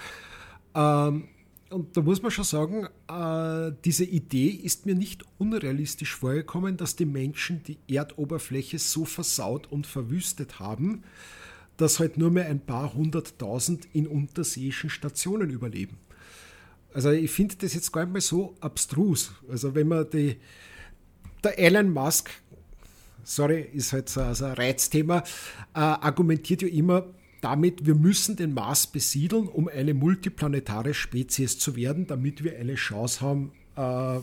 Ähm, 0.74 1.28
und 1.70 1.96
da 1.96 2.02
muss 2.02 2.22
man 2.22 2.32
schon 2.32 2.44
sagen, 2.44 2.88
äh, 3.08 3.72
diese 3.86 4.04
Idee 4.04 4.48
ist 4.48 4.86
mir 4.86 4.96
nicht 4.96 5.24
unrealistisch 5.38 6.16
vorgekommen, 6.16 6.76
dass 6.76 6.98
die 6.98 7.06
Menschen 7.06 7.64
die 7.64 7.78
Erdoberfläche 7.88 8.78
so 8.78 9.06
versaut 9.06 9.72
und 9.72 9.88
verwüstet 9.88 10.60
haben, 10.60 11.04
dass 11.78 12.00
halt 12.00 12.18
nur 12.18 12.30
mehr 12.30 12.48
ein 12.48 12.60
paar 12.60 12.94
hunderttausend 12.94 13.88
in 13.94 14.06
unterseeischen 14.06 14.90
Stationen 14.90 15.50
überleben. 15.50 15.98
Also 16.94 17.12
ich 17.12 17.32
finde 17.32 17.56
das 17.56 17.74
jetzt 17.74 17.94
gar 17.94 18.04
nicht 18.04 18.14
mehr 18.14 18.22
so 18.22 18.56
abstrus. 18.60 19.32
Also 19.50 19.74
wenn 19.74 19.88
man 19.88 20.10
die, 20.10 20.38
der 21.42 21.58
Elon 21.58 21.92
Musk 21.92 22.30
sorry, 23.24 23.68
ist 23.74 23.94
halt 23.94 24.10
so, 24.10 24.34
so 24.34 24.46
ein 24.46 24.54
Reizthema, 24.54 25.20
äh, 25.74 25.80
argumentiert 25.80 26.62
ja 26.62 26.68
immer, 26.68 27.06
damit, 27.42 27.86
wir 27.86 27.96
müssen 27.96 28.36
den 28.36 28.54
Mars 28.54 28.88
besiedeln, 28.88 29.48
um 29.48 29.68
eine 29.68 29.94
multiplanetare 29.94 30.94
Spezies 30.94 31.58
zu 31.58 31.76
werden, 31.76 32.08
damit 32.08 32.44
wir 32.44 32.58
eine 32.58 32.76
Chance 32.76 33.22
haben, 33.22 33.52
äh, 33.76 34.20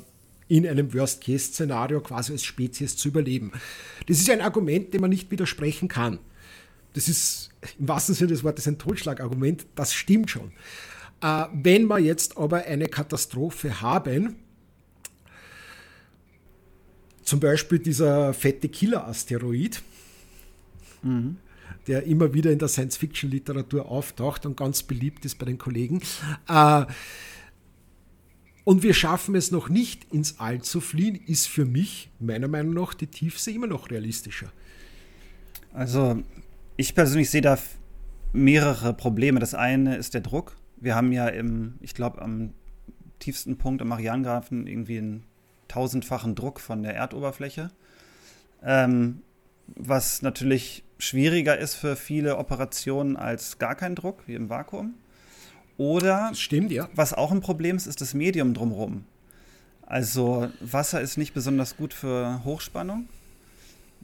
in 0.49 0.67
einem 0.67 0.95
Worst-Case-Szenario 0.95 2.01
quasi 2.01 2.33
als 2.33 2.45
Spezies 2.45 2.97
zu 2.97 3.09
überleben. 3.09 3.53
Das 4.07 4.19
ist 4.19 4.31
ein 4.31 4.41
Argument, 4.41 4.95
dem 4.95 5.03
man 5.03 5.11
nicht 5.11 5.31
widersprechen 5.31 5.89
kann. 5.89 6.19
Das 6.95 7.09
ist 7.09 7.51
im 7.79 7.89
wahrsten 7.89 8.15
Sinne 8.15 8.31
des 8.31 8.45
Wortes 8.45 8.67
ein 8.67 8.79
Totschlagargument, 8.79 9.67
das 9.75 9.93
stimmt 9.93 10.31
schon. 10.31 10.53
Äh, 11.21 11.45
wenn 11.53 11.87
wir 11.87 11.99
jetzt 11.99 12.39
aber 12.39 12.65
eine 12.65 12.87
Katastrophe 12.87 13.81
haben, 13.81 14.37
zum 17.29 17.41
Beispiel 17.41 17.79
dieser 17.79 18.33
fette 18.33 18.69
Killer-Asteroid, 18.69 19.83
mhm. 21.03 21.37
der 21.87 22.05
immer 22.05 22.33
wieder 22.33 22.51
in 22.51 22.59
der 22.59 22.69
Science-Fiction-Literatur 22.69 23.87
auftaucht 23.87 24.47
und 24.47 24.57
ganz 24.57 24.83
beliebt 24.83 25.25
ist 25.27 25.39
bei 25.39 25.45
den 25.45 25.59
Kollegen. 25.59 26.01
Äh, 26.49 26.87
und 28.65 28.83
wir 28.83 28.95
schaffen 28.95 29.35
es 29.35 29.51
noch 29.51 29.69
nicht 29.69 30.13
ins 30.13 30.41
All 30.41 30.63
zu 30.63 30.81
fliehen, 30.81 31.17
ist 31.27 31.49
für 31.49 31.65
mich 31.65 32.11
meiner 32.19 32.49
Meinung 32.49 32.75
nach 32.75 32.95
die 32.95 33.07
Tiefsee 33.07 33.53
immer 33.53 33.67
noch 33.67 33.91
realistischer. 33.91 34.51
Also 35.73 36.23
ich 36.77 36.95
persönlich 36.95 37.31
sehe 37.31 37.43
da 37.43 37.59
mehrere 38.33 38.95
Probleme. 38.95 39.39
Das 39.39 39.55
eine 39.55 39.97
ist 39.97 40.15
der 40.15 40.23
Druck. 40.23 40.57
Wir 40.77 40.95
haben 40.95 41.13
ja 41.13 41.29
im, 41.29 41.75
ich 41.81 41.95
glaube, 41.95 42.23
am 42.23 42.55
tiefsten 43.19 43.59
Punkt 43.59 43.83
am 43.83 43.89
Marianengrafen 43.89 44.67
irgendwie 44.67 44.99
einen 44.99 45.25
tausendfachen 45.69 46.35
Druck 46.35 46.61
von 46.61 46.83
der 46.83 46.95
Erdoberfläche. 46.95 47.71
Ähm, 48.63 49.23
was 49.67 50.23
natürlich 50.23 50.83
schwieriger 50.99 51.57
ist 51.59 51.75
für 51.75 51.97
viele 51.97 52.39
Operationen 52.39 53.17
als 53.17 53.59
gar 53.59 53.75
kein 53.75 53.95
Druck, 53.95 54.27
wie 54.27 54.35
im 54.35 54.51
Vakuum. 54.51 54.95
Oder, 55.77 56.35
stimmt, 56.35 56.73
ja. 56.73 56.89
was 56.95 57.15
auch 57.15 57.31
ein 57.31 57.41
Problem 57.41 57.77
ist, 57.77 57.87
ist 57.87 58.01
das 58.01 58.15
Medium 58.15 58.53
drumherum. 58.53 59.05
Also 59.83 60.51
Wasser 60.61 61.01
ist 61.01 61.17
nicht 61.17 61.35
besonders 61.35 61.77
gut 61.77 61.95
für 61.95 62.45
Hochspannung, 62.45 63.09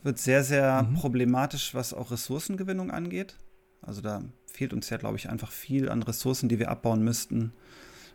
wird 0.02 0.18
sehr, 0.18 0.44
sehr 0.44 0.82
mhm. 0.82 0.94
problematisch, 0.94 1.74
was 1.74 1.92
auch 1.92 2.10
Ressourcengewinnung 2.10 2.90
angeht. 2.90 3.36
Also 3.82 4.00
da 4.00 4.22
fehlt 4.46 4.72
uns 4.72 4.88
ja, 4.88 4.96
glaube 4.96 5.16
ich, 5.16 5.28
einfach 5.28 5.50
viel 5.50 5.88
an 5.88 6.02
Ressourcen, 6.02 6.48
die 6.48 6.58
wir 6.58 6.70
abbauen 6.70 7.02
müssten, 7.02 7.52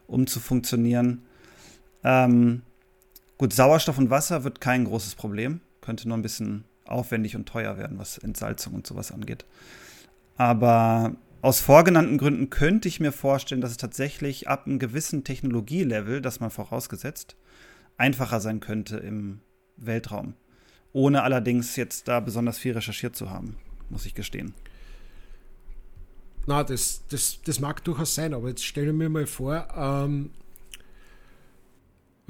um 0.07 0.25
zu 0.25 0.39
funktionieren. 0.39 1.23
Ähm, 2.03 2.63
gut, 3.39 3.53
Sauerstoff 3.53 3.97
und 3.97 4.11
Wasser 4.11 4.43
wird 4.43 4.61
kein 4.61 4.85
großes 4.85 5.15
Problem. 5.15 5.61
Könnte 5.81 6.07
nur 6.07 6.17
ein 6.17 6.21
bisschen 6.21 6.65
aufwendig 6.85 7.35
und 7.35 7.49
teuer 7.49 7.79
werden, 7.79 7.97
was 7.97 8.19
Entsalzung 8.19 8.75
und 8.75 8.85
sowas 8.85 9.11
angeht. 9.11 9.45
Aber 10.37 11.15
aus 11.41 11.59
vorgenannten 11.59 12.17
Gründen 12.17 12.49
könnte 12.49 12.87
ich 12.87 12.99
mir 12.99 13.11
vorstellen, 13.11 13.61
dass 13.61 13.71
es 13.71 13.77
tatsächlich 13.77 14.47
ab 14.47 14.67
einem 14.67 14.77
gewissen 14.77 15.23
Technologielevel, 15.23 16.21
das 16.21 16.39
mal 16.39 16.49
vorausgesetzt, 16.49 17.35
einfacher 17.97 18.39
sein 18.39 18.59
könnte 18.59 18.97
im 18.97 19.39
Weltraum. 19.77 20.33
Ohne 20.91 21.23
allerdings 21.23 21.75
jetzt 21.75 22.07
da 22.07 22.19
besonders 22.19 22.57
viel 22.57 22.73
recherchiert 22.73 23.15
zu 23.15 23.29
haben, 23.29 23.55
muss 23.89 24.05
ich 24.05 24.15
gestehen. 24.15 24.53
Na, 26.45 26.63
das, 26.63 27.03
das, 27.09 27.39
das 27.45 27.59
mag 27.59 27.83
durchaus 27.83 28.15
sein, 28.15 28.33
aber 28.33 28.49
jetzt 28.49 28.65
stellen 28.65 28.87
wir 28.87 28.93
mir 28.93 29.09
mal 29.09 29.27
vor, 29.27 29.67
ähm, 29.77 30.31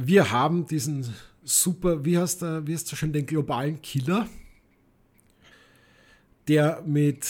wir 0.01 0.31
haben 0.31 0.65
diesen 0.65 1.13
super, 1.43 2.05
wie 2.05 2.17
heißt 2.17 2.41
der, 2.41 2.65
wie 2.65 2.73
heißt 2.73 2.89
der 2.89 2.95
schon, 2.95 3.11
den 3.11 3.25
globalen 3.25 3.81
Killer, 3.81 4.29
der 6.47 6.81
mit, 6.85 7.27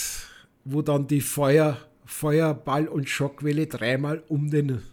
wo 0.66 0.84
dann 0.84 1.08
die 1.08 1.22
Feuer, 1.22 1.78
Feuerball 2.06 2.88
und 2.88 3.10
Schockwelle 3.10 3.66
dreimal 3.66 4.24
um 4.28 4.52
den 4.52 4.84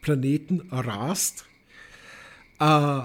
Planeten 0.00 0.60
rast. 0.70 1.44
Äh, 2.60 3.02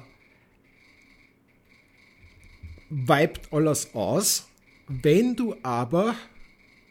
wiped 2.92 3.52
alles 3.52 3.96
aus. 3.96 4.48
Wenn 4.88 5.36
du 5.36 5.56
aber 5.64 6.16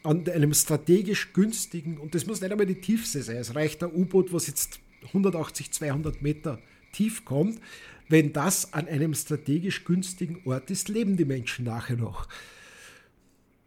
an 0.03 0.29
einem 0.29 0.55
strategisch 0.55 1.33
günstigen, 1.33 1.99
und 1.99 2.17
das 2.17 2.27
muss 2.27 2.41
nicht 2.41 2.51
einmal 2.51 2.67
die 2.67 2.81
Tiefsee 2.81 3.21
sein, 3.21 3.37
es 3.37 3.55
reicht 3.55 3.83
ein 3.85 3.93
U-Boot, 3.93 4.33
was 4.33 4.49
jetzt 4.49 4.81
180, 5.07 5.71
200 5.71 6.21
Meter 6.21 6.59
tief 6.93 7.25
kommt, 7.25 7.61
wenn 8.09 8.33
das 8.33 8.73
an 8.73 8.89
einem 8.89 9.15
strategisch 9.15 9.85
günstigen 9.85 10.41
Ort 10.45 10.71
ist, 10.71 10.89
leben 10.89 11.17
die 11.17 11.25
Menschen 11.25 11.65
nachher 11.65 11.97
noch. 11.97 12.29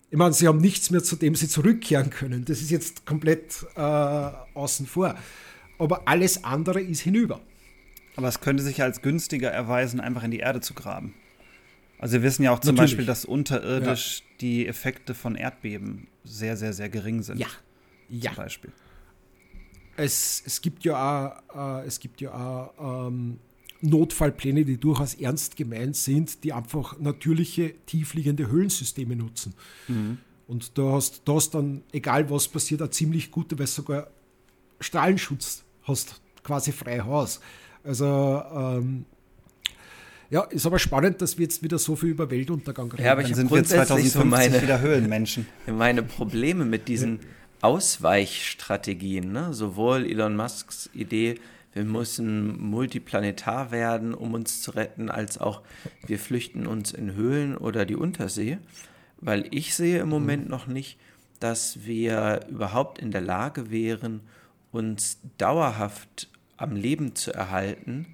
Ich 0.10 0.18
meine, 0.18 0.34
sie 0.34 0.48
haben 0.48 0.60
nichts 0.60 0.90
mehr, 0.92 1.04
zu 1.04 1.16
dem 1.16 1.36
sie 1.36 1.48
zurückkehren 1.48 2.10
können. 2.10 2.44
Das 2.44 2.62
ist 2.62 2.70
jetzt 2.70 3.06
komplett 3.06 3.66
äh, 3.76 3.80
außen 3.80 4.86
vor. 4.86 5.16
Aber 5.80 6.08
alles 6.08 6.44
andere 6.44 6.82
ist 6.82 7.02
hinüber. 7.02 7.40
Aber 8.18 8.28
es 8.28 8.42
könnte 8.42 8.62
sich 8.62 8.82
als 8.82 9.02
günstiger 9.02 9.50
erweisen, 9.50 10.00
einfach 10.02 10.24
in 10.24 10.32
die 10.32 10.40
Erde 10.40 10.60
zu 10.60 10.74
graben. 10.74 11.14
Also 11.98 12.14
wir 12.14 12.24
wissen 12.24 12.44
ja 12.44 12.52
auch 12.52 12.60
zum 12.60 12.76
Natürlich. 12.76 12.92
Beispiel, 12.92 13.06
dass 13.06 13.26
unterirdisch 13.26 14.20
ja. 14.20 14.26
die 14.42 14.68
Effekte 14.68 15.14
von 15.14 15.36
Erdbeben 15.36 16.08
sehr, 16.24 16.58
sehr, 16.58 16.74
sehr 16.74 16.90
gering 16.90 17.22
sind. 17.22 17.40
Ja. 17.40 17.48
Ja. 18.10 18.32
Zum 18.34 18.44
Beispiel. 18.44 18.72
Es, 20.02 20.42
es 20.46 20.62
gibt 20.62 20.84
ja 20.84 21.42
auch, 21.54 21.82
äh, 21.82 21.88
es 21.88 22.00
gibt 22.00 22.22
ja 22.22 22.34
auch 22.34 23.08
ähm, 23.08 23.40
Notfallpläne, 23.82 24.66
die 24.66 24.78
durchaus 24.78 25.14
ernst 25.16 25.56
gemeint 25.56 25.96
sind, 25.96 26.44
die 26.44 26.54
einfach 26.54 27.00
natürliche, 27.00 27.74
tiefliegende 27.86 28.50
Höhlensysteme 28.50 29.16
nutzen. 29.16 29.54
Mhm. 29.88 30.18
Und 30.48 30.78
da 30.78 30.92
hast, 30.94 31.22
da 31.26 31.34
hast 31.36 31.52
dann, 31.52 31.84
egal 31.92 32.30
was 32.30 32.48
passiert, 32.48 32.82
eine 32.82 32.90
ziemlich 32.90 33.32
gute, 33.32 33.58
weil 33.58 33.68
sogar 33.68 34.08
Strahlenschutz 34.80 35.64
hast, 35.84 36.22
quasi 36.44 36.72
frei 36.72 37.00
Haus. 37.00 37.40
Also 37.84 38.06
ähm, 38.06 39.06
ja, 40.30 40.44
ist 40.44 40.66
aber 40.66 40.80
spannend, 40.80 41.22
dass 41.22 41.38
wir 41.38 41.44
jetzt 41.44 41.62
wieder 41.62 41.78
so 41.78 41.96
viel 41.96 42.10
über 42.10 42.30
Weltuntergang 42.32 42.92
reden. 42.92 43.04
Ja, 43.04 43.12
aber 43.12 43.22
ich 43.22 43.36
sind 43.36 43.52
wir 43.52 43.64
2050 43.64 44.12
so 44.12 44.26
meine, 44.26 44.62
wieder 44.62 44.80
Höhlenmenschen. 44.80 45.46
Meine 45.68 46.04
Probleme 46.04 46.66
mit 46.66 46.88
diesen 46.88 47.20
Ausweichstrategien, 47.62 49.32
ne? 49.32 49.54
sowohl 49.54 50.06
Elon 50.06 50.36
Musks 50.36 50.90
Idee, 50.94 51.40
wir 51.74 51.86
müssen 51.86 52.60
multiplanetar 52.60 53.72
werden, 53.72 54.14
um 54.14 54.34
uns 54.34 54.62
zu 54.62 54.72
retten, 54.72 55.10
als 55.10 55.38
auch 55.38 55.62
wir 56.06 56.20
flüchten 56.20 56.68
uns 56.68 56.92
in 56.92 57.14
Höhlen 57.14 57.56
oder 57.56 57.86
die 57.86 57.96
Untersee, 57.96 58.58
weil 59.22 59.48
ich 59.52 59.74
sehe 59.76 60.00
im 60.00 60.10
Moment 60.10 60.46
mhm. 60.46 60.50
noch 60.50 60.68
nicht, 60.68 60.98
dass 61.40 61.86
wir 61.86 62.42
überhaupt 62.50 63.00
in 63.00 63.12
der 63.12 63.22
Lage 63.22 63.72
wären, 63.72 64.22
uns 64.72 65.20
dauerhaft 65.38 66.30
am 66.58 66.76
Leben 66.76 67.16
zu 67.16 67.34
erhalten, 67.34 68.08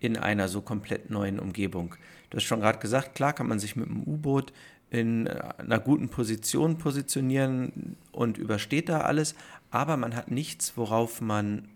in 0.00 0.16
einer 0.16 0.48
so 0.48 0.60
komplett 0.60 1.10
neuen 1.10 1.38
Umgebung. 1.38 1.96
Du 2.30 2.36
hast 2.36 2.44
schon 2.44 2.60
gerade 2.60 2.78
gesagt, 2.78 3.14
klar 3.14 3.32
kann 3.32 3.48
man 3.48 3.58
sich 3.58 3.74
mit 3.74 3.88
dem 3.88 4.02
U-Boot 4.04 4.52
in 4.90 5.26
äh, 5.26 5.38
einer 5.58 5.78
guten 5.78 6.08
Position 6.08 6.78
positionieren 6.78 7.96
und 8.12 8.38
übersteht 8.38 8.88
da 8.88 9.00
alles, 9.02 9.34
aber 9.70 9.96
man 9.96 10.16
hat 10.16 10.30
nichts, 10.30 10.76
worauf 10.76 11.20
man, 11.20 11.68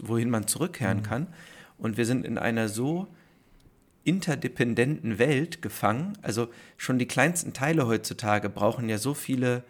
wohin 0.00 0.30
man 0.30 0.46
zurückkehren 0.46 0.98
mhm. 0.98 1.02
kann. 1.02 1.26
Und 1.78 1.96
wir 1.96 2.06
sind 2.06 2.24
in 2.24 2.38
einer 2.38 2.68
so 2.68 3.06
interdependenten 4.04 5.18
Welt 5.18 5.62
gefangen. 5.62 6.16
Also 6.22 6.48
schon 6.76 6.98
die 6.98 7.06
kleinsten 7.06 7.52
Teile 7.52 7.86
heutzutage 7.86 8.48
brauchen 8.48 8.88
ja 8.88 8.98
so 8.98 9.14
viele, 9.14 9.62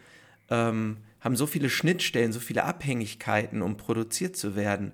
ähm, 0.48 0.98
haben 1.20 1.36
so 1.36 1.46
viele 1.46 1.68
Schnittstellen, 1.68 2.32
so 2.32 2.40
viele 2.40 2.64
Abhängigkeiten, 2.64 3.62
um 3.62 3.76
produziert 3.76 4.36
zu 4.36 4.54
werden. 4.54 4.92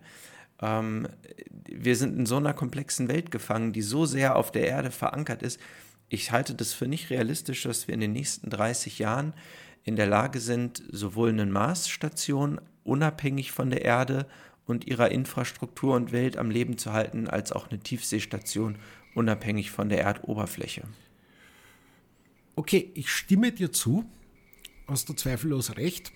Ähm, 0.61 1.09
wir 1.66 1.95
sind 1.95 2.18
in 2.18 2.26
so 2.26 2.36
einer 2.36 2.55
komplexen 2.55 3.09
Welt 3.09 3.30
gefangen, 3.30 3.72
die 3.72 3.82
so 3.82 4.07
sehr 4.07 4.36
auf 4.36 4.51
der 4.51 4.66
Erde 4.66 4.90
verankert 4.90 5.42
ist. 5.42 5.61
Ich 6.14 6.30
halte 6.30 6.54
das 6.54 6.72
für 6.72 6.86
nicht 6.86 7.10
realistisch, 7.10 7.64
dass 7.64 7.88
wir 7.88 7.94
in 7.94 8.00
den 8.00 8.12
nächsten 8.12 8.48
30 8.48 9.00
Jahren 9.00 9.34
in 9.82 9.96
der 9.96 10.06
Lage 10.06 10.38
sind, 10.38 10.80
sowohl 10.92 11.30
eine 11.30 11.44
Marsstation 11.44 12.60
unabhängig 12.84 13.50
von 13.50 13.68
der 13.68 13.82
Erde 13.84 14.28
und 14.64 14.86
ihrer 14.86 15.10
Infrastruktur 15.10 15.96
und 15.96 16.12
Welt 16.12 16.36
am 16.36 16.52
Leben 16.52 16.78
zu 16.78 16.92
halten, 16.92 17.26
als 17.26 17.50
auch 17.50 17.68
eine 17.68 17.80
Tiefseestation 17.80 18.76
unabhängig 19.16 19.72
von 19.72 19.88
der 19.88 20.02
Erdoberfläche. 20.02 20.84
Okay, 22.54 22.92
ich 22.94 23.10
stimme 23.10 23.50
dir 23.50 23.72
zu. 23.72 24.04
Hast 24.86 25.08
du 25.08 25.14
zweifellos 25.14 25.76
recht. 25.76 26.12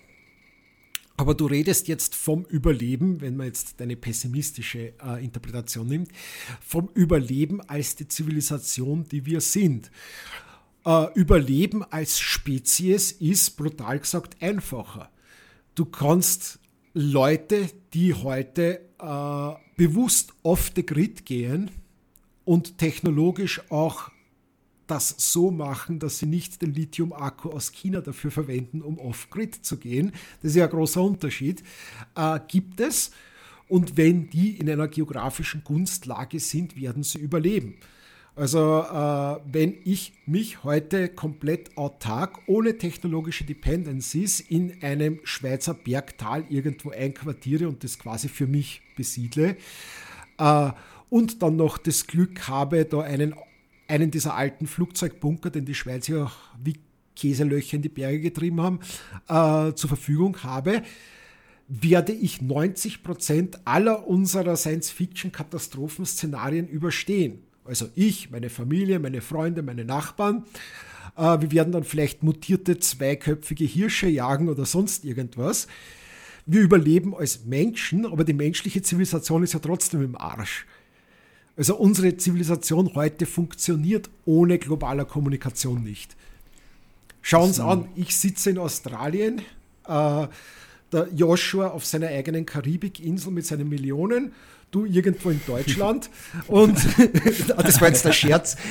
Aber 1.18 1.34
du 1.34 1.46
redest 1.46 1.88
jetzt 1.88 2.14
vom 2.14 2.44
Überleben, 2.44 3.20
wenn 3.20 3.36
man 3.36 3.48
jetzt 3.48 3.80
deine 3.80 3.96
pessimistische 3.96 4.92
äh, 5.04 5.24
Interpretation 5.24 5.88
nimmt, 5.88 6.12
vom 6.64 6.90
Überleben 6.94 7.60
als 7.62 7.96
die 7.96 8.06
Zivilisation, 8.06 9.02
die 9.02 9.26
wir 9.26 9.40
sind. 9.40 9.90
Äh, 10.86 11.12
Überleben 11.14 11.82
als 11.82 12.20
Spezies 12.20 13.10
ist 13.10 13.56
brutal 13.56 13.98
gesagt 13.98 14.40
einfacher. 14.40 15.10
Du 15.74 15.86
kannst 15.86 16.60
Leute, 16.94 17.68
die 17.94 18.14
heute 18.14 18.80
äh, 19.00 19.50
bewusst 19.76 20.34
off 20.44 20.70
the 20.76 20.86
grid 20.86 21.26
gehen 21.26 21.72
und 22.44 22.78
technologisch 22.78 23.60
auch 23.70 24.12
das 24.90 25.14
so 25.18 25.50
machen, 25.50 25.98
dass 25.98 26.18
sie 26.18 26.26
nicht 26.26 26.62
den 26.62 26.74
Lithium-Akku 26.74 27.50
aus 27.50 27.72
China 27.72 28.00
dafür 28.00 28.30
verwenden, 28.30 28.82
um 28.82 28.98
off-grid 28.98 29.64
zu 29.64 29.76
gehen. 29.78 30.12
Das 30.42 30.50
ist 30.50 30.56
ja 30.56 30.64
ein 30.64 30.70
großer 30.70 31.02
Unterschied. 31.02 31.62
Äh, 32.16 32.40
gibt 32.48 32.80
es. 32.80 33.12
Und 33.68 33.96
wenn 33.96 34.30
die 34.30 34.56
in 34.58 34.68
einer 34.68 34.88
geografischen 34.88 35.62
Gunstlage 35.62 36.40
sind, 36.40 36.80
werden 36.80 37.02
sie 37.02 37.18
überleben. 37.18 37.74
Also 38.38 38.82
äh, 38.82 39.40
wenn 39.52 39.74
ich 39.84 40.12
mich 40.24 40.62
heute 40.62 41.08
komplett 41.08 41.76
autark, 41.76 42.38
ohne 42.46 42.78
technologische 42.78 43.42
Dependencies 43.42 44.38
in 44.38 44.80
einem 44.80 45.18
Schweizer 45.24 45.74
Bergtal 45.74 46.44
irgendwo 46.48 46.90
einquartiere 46.90 47.68
und 47.68 47.82
das 47.82 47.98
quasi 47.98 48.28
für 48.28 48.46
mich 48.46 48.80
besiedle 48.96 49.56
äh, 50.38 50.70
und 51.10 51.42
dann 51.42 51.56
noch 51.56 51.78
das 51.78 52.06
Glück 52.06 52.46
habe, 52.46 52.84
da 52.84 53.00
einen, 53.00 53.34
einen 53.88 54.10
dieser 54.10 54.34
alten 54.34 54.66
Flugzeugbunker, 54.66 55.50
den 55.50 55.64
die 55.64 55.74
Schweizer 55.74 56.16
ja 56.16 56.30
wie 56.62 56.76
Käselöcher 57.16 57.76
in 57.76 57.82
die 57.82 57.88
Berge 57.88 58.20
getrieben 58.20 58.60
haben, 58.60 58.80
äh, 59.28 59.72
zur 59.74 59.88
Verfügung 59.88 60.44
habe, 60.44 60.82
werde 61.66 62.12
ich 62.12 62.40
90 62.40 63.02
Prozent 63.02 63.66
aller 63.66 64.06
unserer 64.06 64.56
Science-Fiction-Katastrophenszenarien 64.56 66.68
überstehen. 66.68 67.40
Also 67.64 67.88
ich, 67.94 68.30
meine 68.30 68.48
Familie, 68.48 69.00
meine 69.00 69.20
Freunde, 69.20 69.62
meine 69.62 69.84
Nachbarn. 69.84 70.44
Äh, 71.16 71.40
wir 71.40 71.52
werden 71.52 71.72
dann 71.72 71.84
vielleicht 71.84 72.22
mutierte 72.22 72.78
zweiköpfige 72.78 73.64
Hirsche 73.64 74.08
jagen 74.08 74.48
oder 74.48 74.64
sonst 74.64 75.04
irgendwas. 75.04 75.66
Wir 76.46 76.62
überleben 76.62 77.14
als 77.14 77.44
Menschen, 77.44 78.06
aber 78.06 78.24
die 78.24 78.32
menschliche 78.32 78.80
Zivilisation 78.80 79.42
ist 79.42 79.52
ja 79.52 79.58
trotzdem 79.58 80.02
im 80.02 80.16
Arsch. 80.16 80.64
Also 81.58 81.76
unsere 81.76 82.16
Zivilisation 82.16 82.92
heute 82.94 83.26
funktioniert 83.26 84.08
ohne 84.24 84.58
globaler 84.58 85.04
Kommunikation 85.04 85.82
nicht. 85.82 86.16
Schauen 87.20 87.52
Sie 87.52 87.64
an, 87.64 87.88
ich 87.96 88.16
sitze 88.16 88.50
in 88.50 88.58
Australien, 88.58 89.40
äh, 89.88 90.28
der 90.92 91.08
Joshua 91.14 91.68
auf 91.68 91.84
seiner 91.84 92.06
eigenen 92.06 92.46
Karibikinsel 92.46 93.32
mit 93.32 93.44
seinen 93.44 93.68
Millionen 93.68 94.32
du 94.70 94.84
irgendwo 94.84 95.30
in 95.30 95.40
Deutschland 95.46 96.10
und 96.46 96.76
das 97.56 97.80
war 97.80 97.88
jetzt 97.88 98.04
der 98.04 98.12
Scherz. 98.12 98.56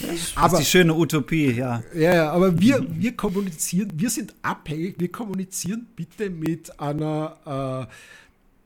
Das 0.00 0.36
aber, 0.36 0.58
ist 0.58 0.60
die 0.60 0.70
schöne 0.70 0.94
Utopie, 0.94 1.52
ja. 1.52 1.82
Ja, 1.94 2.30
aber 2.30 2.60
wir, 2.60 2.84
wir 2.90 3.16
kommunizieren, 3.16 3.90
wir 3.94 4.10
sind 4.10 4.34
abhängig, 4.42 4.96
wir 4.98 5.10
kommunizieren 5.10 5.86
bitte 5.96 6.30
mit 6.30 6.78
einer 6.78 7.88
äh, 7.88 7.94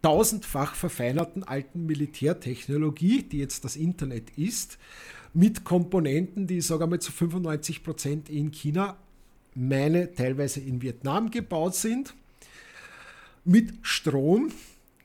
tausendfach 0.03 0.75
verfeinerten 0.75 1.45
alten 1.45 1.87
Militärtechnologie, 1.87 3.23
die 3.23 3.39
jetzt 3.39 3.65
das 3.65 3.77
Internet 3.77 4.31
ist, 4.37 4.79
mit 5.35 5.65
Komponenten, 5.65 6.47
die, 6.47 6.61
sagen 6.61 6.83
wir 6.83 6.87
mal, 6.87 7.01
zu 7.01 7.13
95 7.13 7.83
Prozent 7.83 8.29
in 8.29 8.51
China, 8.51 8.97
meine 9.55 10.13
teilweise 10.13 10.61
in 10.61 10.83
Vietnam 10.83 11.31
gebaut 11.31 11.75
sind, 11.75 12.15
mit 13.45 13.75
Strom, 13.83 14.51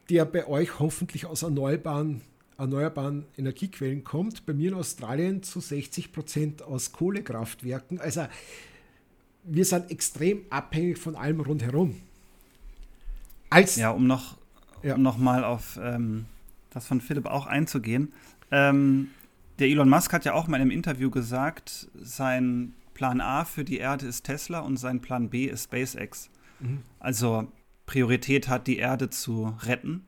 der 0.09 0.25
bei 0.25 0.47
euch 0.47 0.79
hoffentlich 0.79 1.25
aus 1.25 1.43
erneuerbaren, 1.43 2.21
erneuerbaren 2.57 3.25
Energiequellen 3.37 4.03
kommt. 4.03 4.45
Bei 4.45 4.53
mir 4.53 4.69
in 4.69 4.75
Australien 4.75 5.43
zu 5.43 5.59
60 5.59 6.11
Prozent 6.11 6.61
aus 6.61 6.91
Kohlekraftwerken. 6.91 7.99
Also 7.99 8.27
wir 9.43 9.65
sind 9.65 9.91
extrem 9.91 10.41
abhängig 10.49 10.97
von 10.97 11.15
allem 11.15 11.41
rundherum. 11.41 11.95
Als 13.49 13.75
ja, 13.75 13.91
um 13.91 14.07
noch, 14.07 14.37
ja. 14.83 14.95
um 14.95 15.01
noch 15.01 15.17
mal 15.17 15.43
auf 15.43 15.79
ähm, 15.81 16.25
das 16.69 16.85
von 16.85 17.01
Philipp 17.01 17.25
auch 17.25 17.47
einzugehen. 17.47 18.13
Ähm, 18.51 19.09
der 19.59 19.67
Elon 19.67 19.89
Musk 19.89 20.13
hat 20.13 20.25
ja 20.25 20.33
auch 20.33 20.47
mal 20.47 20.57
in 20.57 20.63
einem 20.63 20.71
Interview 20.71 21.09
gesagt, 21.09 21.89
sein 21.95 22.73
Plan 22.93 23.21
A 23.21 23.45
für 23.45 23.63
die 23.63 23.77
Erde 23.77 24.05
ist 24.07 24.23
Tesla 24.23 24.59
und 24.59 24.77
sein 24.77 25.01
Plan 25.01 25.29
B 25.29 25.45
ist 25.45 25.65
SpaceX. 25.65 26.29
Mhm. 26.59 26.79
Also 26.99 27.47
Priorität 27.85 28.47
hat, 28.47 28.67
die 28.67 28.77
Erde 28.77 29.09
zu 29.09 29.55
retten. 29.61 30.05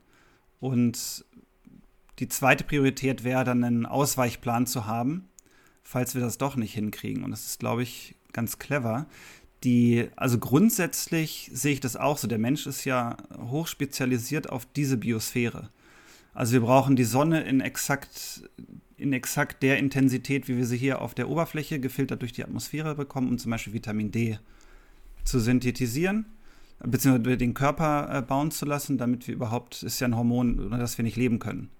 Und 0.60 1.24
die 2.18 2.28
zweite 2.28 2.64
Priorität 2.64 3.24
wäre 3.24 3.44
dann 3.44 3.62
einen 3.62 3.86
Ausweichplan 3.86 4.66
zu 4.66 4.86
haben, 4.86 5.28
falls 5.82 6.14
wir 6.14 6.22
das 6.22 6.38
doch 6.38 6.56
nicht 6.56 6.74
hinkriegen. 6.74 7.24
Und 7.24 7.30
das 7.30 7.46
ist, 7.46 7.60
glaube 7.60 7.82
ich, 7.82 8.16
ganz 8.32 8.58
clever. 8.58 9.06
Die, 9.64 10.08
also 10.16 10.38
grundsätzlich 10.38 11.50
sehe 11.52 11.72
ich 11.72 11.80
das 11.80 11.96
auch 11.96 12.18
so. 12.18 12.28
Der 12.28 12.38
Mensch 12.38 12.66
ist 12.66 12.84
ja 12.84 13.16
hochspezialisiert 13.38 14.50
auf 14.50 14.66
diese 14.66 14.96
Biosphäre. 14.96 15.70
Also 16.34 16.52
wir 16.52 16.60
brauchen 16.60 16.96
die 16.96 17.04
Sonne 17.04 17.42
in 17.42 17.60
exakt, 17.60 18.42
in 18.96 19.12
exakt 19.12 19.62
der 19.62 19.78
Intensität, 19.78 20.48
wie 20.48 20.56
wir 20.56 20.66
sie 20.66 20.76
hier 20.76 21.00
auf 21.00 21.14
der 21.14 21.28
Oberfläche 21.28 21.80
gefiltert 21.80 22.20
durch 22.20 22.32
die 22.32 22.44
Atmosphäre 22.44 22.94
bekommen, 22.94 23.28
um 23.28 23.38
zum 23.38 23.50
Beispiel 23.50 23.72
Vitamin 23.72 24.10
D 24.10 24.38
zu 25.24 25.40
synthetisieren 25.40 26.26
beziehungsweise 26.84 27.36
den 27.36 27.54
Körper 27.54 28.08
äh, 28.12 28.22
bauen 28.22 28.50
zu 28.50 28.64
lassen, 28.64 28.98
damit 28.98 29.26
wir 29.26 29.34
überhaupt, 29.34 29.82
ist 29.82 30.00
ja 30.00 30.08
ein 30.08 30.16
Hormon, 30.16 30.60
ohne 30.60 30.78
das 30.78 30.98
wir 30.98 31.04
nicht 31.04 31.16
leben 31.16 31.38
können. 31.38 31.70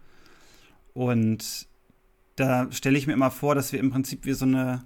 Und 0.95 1.67
da 2.37 2.71
stelle 2.73 2.99
ich 2.99 3.07
mir 3.07 3.13
immer 3.13 3.31
vor, 3.31 3.55
dass 3.55 3.73
wir 3.73 3.81
im 3.81 3.91
Prinzip 3.91 4.25
wie 4.25 4.33
so 4.33 4.45
eine 4.45 4.85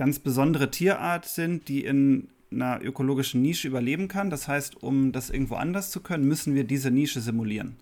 ganz 0.00 0.18
besondere 0.18 0.70
Tierart 0.70 1.26
sind, 1.26 1.68
die 1.68 1.84
in 1.84 2.28
einer 2.50 2.80
ökologischen 2.82 3.42
Nische 3.42 3.68
überleben 3.68 4.08
kann. 4.08 4.30
Das 4.30 4.48
heißt, 4.48 4.82
um 4.82 5.12
das 5.12 5.28
irgendwo 5.28 5.56
anders 5.56 5.90
zu 5.90 6.00
können, 6.00 6.26
müssen 6.26 6.54
wir 6.54 6.64
diese 6.64 6.90
Nische 6.90 7.20
simulieren. 7.20 7.76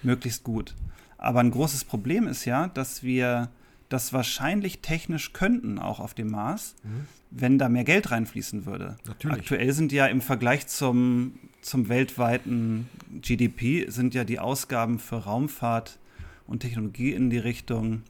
Möglichst 0.00 0.44
gut. 0.44 0.76
Aber 1.18 1.40
ein 1.40 1.50
großes 1.50 1.82
Problem 1.82 2.28
ist 2.28 2.44
ja, 2.44 2.68
dass 2.68 3.02
wir 3.02 3.50
das 3.88 4.12
wahrscheinlich 4.12 4.78
technisch 4.78 5.32
könnten, 5.32 5.80
auch 5.80 5.98
auf 5.98 6.14
dem 6.14 6.30
Mars, 6.30 6.76
mhm. 6.84 7.06
wenn 7.32 7.58
da 7.58 7.68
mehr 7.68 7.82
Geld 7.82 8.12
reinfließen 8.12 8.64
würde. 8.64 8.96
Natürlich. 9.04 9.36
Aktuell 9.36 9.72
sind 9.72 9.90
ja 9.90 10.06
im 10.06 10.20
Vergleich 10.20 10.68
zum, 10.68 11.36
zum 11.62 11.88
weltweiten 11.88 12.88
GDP 13.22 13.90
sind 13.90 14.14
ja 14.14 14.22
die 14.22 14.38
Ausgaben 14.38 15.00
für 15.00 15.16
Raumfahrt 15.16 15.98
und 16.46 16.60
Technologie 16.60 17.10
in 17.10 17.28
die 17.28 17.38
Richtung 17.38 18.02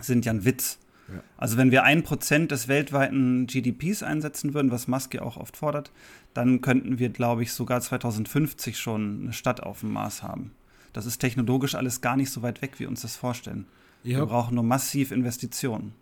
sind 0.00 0.24
ja 0.24 0.32
ein 0.32 0.46
Witz. 0.46 0.78
Ja. 1.08 1.22
Also 1.36 1.56
wenn 1.56 1.70
wir 1.70 1.84
ein 1.84 2.02
Prozent 2.02 2.50
des 2.50 2.68
weltweiten 2.68 3.46
GDPs 3.46 4.02
einsetzen 4.02 4.54
würden, 4.54 4.70
was 4.70 4.88
Musk 4.88 5.14
ja 5.14 5.22
auch 5.22 5.36
oft 5.36 5.56
fordert, 5.56 5.92
dann 6.34 6.60
könnten 6.60 6.98
wir, 6.98 7.10
glaube 7.10 7.42
ich, 7.42 7.52
sogar 7.52 7.80
2050 7.80 8.78
schon 8.78 9.22
eine 9.22 9.32
Stadt 9.32 9.62
auf 9.62 9.80
dem 9.80 9.92
Mars 9.92 10.22
haben. 10.22 10.52
Das 10.92 11.06
ist 11.06 11.18
technologisch 11.18 11.74
alles 11.74 12.00
gar 12.00 12.16
nicht 12.16 12.30
so 12.30 12.42
weit 12.42 12.62
weg, 12.62 12.72
wie 12.76 12.80
wir 12.80 12.88
uns 12.88 13.02
das 13.02 13.16
vorstellen. 13.16 13.66
Ja. 14.02 14.18
Wir 14.18 14.26
brauchen 14.26 14.54
nur 14.54 14.64
massiv 14.64 15.10
Investitionen. 15.10 15.92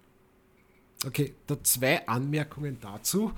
Okay, 1.06 1.34
da 1.46 1.62
zwei 1.62 2.06
Anmerkungen 2.06 2.78
dazu. 2.80 3.32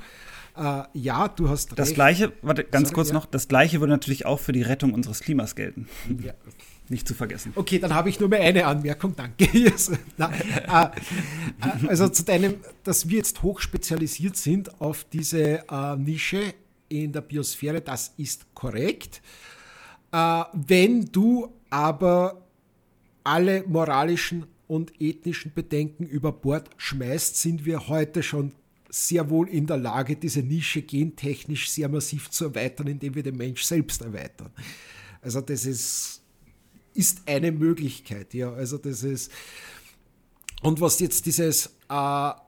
Äh, 0.56 0.82
ja, 0.92 1.28
du 1.28 1.48
hast 1.48 1.70
recht. 1.70 1.78
Das 1.78 1.94
gleiche, 1.94 2.32
warte, 2.42 2.64
ganz 2.64 2.88
Sorry, 2.88 2.94
kurz 2.94 3.08
ja. 3.08 3.14
noch, 3.14 3.26
das 3.26 3.48
gleiche 3.48 3.80
würde 3.80 3.92
natürlich 3.92 4.26
auch 4.26 4.38
für 4.38 4.52
die 4.52 4.62
Rettung 4.62 4.94
unseres 4.94 5.20
Klimas 5.20 5.56
gelten. 5.56 5.88
Ja. 6.22 6.34
Nicht 6.88 7.08
zu 7.08 7.14
vergessen. 7.14 7.52
Okay, 7.54 7.78
dann 7.78 7.94
habe 7.94 8.08
ich 8.08 8.20
nur 8.20 8.28
mehr 8.28 8.40
eine 8.40 8.66
Anmerkung, 8.66 9.14
danke. 9.16 9.46
Äh, 10.18 10.22
äh, 10.22 11.88
also 11.88 12.08
zu 12.08 12.24
deinem, 12.24 12.56
dass 12.84 13.08
wir 13.08 13.18
jetzt 13.18 13.42
hochspezialisiert 13.42 14.36
sind 14.36 14.80
auf 14.80 15.04
diese 15.12 15.64
äh, 15.68 15.96
Nische 15.96 16.54
in 16.88 17.12
der 17.12 17.20
Biosphäre, 17.20 17.80
das 17.80 18.14
ist 18.16 18.46
korrekt. 18.54 19.20
Wenn 20.12 21.04
du 21.12 21.52
aber 21.68 22.46
alle 23.24 23.64
moralischen 23.66 24.46
und 24.68 24.92
ethnischen 25.00 25.52
Bedenken 25.52 26.06
über 26.06 26.32
Bord 26.32 26.70
schmeißt, 26.76 27.36
sind 27.36 27.66
wir 27.66 27.88
heute 27.88 28.22
schon 28.22 28.52
sehr 28.88 29.28
wohl 29.30 29.48
in 29.48 29.66
der 29.66 29.76
Lage, 29.76 30.16
diese 30.16 30.40
Nische 30.40 30.82
gentechnisch 30.82 31.68
sehr 31.70 31.88
massiv 31.88 32.30
zu 32.30 32.46
erweitern, 32.46 32.86
indem 32.86 33.14
wir 33.14 33.22
den 33.22 33.36
Mensch 33.36 33.62
selbst 33.62 34.00
erweitern. 34.00 34.50
Also 35.20 35.40
das 35.40 35.66
ist, 35.66 36.22
ist 36.96 37.22
eine 37.26 37.52
Möglichkeit, 37.52 38.34
ja. 38.34 38.52
Also 38.52 38.78
das 38.78 39.02
ist 39.02 39.30
und 40.62 40.80
was 40.80 41.00
jetzt 41.00 41.26
dieses, 41.26 41.66
äh, 41.66 41.68
das 41.88 42.38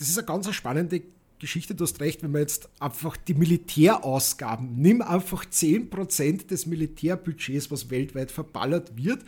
ist 0.00 0.18
eine 0.18 0.26
ganz 0.26 0.52
spannende 0.54 1.02
Geschichte, 1.38 1.74
du 1.74 1.84
hast 1.84 2.00
recht, 2.00 2.22
wenn 2.22 2.32
man 2.32 2.40
jetzt 2.40 2.68
einfach 2.80 3.16
die 3.16 3.34
Militärausgaben, 3.34 4.76
nimm 4.76 5.02
einfach 5.02 5.44
10% 5.44 6.46
des 6.46 6.66
Militärbudgets, 6.66 7.70
was 7.70 7.90
weltweit 7.90 8.30
verballert 8.30 8.96
wird, 8.96 9.22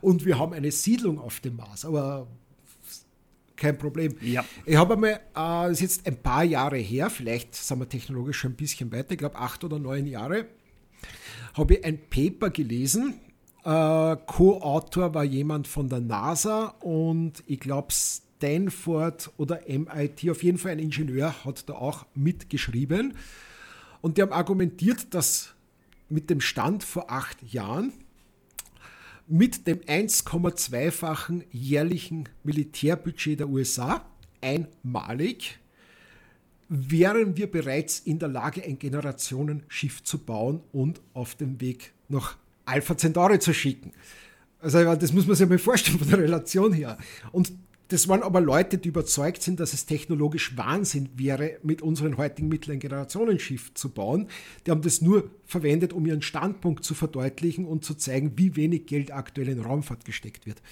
und 0.00 0.24
wir 0.24 0.38
haben 0.38 0.54
eine 0.54 0.70
Siedlung 0.70 1.18
auf 1.18 1.40
dem 1.40 1.56
Mars. 1.56 1.84
Aber 1.84 2.26
kein 3.56 3.76
Problem. 3.76 4.14
Ja. 4.22 4.42
Ich 4.64 4.76
habe 4.76 4.94
einmal, 4.94 5.12
äh, 5.12 5.20
das 5.34 5.72
ist 5.72 5.80
jetzt 5.80 6.06
ein 6.06 6.16
paar 6.22 6.44
Jahre 6.44 6.78
her, 6.78 7.10
vielleicht 7.10 7.54
sind 7.54 7.78
wir 7.78 7.88
technologisch 7.88 8.38
schon 8.38 8.52
ein 8.52 8.56
bisschen 8.56 8.90
weiter, 8.90 9.12
ich 9.12 9.18
glaube 9.18 9.36
acht 9.36 9.62
oder 9.62 9.78
neun 9.78 10.06
Jahre, 10.06 10.46
habe 11.52 11.74
ich 11.74 11.84
ein 11.84 11.98
Paper 12.08 12.48
gelesen. 12.48 13.20
Äh, 13.64 14.16
Co-Autor 14.26 15.14
war 15.14 15.24
jemand 15.24 15.68
von 15.68 15.88
der 15.88 16.00
NASA 16.00 16.74
und 16.80 17.42
ich 17.46 17.60
glaube, 17.60 17.88
Stanford 17.92 19.30
oder 19.36 19.60
MIT, 19.68 20.30
auf 20.30 20.42
jeden 20.42 20.58
Fall 20.58 20.72
ein 20.72 20.78
Ingenieur 20.78 21.44
hat 21.44 21.68
da 21.68 21.74
auch 21.74 22.06
mitgeschrieben. 22.14 23.14
Und 24.00 24.16
die 24.16 24.22
haben 24.22 24.32
argumentiert, 24.32 25.12
dass 25.12 25.54
mit 26.08 26.30
dem 26.30 26.40
Stand 26.40 26.84
vor 26.84 27.10
acht 27.10 27.42
Jahren 27.52 27.92
mit 29.30 29.68
dem 29.68 29.78
1,2-fachen 29.78 31.44
jährlichen 31.52 32.28
Militärbudget 32.42 33.38
der 33.38 33.48
USA 33.48 34.04
einmalig, 34.40 35.60
wären 36.68 37.36
wir 37.36 37.48
bereits 37.48 38.00
in 38.00 38.18
der 38.18 38.28
Lage, 38.28 38.64
ein 38.64 38.78
Generationenschiff 38.78 40.02
zu 40.02 40.18
bauen 40.18 40.60
und 40.72 41.00
auf 41.14 41.36
dem 41.36 41.60
Weg 41.60 41.92
nach 42.08 42.36
Alpha 42.70 42.96
Centauri 42.96 43.38
zu 43.38 43.52
schicken. 43.52 43.92
Also 44.60 44.94
das 44.94 45.12
muss 45.12 45.26
man 45.26 45.36
sich 45.36 45.48
mal 45.48 45.58
vorstellen 45.58 45.98
von 45.98 46.08
der 46.08 46.18
Relation 46.18 46.72
her. 46.72 46.98
Und 47.32 47.52
das 47.90 48.06
waren 48.06 48.22
aber 48.22 48.40
Leute, 48.40 48.78
die 48.78 48.88
überzeugt 48.88 49.42
sind, 49.42 49.58
dass 49.58 49.72
es 49.72 49.84
technologisch 49.84 50.56
Wahnsinn 50.56 51.08
wäre, 51.16 51.58
mit 51.64 51.82
unseren 51.82 52.18
heutigen 52.18 52.48
Mitteln 52.48 52.76
ein 52.76 52.80
Generationenschiff 52.80 53.74
zu 53.74 53.88
bauen. 53.88 54.28
Die 54.64 54.70
haben 54.70 54.82
das 54.82 55.02
nur 55.02 55.28
verwendet, 55.44 55.92
um 55.92 56.06
ihren 56.06 56.22
Standpunkt 56.22 56.84
zu 56.84 56.94
verdeutlichen 56.94 57.64
und 57.64 57.84
zu 57.84 57.94
zeigen, 57.94 58.34
wie 58.36 58.54
wenig 58.54 58.86
Geld 58.86 59.12
aktuell 59.12 59.48
in 59.48 59.60
Raumfahrt 59.60 60.04
gesteckt 60.04 60.46
wird. 60.46 60.62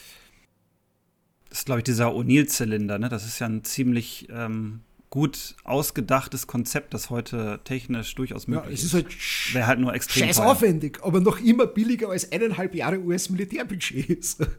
Das 1.48 1.60
ist, 1.60 1.64
glaube 1.64 1.80
ich, 1.80 1.84
dieser 1.84 2.14
O'Neill-Zylinder. 2.14 2.98
Ne? 2.98 3.08
Das 3.08 3.26
ist 3.26 3.40
ja 3.40 3.48
ein 3.48 3.64
ziemlich 3.64 4.28
ähm, 4.30 4.82
gut 5.10 5.56
ausgedachtes 5.64 6.46
Konzept, 6.46 6.92
das 6.92 7.08
heute 7.10 7.60
technisch 7.64 8.14
durchaus 8.14 8.46
möglich 8.46 8.68
ja, 8.68 8.74
es 8.74 8.84
ist. 8.84 8.94
Halt 8.94 9.54
Wäre 9.54 9.66
halt 9.66 9.80
nur 9.80 9.94
extrem 9.94 10.26
scheiß 10.26 10.36
teuer. 10.36 10.46
aufwendig, 10.50 10.98
aber 11.02 11.20
noch 11.20 11.40
immer 11.40 11.66
billiger 11.66 12.10
als 12.10 12.30
eineinhalb 12.30 12.74
Jahre 12.74 12.98
US-Militärbudget 12.98 14.10
ist. 14.10 14.46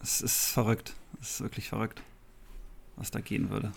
Es 0.00 0.20
ist 0.20 0.46
verrückt. 0.52 0.94
Es 1.20 1.32
ist 1.32 1.40
wirklich 1.40 1.68
verrückt, 1.68 2.00
was 2.94 3.10
da 3.10 3.18
gehen 3.20 3.50
würde. 3.50 3.72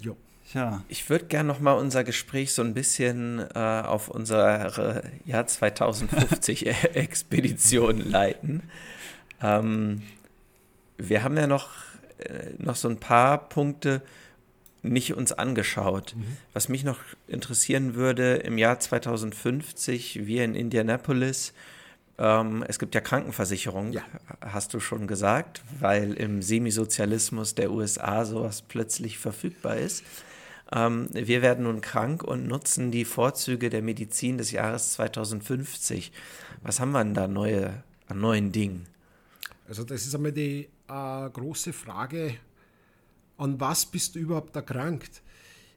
Jo. 0.00 0.16
Ja. 0.54 0.82
Ich 0.88 1.08
würde 1.10 1.26
gerne 1.26 1.46
noch 1.46 1.60
mal 1.60 1.72
unser 1.72 2.04
Gespräch 2.04 2.52
so 2.52 2.62
ein 2.62 2.74
bisschen 2.74 3.40
äh, 3.54 3.82
auf 3.84 4.08
unsere 4.08 5.02
Jahr 5.26 5.46
2050 5.46 6.66
Expedition 6.96 7.98
leiten. 7.98 8.62
Ähm, 9.42 10.02
wir 10.96 11.22
haben 11.22 11.36
ja 11.36 11.46
noch, 11.46 11.70
noch 12.58 12.76
so 12.76 12.88
ein 12.88 12.98
paar 12.98 13.48
Punkte 13.48 14.02
nicht 14.84 15.14
uns 15.14 15.32
angeschaut. 15.32 16.14
Mhm. 16.16 16.36
Was 16.52 16.68
mich 16.68 16.84
noch 16.84 16.98
interessieren 17.26 17.94
würde, 17.94 18.36
im 18.36 18.58
Jahr 18.58 18.78
2050, 18.78 20.26
wir 20.26 20.44
in 20.44 20.54
Indianapolis, 20.54 21.54
ähm, 22.18 22.64
es 22.68 22.78
gibt 22.78 22.94
ja 22.94 23.00
Krankenversicherung, 23.00 23.92
ja. 23.92 24.02
hast 24.40 24.74
du 24.74 24.80
schon 24.80 25.06
gesagt, 25.06 25.62
weil 25.80 26.12
im 26.14 26.42
Semisozialismus 26.42 27.54
der 27.54 27.72
USA 27.72 28.24
sowas 28.24 28.62
plötzlich 28.62 29.18
verfügbar 29.18 29.76
ist. 29.76 30.04
Ähm, 30.72 31.08
wir 31.12 31.42
werden 31.42 31.64
nun 31.64 31.80
krank 31.80 32.22
und 32.22 32.46
nutzen 32.46 32.90
die 32.90 33.04
Vorzüge 33.04 33.70
der 33.70 33.82
Medizin 33.82 34.38
des 34.38 34.52
Jahres 34.52 34.92
2050. 34.92 36.12
Was 36.62 36.78
haben 36.78 36.92
wir 36.92 37.02
denn 37.02 37.14
da 37.14 37.26
neue, 37.26 37.82
an 38.06 38.20
neuen 38.20 38.52
Dingen? 38.52 38.86
Also 39.66 39.82
das 39.82 40.06
ist 40.06 40.14
einmal 40.14 40.32
die 40.32 40.68
äh, 40.88 41.30
große 41.30 41.72
Frage, 41.72 42.36
an 43.36 43.60
was 43.60 43.86
bist 43.86 44.14
du 44.14 44.20
überhaupt 44.20 44.54
erkrankt? 44.56 45.22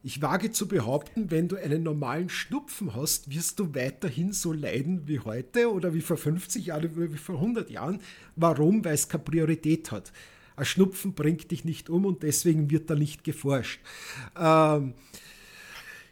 Ich 0.04 0.22
wage 0.22 0.52
zu 0.52 0.68
behaupten, 0.68 1.32
wenn 1.32 1.48
du 1.48 1.56
einen 1.58 1.84
normalen 1.84 2.30
Schnupfen 2.30 2.96
hast, 2.96 3.30
wirst 3.30 3.60
du 3.60 3.74
weiterhin 3.76 4.32
so 4.32 4.54
leiden 4.54 5.08
wie 5.08 5.20
heute 5.20 5.72
oder 5.72 5.94
wie 5.94 6.02
vor 6.02 6.18
50 6.18 6.68
Jahren 6.68 6.96
oder 6.96 7.12
wie 7.12 7.18
vor 7.18 7.36
100 7.36 7.70
Jahren. 7.70 8.00
Warum? 8.36 8.86
Weil 8.86 8.94
es 8.94 9.10
keine 9.10 9.24
Priorität 9.24 9.92
hat. 9.92 10.14
Ein 10.56 10.66
Schnupfen 10.66 11.14
bringt 11.14 11.52
dich 11.52 11.66
nicht 11.66 11.90
um 11.90 12.06
und 12.06 12.24
deswegen 12.24 12.70
wird 12.72 12.90
da 12.90 12.96
nicht 12.96 13.24
geforscht. 13.24 13.82
Ähm, 14.40 14.94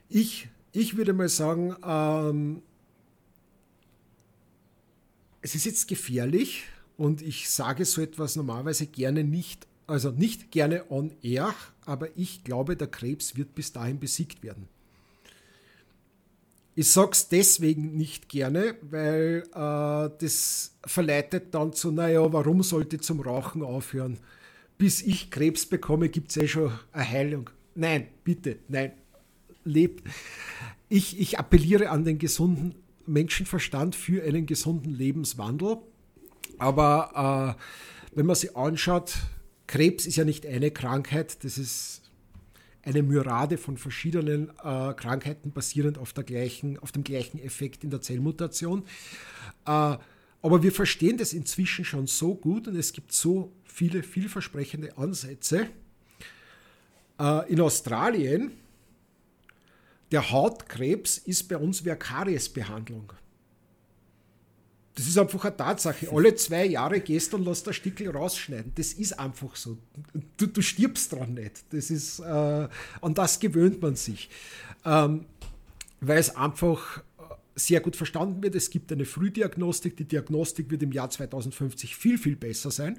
ich, 0.09 0.49
ich 0.71 0.97
würde 0.97 1.13
mal 1.13 1.29
sagen, 1.29 1.75
ähm, 1.83 2.61
es 5.41 5.55
ist 5.55 5.65
jetzt 5.65 5.87
gefährlich 5.87 6.65
und 6.97 7.21
ich 7.21 7.49
sage 7.49 7.85
so 7.85 8.01
etwas 8.01 8.35
normalerweise 8.35 8.87
gerne 8.87 9.23
nicht 9.23 9.67
also 9.87 10.11
nicht 10.11 10.51
gerne 10.51 10.89
on 10.89 11.11
air, 11.21 11.53
aber 11.85 12.17
ich 12.17 12.43
glaube, 12.43 12.75
der 12.75 12.87
Krebs 12.87 13.35
wird 13.35 13.55
bis 13.55 13.71
dahin 13.71 13.99
besiegt 13.99 14.43
werden. 14.43 14.67
Ich 16.77 16.91
sage 16.91 17.11
es 17.11 17.29
deswegen 17.29 17.95
nicht 17.95 18.27
gerne, 18.27 18.75
weil 18.81 19.43
äh, 19.53 20.09
das 20.19 20.75
verleitet 20.85 21.53
dann 21.53 21.71
zu, 21.71 21.91
naja, 21.91 22.33
warum 22.33 22.63
sollte 22.63 22.99
zum 22.99 23.21
Rauchen 23.21 23.63
aufhören? 23.63 24.17
Bis 24.77 25.01
ich 25.01 25.31
Krebs 25.31 25.65
bekomme, 25.65 26.09
gibt 26.09 26.31
es 26.31 26.37
eh 26.37 26.47
schon 26.47 26.73
eine 26.91 27.09
Heilung. 27.09 27.49
Nein, 27.75 28.07
bitte, 28.25 28.57
nein, 28.67 28.91
lebt. 29.63 30.05
Ich, 30.89 31.19
ich 31.19 31.39
appelliere 31.39 31.89
an 31.91 32.03
den 32.03 32.17
gesunden 32.17 32.75
Menschenverstand 33.05 33.95
für 33.95 34.23
einen 34.23 34.45
gesunden 34.45 34.93
Lebenswandel. 34.93 35.77
Aber 36.59 37.57
äh, 37.57 38.15
wenn 38.15 38.25
man 38.25 38.35
sich 38.35 38.55
anschaut, 38.55 39.15
Krebs 39.67 40.05
ist 40.05 40.15
ja 40.15 40.25
nicht 40.25 40.45
eine 40.45 40.71
Krankheit, 40.71 41.43
das 41.43 41.57
ist 41.57 42.01
eine 42.83 43.01
Myrade 43.01 43.57
von 43.57 43.77
verschiedenen 43.77 44.49
äh, 44.63 44.93
Krankheiten 44.93 45.51
basierend 45.51 45.97
auf, 45.97 46.13
der 46.13 46.23
gleichen, 46.23 46.77
auf 46.79 46.91
dem 46.91 47.03
gleichen 47.03 47.39
Effekt 47.39 47.83
in 47.83 47.89
der 47.89 48.01
Zellmutation. 48.01 48.83
Äh, 49.65 49.97
aber 50.41 50.61
wir 50.61 50.71
verstehen 50.71 51.17
das 51.17 51.33
inzwischen 51.33 51.83
schon 51.83 52.05
so 52.05 52.35
gut 52.35 52.67
und 52.67 52.75
es 52.75 52.93
gibt 52.93 53.11
so 53.11 53.51
viele 53.63 54.03
vielversprechende 54.03 54.95
Ansätze. 54.97 55.67
Äh, 57.19 57.51
in 57.51 57.59
Australien, 57.59 58.51
der 60.11 60.29
Hautkrebs 60.29 61.17
ist 61.17 61.49
bei 61.49 61.57
uns 61.57 61.83
wie 61.83 61.89
eine 61.89 61.97
Kariesbehandlung. 61.97 63.11
Das 64.95 65.07
ist 65.07 65.17
einfach 65.17 65.43
eine 65.43 65.57
Tatsache. 65.57 66.09
Alle 66.09 66.33
zwei 66.35 66.65
Jahre 66.65 67.01
und 67.01 67.45
lässt 67.45 67.67
das 67.67 67.75
Stickel 67.75 68.09
rausschneiden. 68.09 68.71
Das 68.75 68.93
ist 68.93 69.19
einfach 69.19 69.53
so. 69.57 69.77
Du, 70.37 70.47
du 70.47 70.61
stirbst 70.61 71.11
dran 71.11 71.33
nicht. 71.33 71.65
Das 71.71 71.91
ist, 71.91 72.19
äh, 72.19 72.23
an 72.23 73.13
das 73.13 73.39
gewöhnt 73.39 73.81
man 73.81 73.97
sich. 73.97 74.29
Ähm, 74.85 75.25
weil 75.99 76.19
es 76.19 76.33
einfach 76.37 76.99
äh, 76.99 77.23
sehr 77.55 77.81
gut 77.81 77.97
verstanden 77.97 78.41
wird. 78.41 78.55
Es 78.55 78.69
gibt 78.69 78.89
eine 78.89 79.03
Frühdiagnostik. 79.03 79.97
Die 79.97 80.05
Diagnostik 80.05 80.71
wird 80.71 80.81
im 80.83 80.93
Jahr 80.93 81.09
2050 81.09 81.93
viel, 81.93 82.17
viel 82.17 82.37
besser 82.37 82.71
sein. 82.71 82.97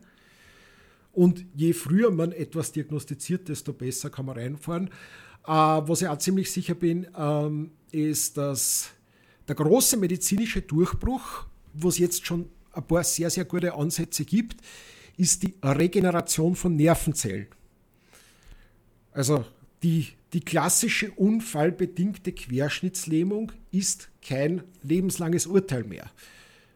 Und 1.12 1.46
je 1.54 1.72
früher 1.72 2.10
man 2.10 2.32
etwas 2.32 2.72
diagnostiziert, 2.72 3.48
desto 3.48 3.72
besser 3.72 4.10
kann 4.10 4.26
man 4.26 4.36
reinfahren. 4.36 4.88
Äh, 5.46 5.50
was 5.50 6.02
ich 6.02 6.08
auch 6.08 6.18
ziemlich 6.18 6.52
sicher 6.52 6.74
bin, 6.74 7.06
ähm, 7.16 7.70
ist, 7.90 8.36
dass 8.36 8.90
der 9.48 9.54
große 9.54 9.96
medizinische 9.96 10.60
Durchbruch 10.60 11.46
wo 11.78 11.88
es 11.88 11.98
jetzt 11.98 12.26
schon 12.26 12.48
ein 12.72 12.86
paar 12.86 13.04
sehr, 13.04 13.30
sehr 13.30 13.44
gute 13.44 13.74
Ansätze 13.74 14.24
gibt, 14.24 14.60
ist 15.16 15.42
die 15.42 15.54
Regeneration 15.62 16.54
von 16.56 16.76
Nervenzellen. 16.76 17.46
Also 19.12 19.44
die, 19.82 20.08
die 20.32 20.40
klassische 20.40 21.10
unfallbedingte 21.12 22.32
Querschnittslähmung 22.32 23.52
ist 23.70 24.10
kein 24.20 24.62
lebenslanges 24.82 25.46
Urteil 25.46 25.84
mehr. 25.84 26.10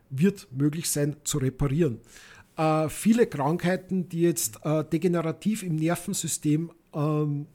Wird 0.09 0.49
möglich 0.53 0.89
sein 0.89 1.17
zu 1.25 1.39
reparieren. 1.39 2.01
Äh, 2.57 2.89
viele 2.89 3.27
Krankheiten, 3.27 4.09
die 4.09 4.23
jetzt 4.23 4.61
äh, 4.65 4.85
degenerativ 4.85 5.63
im 5.63 5.77
Nervensystem 5.77 6.71
ähm, 6.95 7.47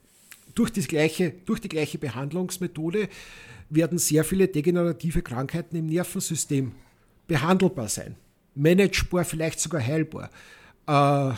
durch, 0.54 0.70
die 0.70 0.82
gleiche, 0.82 1.32
durch 1.44 1.60
die 1.60 1.68
gleiche 1.68 1.98
Behandlungsmethode 1.98 3.08
werden 3.68 3.98
sehr 3.98 4.24
viele 4.24 4.48
degenerative 4.48 5.22
Krankheiten 5.22 5.76
im 5.76 5.86
Nervensystem 5.86 6.72
behandelbar 7.26 7.88
sein. 7.88 8.16
Managebar, 8.54 9.24
vielleicht 9.24 9.60
sogar 9.60 9.82
heilbar. 9.82 10.30
Äh, 10.86 11.34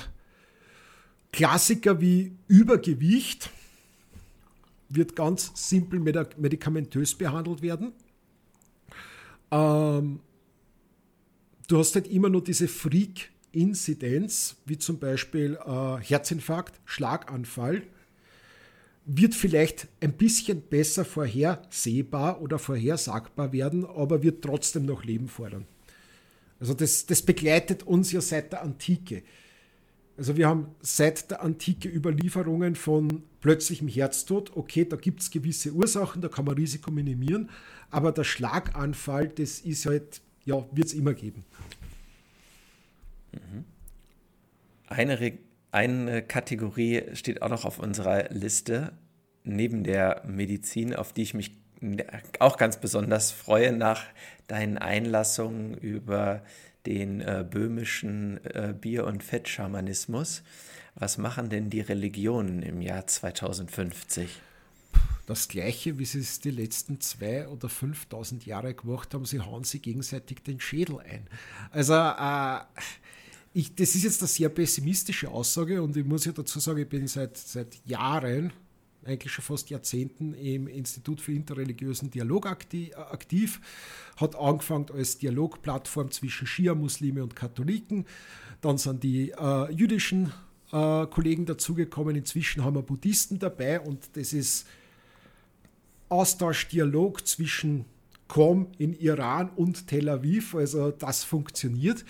Klassiker 1.32 2.00
wie 2.00 2.32
Übergewicht 2.46 3.50
wird 4.88 5.14
ganz 5.14 5.52
simpel 5.54 6.00
medikamentös 6.00 7.14
behandelt 7.14 7.62
werden. 7.62 7.92
Ähm, 9.50 10.20
du 11.66 11.78
hast 11.78 11.94
halt 11.94 12.08
immer 12.08 12.28
nur 12.28 12.42
diese 12.42 12.68
Freak-Inzidenz, 12.68 14.56
wie 14.64 14.78
zum 14.78 14.98
Beispiel 14.98 15.58
äh, 15.64 15.96
Herzinfarkt, 16.02 16.80
Schlaganfall, 16.84 17.82
wird 19.04 19.34
vielleicht 19.34 19.88
ein 20.00 20.12
bisschen 20.12 20.60
besser 20.60 21.04
vorhersehbar 21.04 22.42
oder 22.42 22.58
vorhersagbar 22.58 23.52
werden, 23.52 23.86
aber 23.86 24.22
wird 24.22 24.44
trotzdem 24.44 24.84
noch 24.84 25.02
Leben 25.04 25.28
fordern. 25.28 25.66
Also 26.60 26.74
das, 26.74 27.06
das 27.06 27.22
begleitet 27.22 27.84
uns 27.84 28.12
ja 28.12 28.20
seit 28.20 28.52
der 28.52 28.62
Antike. 28.62 29.22
Also 30.16 30.36
wir 30.36 30.48
haben 30.48 30.74
seit 30.80 31.30
der 31.30 31.42
Antike 31.42 31.88
Überlieferungen 31.88 32.74
von 32.74 33.22
plötzlichem 33.40 33.86
Herztod. 33.86 34.56
Okay, 34.56 34.84
da 34.84 34.96
gibt 34.96 35.20
es 35.20 35.30
gewisse 35.30 35.72
Ursachen, 35.72 36.20
da 36.20 36.28
kann 36.28 36.44
man 36.44 36.56
Risiko 36.56 36.90
minimieren, 36.90 37.50
aber 37.90 38.10
der 38.10 38.24
Schlaganfall, 38.24 39.28
das 39.28 39.60
ist 39.60 39.86
halt, 39.86 40.20
ja, 40.44 40.66
wird 40.72 40.88
es 40.88 40.94
immer 40.94 41.14
geben. 41.14 41.44
Mhm. 43.32 43.64
Eine, 44.88 45.38
eine 45.70 46.22
Kategorie 46.22 47.02
steht 47.12 47.42
auch 47.42 47.50
noch 47.50 47.64
auf 47.64 47.78
unserer 47.78 48.30
Liste, 48.30 48.92
neben 49.44 49.84
der 49.84 50.24
Medizin, 50.26 50.96
auf 50.96 51.12
die 51.12 51.22
ich 51.22 51.34
mich 51.34 51.52
auch 52.38 52.56
ganz 52.56 52.80
besonders 52.80 53.30
freue 53.30 53.72
nach 53.72 54.02
deinen 54.46 54.78
Einlassungen 54.78 55.74
über 55.74 56.42
den 56.86 57.20
äh, 57.20 57.44
böhmischen 57.48 58.44
äh, 58.44 58.74
Bier- 58.78 59.06
und 59.06 59.22
Fettschamanismus. 59.22 60.42
Was 60.94 61.18
machen 61.18 61.48
denn 61.48 61.70
die 61.70 61.80
Religionen 61.80 62.62
im 62.62 62.80
Jahr 62.80 63.06
2050? 63.06 64.40
Das 65.26 65.46
gleiche, 65.48 65.98
wie 65.98 66.06
sie 66.06 66.20
es 66.20 66.40
die 66.40 66.50
letzten 66.50 67.00
zwei 67.00 67.46
oder 67.48 67.68
5000 67.68 68.46
Jahre 68.46 68.74
gemacht 68.74 69.12
haben, 69.12 69.26
sie 69.26 69.40
hauen 69.40 69.64
sich 69.64 69.82
gegenseitig 69.82 70.42
den 70.42 70.58
Schädel 70.58 71.00
ein. 71.00 71.26
Also, 71.70 71.94
äh, 71.94 72.60
ich, 73.52 73.74
das 73.74 73.94
ist 73.94 74.04
jetzt 74.04 74.22
eine 74.22 74.28
sehr 74.28 74.48
pessimistische 74.48 75.28
Aussage 75.28 75.82
und 75.82 75.96
ich 75.96 76.04
muss 76.04 76.24
ja 76.24 76.32
dazu 76.32 76.58
sagen, 76.60 76.78
ich 76.78 76.88
bin 76.88 77.06
seit, 77.06 77.36
seit 77.36 77.78
Jahren 77.84 78.52
eigentlich 79.08 79.32
schon 79.32 79.44
fast 79.44 79.70
Jahrzehnten 79.70 80.34
im 80.34 80.68
Institut 80.68 81.20
für 81.20 81.32
interreligiösen 81.32 82.10
Dialog 82.10 82.46
aktiv, 82.46 83.60
hat 84.16 84.36
angefangen 84.36 84.86
als 84.92 85.18
Dialogplattform 85.18 86.10
zwischen 86.10 86.46
Schia-Muslime 86.46 87.22
und 87.22 87.34
Katholiken. 87.34 88.04
Dann 88.60 88.78
sind 88.78 89.02
die 89.02 89.30
äh, 89.30 89.72
jüdischen 89.72 90.32
äh, 90.72 91.06
Kollegen 91.06 91.46
dazugekommen. 91.46 92.16
Inzwischen 92.16 92.64
haben 92.64 92.76
wir 92.76 92.82
Buddhisten 92.82 93.38
dabei 93.38 93.80
und 93.80 94.16
das 94.16 94.32
ist 94.32 94.66
Austausch, 96.08 96.68
Dialog 96.68 97.26
zwischen 97.26 97.84
Qom 98.28 98.68
in 98.78 98.94
Iran 98.94 99.50
und 99.56 99.86
Tel 99.86 100.08
Aviv. 100.08 100.54
Also 100.54 100.90
das 100.90 101.24
funktioniert 101.24 102.04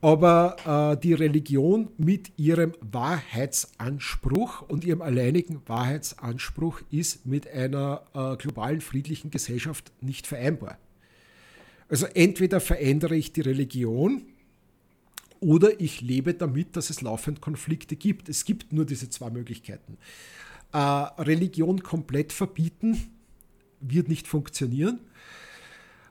aber 0.00 0.94
äh, 0.94 1.00
die 1.00 1.12
Religion 1.12 1.90
mit 1.98 2.32
ihrem 2.38 2.72
Wahrheitsanspruch 2.80 4.62
und 4.62 4.84
ihrem 4.84 5.02
alleinigen 5.02 5.60
Wahrheitsanspruch 5.66 6.80
ist 6.90 7.26
mit 7.26 7.48
einer 7.48 8.02
äh, 8.14 8.36
globalen 8.36 8.80
friedlichen 8.80 9.30
Gesellschaft 9.30 9.92
nicht 10.00 10.26
vereinbar. 10.26 10.78
Also 11.88 12.06
entweder 12.06 12.60
verändere 12.60 13.16
ich 13.16 13.32
die 13.32 13.40
Religion 13.40 14.22
oder 15.40 15.80
ich 15.80 16.00
lebe 16.00 16.34
damit, 16.34 16.76
dass 16.76 16.90
es 16.90 17.00
laufend 17.00 17.40
Konflikte 17.40 17.96
gibt. 17.96 18.28
Es 18.28 18.44
gibt 18.44 18.72
nur 18.72 18.84
diese 18.84 19.10
zwei 19.10 19.30
Möglichkeiten. 19.30 19.98
Äh, 20.72 20.78
Religion 20.78 21.82
komplett 21.82 22.32
verbieten 22.32 23.10
wird 23.80 24.08
nicht 24.08 24.28
funktionieren. 24.28 25.00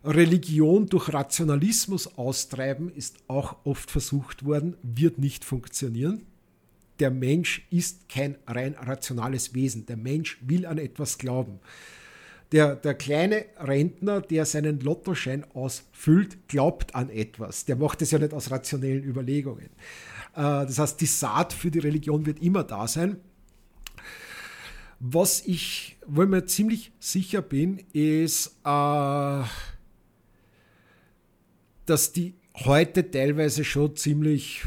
Religion 0.08 0.88
durch 0.88 1.12
Rationalismus 1.14 2.18
austreiben 2.18 2.90
ist 2.94 3.18
auch 3.28 3.58
oft 3.66 3.92
versucht 3.92 4.46
worden, 4.46 4.78
wird 4.82 5.20
nicht 5.20 5.44
funktionieren. 5.44 6.24
Der 7.00 7.12
Mensch 7.12 7.68
ist 7.70 8.08
kein 8.08 8.38
rein 8.48 8.76
rationales 8.80 9.54
Wesen. 9.54 9.86
Der 9.86 9.98
Mensch 9.98 10.38
will 10.42 10.66
an 10.66 10.78
etwas 10.78 11.18
glauben. 11.18 11.60
Der, 12.54 12.78
der 12.78 12.94
kleine 12.94 13.46
Rentner, 13.60 14.22
der 14.22 14.46
seinen 14.46 14.80
Lottoschein 14.80 15.46
ausfüllt, 15.54 16.48
glaubt 16.48 16.96
an 16.96 17.10
etwas. 17.10 17.66
Der 17.66 17.76
macht 17.76 18.02
es 18.02 18.12
ja 18.12 18.20
nicht 18.20 18.34
aus 18.34 18.50
rationellen 18.50 19.04
Überlegungen. 19.04 19.70
Äh, 20.34 20.42
das 20.42 20.80
heißt, 20.80 21.02
die 21.02 21.06
Saat 21.06 21.52
für 21.52 21.70
die 21.70 21.80
Religion 21.80 22.26
wird 22.26 22.42
immer 22.42 22.64
da 22.64 22.88
sein. 22.88 23.18
Was 25.02 25.46
ich, 25.46 25.98
wo 26.08 26.24
ich 26.24 26.30
mir 26.30 26.46
ziemlich 26.46 26.94
sicher 27.00 27.42
bin, 27.42 27.84
ist, 27.92 28.56
äh, 28.64 29.44
dass 31.88 32.12
die 32.12 32.36
heute 32.54 33.10
teilweise 33.10 33.64
schon 33.64 33.96
ziemlich. 33.96 34.66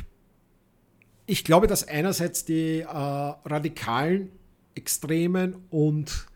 Ich 1.27 1.45
glaube, 1.45 1.67
dass 1.69 1.87
einerseits 1.87 2.45
die 2.45 2.81
äh, 2.81 2.87
radikalen, 2.87 4.31
extremen 4.75 5.57
und 5.71 6.27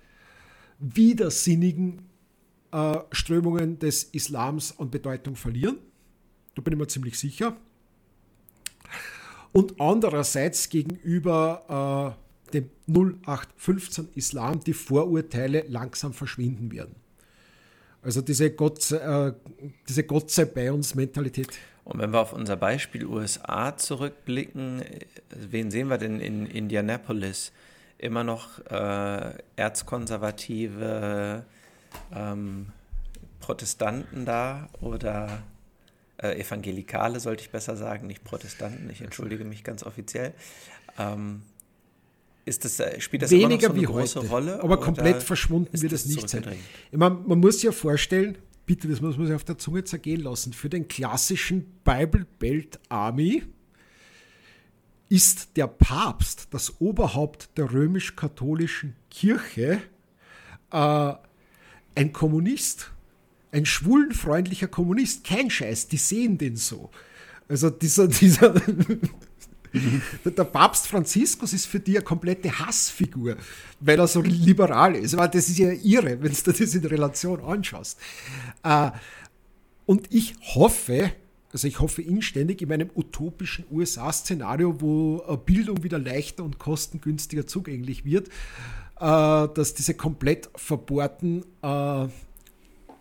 widersinnigen 0.78 2.02
äh, 2.70 2.98
Strömungen 3.10 3.78
des 3.78 4.04
Islams 4.04 4.78
an 4.78 4.90
Bedeutung 4.90 5.34
verlieren. 5.36 5.78
Da 6.54 6.62
bin 6.62 6.74
ich 6.74 6.78
mir 6.78 6.86
ziemlich 6.86 7.18
sicher. 7.18 7.56
Und 9.52 9.80
andererseits 9.80 10.68
gegenüber 10.68 12.16
äh, 12.52 12.52
dem 12.52 12.70
0815 12.86 14.08
Islam 14.14 14.60
die 14.60 14.72
Vorurteile 14.72 15.64
langsam 15.68 16.12
verschwinden 16.12 16.72
werden. 16.72 16.96
Also 18.04 18.20
diese 18.20 18.50
Gott, 18.50 18.90
äh, 18.92 19.32
diese 19.88 20.04
Gott 20.04 20.30
sei 20.30 20.44
bei 20.44 20.70
uns 20.70 20.94
Mentalität. 20.94 21.48
Und 21.84 21.98
wenn 21.98 22.12
wir 22.12 22.20
auf 22.20 22.34
unser 22.34 22.56
Beispiel 22.56 23.06
USA 23.06 23.76
zurückblicken, 23.76 24.82
wen 25.30 25.70
sehen 25.70 25.88
wir 25.88 25.98
denn 25.98 26.20
in 26.20 26.46
Indianapolis? 26.46 27.52
Immer 27.98 28.24
noch 28.24 28.58
äh, 28.66 29.34
erzkonservative 29.56 31.44
ähm, 32.14 32.66
Protestanten 33.40 34.24
da 34.26 34.68
oder 34.80 35.42
äh, 36.18 36.40
Evangelikale, 36.40 37.20
sollte 37.20 37.42
ich 37.42 37.50
besser 37.50 37.76
sagen, 37.76 38.06
nicht 38.06 38.24
Protestanten, 38.24 38.90
ich 38.90 39.00
entschuldige 39.00 39.44
mich 39.44 39.64
ganz 39.64 39.82
offiziell. 39.82 40.34
Ähm, 40.98 41.42
ist 42.44 42.64
das, 42.64 42.78
äh, 42.80 43.00
spielt 43.00 43.22
das 43.22 43.30
Weniger 43.30 43.68
so 43.68 43.74
eine 43.74 43.82
große 43.82 44.20
heute, 44.20 44.28
Rolle? 44.28 44.62
Aber 44.62 44.78
komplett 44.78 45.22
verschwunden 45.22 45.80
wird 45.80 45.92
es 45.92 46.06
nicht 46.06 46.28
sein. 46.28 46.44
Meine, 46.92 47.14
man 47.26 47.40
muss 47.40 47.54
sich 47.56 47.64
ja 47.64 47.72
vorstellen, 47.72 48.38
bitte, 48.66 48.88
das 48.88 49.00
muss 49.00 49.16
man 49.16 49.26
sich 49.26 49.34
auf 49.34 49.44
der 49.44 49.58
Zunge 49.58 49.84
zergehen 49.84 50.20
lassen, 50.20 50.52
für 50.52 50.68
den 50.68 50.88
klassischen 50.88 51.64
Bible 51.84 52.26
Belt 52.38 52.78
Army 52.88 53.42
ist 55.08 55.56
der 55.56 55.66
Papst, 55.66 56.48
das 56.50 56.80
Oberhaupt 56.80 57.50
der 57.56 57.72
römisch-katholischen 57.72 58.96
Kirche, 59.10 59.80
äh, 60.70 61.12
ein 61.94 62.12
Kommunist. 62.12 62.90
Ein 63.52 63.66
schwulenfreundlicher 63.66 64.66
Kommunist. 64.66 65.22
Kein 65.22 65.48
Scheiß, 65.48 65.86
die 65.86 65.96
sehen 65.96 66.38
den 66.38 66.56
so. 66.56 66.90
Also 67.48 67.70
dieser, 67.70 68.08
dieser 68.08 68.54
der 70.24 70.44
Papst 70.44 70.86
Franziskus 70.86 71.52
ist 71.52 71.66
für 71.66 71.80
die 71.80 71.96
eine 71.96 72.04
komplette 72.04 72.58
Hassfigur, 72.58 73.36
weil 73.80 73.98
er 73.98 74.06
so 74.06 74.20
liberal 74.20 74.94
ist. 74.96 75.14
Aber 75.14 75.28
das 75.28 75.48
ist 75.48 75.58
ja 75.58 75.70
irre, 75.70 76.22
wenn 76.22 76.32
du 76.32 76.52
das 76.52 76.74
in 76.74 76.84
Relation 76.84 77.40
anschaust. 77.40 77.98
Äh, 78.62 78.90
und 79.86 80.12
ich 80.12 80.34
hoffe, 80.54 81.12
also 81.52 81.68
ich 81.68 81.78
hoffe 81.80 82.02
inständig 82.02 82.62
in 82.62 82.68
meinem 82.68 82.90
utopischen 82.94 83.64
USA-Szenario, 83.70 84.80
wo 84.80 85.18
Bildung 85.44 85.82
wieder 85.84 85.98
leichter 85.98 86.44
und 86.44 86.58
kostengünstiger 86.58 87.46
zugänglich 87.46 88.04
wird, 88.04 88.28
äh, 89.00 89.48
dass 89.54 89.74
diese 89.74 89.94
komplett 89.94 90.48
verbohrten 90.54 91.44
äh, 91.62 92.06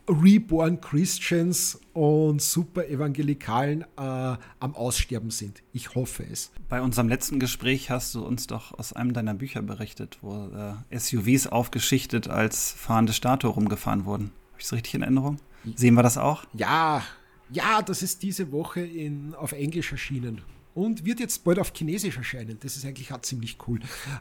Reborn 0.07 0.81
Christians 0.81 1.79
und 1.93 2.41
super 2.41 2.87
Evangelikalen 2.87 3.81
äh, 3.81 3.85
am 3.97 4.75
Aussterben 4.75 5.31
sind. 5.31 5.63
Ich 5.71 5.95
hoffe 5.95 6.25
es. 6.29 6.51
Bei 6.67 6.81
unserem 6.81 7.07
letzten 7.07 7.39
Gespräch 7.39 7.89
hast 7.89 8.13
du 8.15 8.25
uns 8.25 8.47
doch 8.47 8.77
aus 8.77 8.93
einem 8.93 9.13
deiner 9.13 9.33
Bücher 9.33 9.61
berichtet, 9.61 10.17
wo 10.21 10.49
äh, 10.91 10.97
SUVs 10.97 11.47
aufgeschichtet 11.47 12.27
als 12.27 12.71
fahrende 12.71 13.13
Statue 13.13 13.51
rumgefahren 13.51 14.05
wurden. 14.05 14.31
Habe 14.51 14.59
ich 14.59 14.65
es 14.65 14.73
richtig 14.73 14.95
in 14.95 15.03
Erinnerung? 15.03 15.37
Sehen 15.75 15.93
wir 15.93 16.03
das 16.03 16.17
auch? 16.17 16.43
Ja, 16.53 17.03
ja, 17.49 17.81
das 17.81 18.03
ist 18.03 18.23
diese 18.23 18.51
Woche 18.51 18.81
in, 18.81 19.33
auf 19.35 19.53
Englisch 19.53 19.91
erschienen 19.91 20.41
und 20.73 21.05
wird 21.05 21.19
jetzt 21.19 21.43
bald 21.43 21.59
auf 21.59 21.71
Chinesisch 21.73 22.17
erscheinen. 22.17 22.57
Das 22.59 22.75
ist 22.75 22.85
eigentlich 22.85 23.13
auch 23.13 23.21
ziemlich 23.21 23.57
cool. 23.67 23.79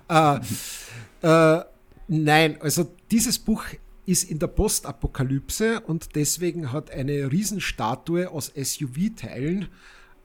Äh, 0.09 0.39
äh, 1.22 1.64
nein, 2.09 2.61
also 2.61 2.95
dieses 3.11 3.39
Buch 3.39 3.64
ist 4.07 4.24
in 4.24 4.38
der 4.38 4.49
Postapokalypse 4.49 5.80
und 5.80 6.14
deswegen 6.14 6.72
hat 6.72 6.91
eine 6.91 7.30
Riesenstatue 7.30 8.30
aus 8.30 8.53
SUV-Teilen, 8.54 9.68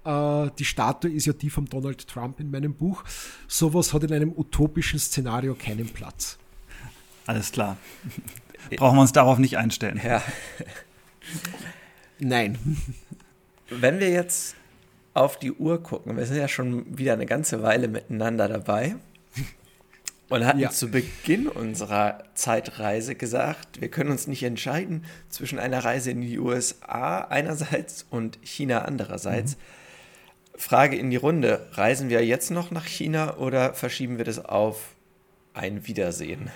äh, 0.04 0.50
die 0.58 0.66
Statue 0.66 1.12
ist 1.12 1.26
ja 1.26 1.34
die 1.34 1.50
von 1.50 1.66
Donald 1.66 2.08
Trump 2.08 2.40
in 2.40 2.50
meinem 2.50 2.74
Buch, 2.74 3.04
sowas 3.48 3.94
hat 3.94 4.04
in 4.04 4.14
einem 4.14 4.34
utopischen 4.36 5.00
Szenario 5.00 5.54
keinen 5.54 5.88
Platz. 5.90 6.38
Alles 7.26 7.52
klar. 7.52 7.78
Brauchen 8.78 8.98
wir 8.98 9.02
uns 9.02 9.12
darauf 9.12 9.38
nicht 9.38 9.58
einstellen. 9.58 10.00
Ja. 10.04 10.24
Nein. 12.20 12.58
Wenn 13.70 14.00
wir 14.00 14.10
jetzt 14.10 14.56
auf 15.14 15.38
die 15.38 15.52
Uhr 15.52 15.84
gucken, 15.84 16.16
wir 16.16 16.26
sind 16.26 16.38
ja 16.38 16.48
schon 16.48 16.98
wieder 16.98 17.14
eine 17.14 17.26
ganze 17.26 17.62
Weile 17.62 17.88
miteinander 17.88 18.48
dabei 18.48 18.96
und 20.30 20.46
hatten 20.46 20.60
ja. 20.60 20.70
zu 20.70 20.90
Beginn 20.90 21.48
unserer 21.48 22.24
Zeitreise 22.34 23.16
gesagt, 23.16 23.80
wir 23.82 23.90
können 23.90 24.12
uns 24.12 24.28
nicht 24.28 24.44
entscheiden 24.44 25.06
zwischen 25.30 25.60
einer 25.60 25.84
Reise 25.84 26.12
in 26.12 26.22
die 26.22 26.38
USA 26.38 27.20
einerseits 27.22 28.06
und 28.10 28.38
China 28.42 28.84
andererseits. 28.84 29.56
Mhm. 29.56 29.62
Frage 30.60 30.98
in 30.98 31.12
die 31.12 31.18
Runde, 31.18 31.68
reisen 31.74 32.10
wir 32.10 32.26
jetzt 32.26 32.50
noch 32.50 32.72
nach 32.72 32.86
China 32.86 33.38
oder 33.38 33.74
verschieben 33.74 34.18
wir 34.18 34.26
das 34.26 34.44
auf 34.44 34.96
ein 35.54 35.88
Wiedersehen? 35.88 36.50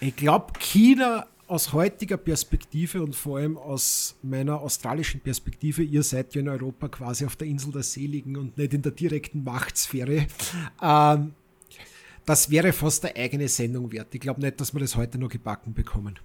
Ich 0.00 0.14
glaube, 0.16 0.52
China 0.60 1.26
aus 1.46 1.72
heutiger 1.72 2.16
Perspektive 2.16 3.02
und 3.02 3.14
vor 3.14 3.38
allem 3.38 3.58
aus 3.58 4.16
meiner 4.22 4.60
australischen 4.60 5.20
Perspektive, 5.20 5.82
ihr 5.82 6.02
seid 6.02 6.34
ja 6.34 6.40
in 6.40 6.48
Europa 6.48 6.88
quasi 6.88 7.26
auf 7.26 7.36
der 7.36 7.48
Insel 7.48 7.72
der 7.72 7.82
Seligen 7.82 8.36
und 8.36 8.56
nicht 8.56 8.72
in 8.72 8.82
der 8.82 8.92
direkten 8.92 9.44
Machtsphäre. 9.44 10.26
Ähm, 10.80 11.34
das 12.24 12.50
wäre 12.50 12.72
fast 12.72 13.04
eine 13.04 13.16
eigene 13.16 13.48
Sendung 13.48 13.92
wert. 13.92 14.14
Ich 14.14 14.20
glaube 14.20 14.40
nicht, 14.40 14.60
dass 14.60 14.72
wir 14.72 14.80
das 14.80 14.96
heute 14.96 15.18
noch 15.18 15.28
gebacken 15.28 15.74
bekommen. 15.74 16.18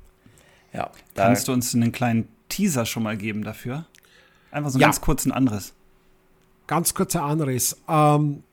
Ja, 0.73 0.91
Kannst 1.15 1.47
du 1.47 1.53
uns 1.53 1.73
einen 1.73 1.91
kleinen 1.91 2.27
Teaser 2.47 2.85
schon 2.85 3.03
mal 3.03 3.17
geben 3.17 3.43
dafür? 3.43 3.85
Einfach 4.51 4.69
so 4.69 4.77
ein 4.77 4.81
ja. 4.81 4.87
ganz 4.87 5.01
kurzen 5.01 5.31
Anriss. 5.31 5.73
Ganz 6.67 6.93
kurzer 6.93 7.23
Anriss. 7.23 7.75
Ähm, 7.87 8.43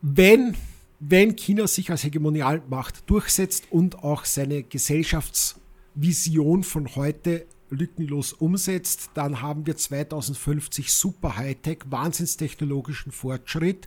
wenn, 0.00 0.56
wenn 1.00 1.36
China 1.36 1.66
sich 1.66 1.90
als 1.90 2.04
Hegemonialmacht 2.04 3.08
durchsetzt 3.10 3.64
und 3.70 4.04
auch 4.04 4.24
seine 4.24 4.62
Gesellschaftsvision 4.62 6.62
von 6.62 6.94
heute 6.94 7.46
lückenlos 7.70 8.32
umsetzt, 8.32 9.10
dann 9.14 9.42
haben 9.42 9.66
wir 9.66 9.76
2050 9.76 10.92
super 10.92 11.36
Hightech, 11.36 11.78
wahnsinnstechnologischen 11.86 13.12
Fortschritt, 13.12 13.86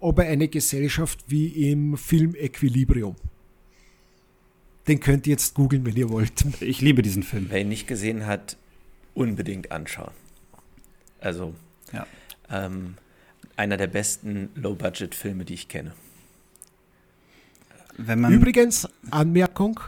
aber 0.00 0.24
eine 0.24 0.48
Gesellschaft 0.48 1.24
wie 1.28 1.70
im 1.70 1.96
Film 1.96 2.34
Equilibrium. 2.34 3.16
Den 4.88 5.00
könnt 5.00 5.26
ihr 5.26 5.32
jetzt 5.32 5.54
googeln, 5.54 5.84
wenn 5.84 5.96
ihr 5.96 6.10
wollt. 6.10 6.44
Ich 6.60 6.80
liebe 6.80 7.02
diesen 7.02 7.24
Film. 7.24 7.46
Wer 7.48 7.62
ihn 7.62 7.68
nicht 7.68 7.88
gesehen 7.88 8.26
hat, 8.26 8.56
unbedingt 9.14 9.72
anschauen. 9.72 10.12
Also, 11.18 11.54
ja. 11.92 12.06
ähm, 12.50 12.94
einer 13.56 13.76
der 13.76 13.88
besten 13.88 14.50
Low-Budget-Filme, 14.54 15.44
die 15.44 15.54
ich 15.54 15.68
kenne. 15.68 15.92
Übrigens, 17.98 18.88
Anmerkung, 19.10 19.80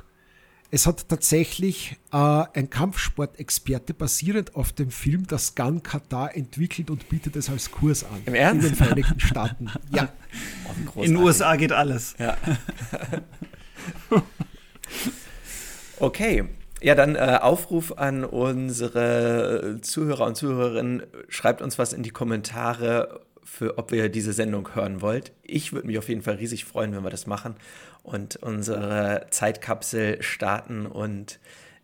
es 0.70 0.86
hat 0.86 1.08
tatsächlich 1.08 1.96
äh, 2.12 2.16
ein 2.16 2.68
Kampfsportexperte 2.68 3.94
basierend 3.94 4.54
auf 4.54 4.72
dem 4.72 4.90
Film 4.90 5.26
das 5.26 5.54
Gun 5.54 5.82
Katar 5.82 6.36
entwickelt 6.36 6.90
und 6.90 7.08
bietet 7.08 7.36
es 7.36 7.48
als 7.48 7.70
Kurs 7.70 8.04
an. 8.04 8.22
Im 8.26 8.34
Ernst? 8.34 8.66
In 8.66 8.72
den 8.72 8.76
Vereinigten 8.76 9.20
Staaten. 9.20 9.70
Ja. 9.90 10.12
Oh, 10.94 11.02
In 11.02 11.14
den 11.14 11.22
USA 11.22 11.56
geht 11.56 11.72
alles. 11.72 12.14
Ja. 12.18 12.36
okay. 15.98 16.44
Ja, 16.80 16.94
dann 16.94 17.16
äh, 17.16 17.38
Aufruf 17.40 17.96
an 17.96 18.24
unsere 18.24 19.78
Zuhörer 19.80 20.26
und 20.26 20.36
Zuhörerinnen. 20.36 21.02
Schreibt 21.28 21.62
uns 21.62 21.78
was 21.78 21.92
in 21.92 22.02
die 22.02 22.10
Kommentare, 22.10 23.22
für 23.48 23.78
ob 23.78 23.90
ihr 23.92 24.08
diese 24.08 24.32
Sendung 24.32 24.74
hören 24.74 25.00
wollt. 25.00 25.32
Ich 25.42 25.72
würde 25.72 25.86
mich 25.86 25.98
auf 25.98 26.08
jeden 26.08 26.22
Fall 26.22 26.36
riesig 26.36 26.64
freuen, 26.64 26.94
wenn 26.94 27.02
wir 27.02 27.10
das 27.10 27.26
machen 27.26 27.56
und 28.02 28.36
unsere 28.36 29.26
Zeitkapsel 29.30 30.22
starten 30.22 30.86
und 30.86 31.40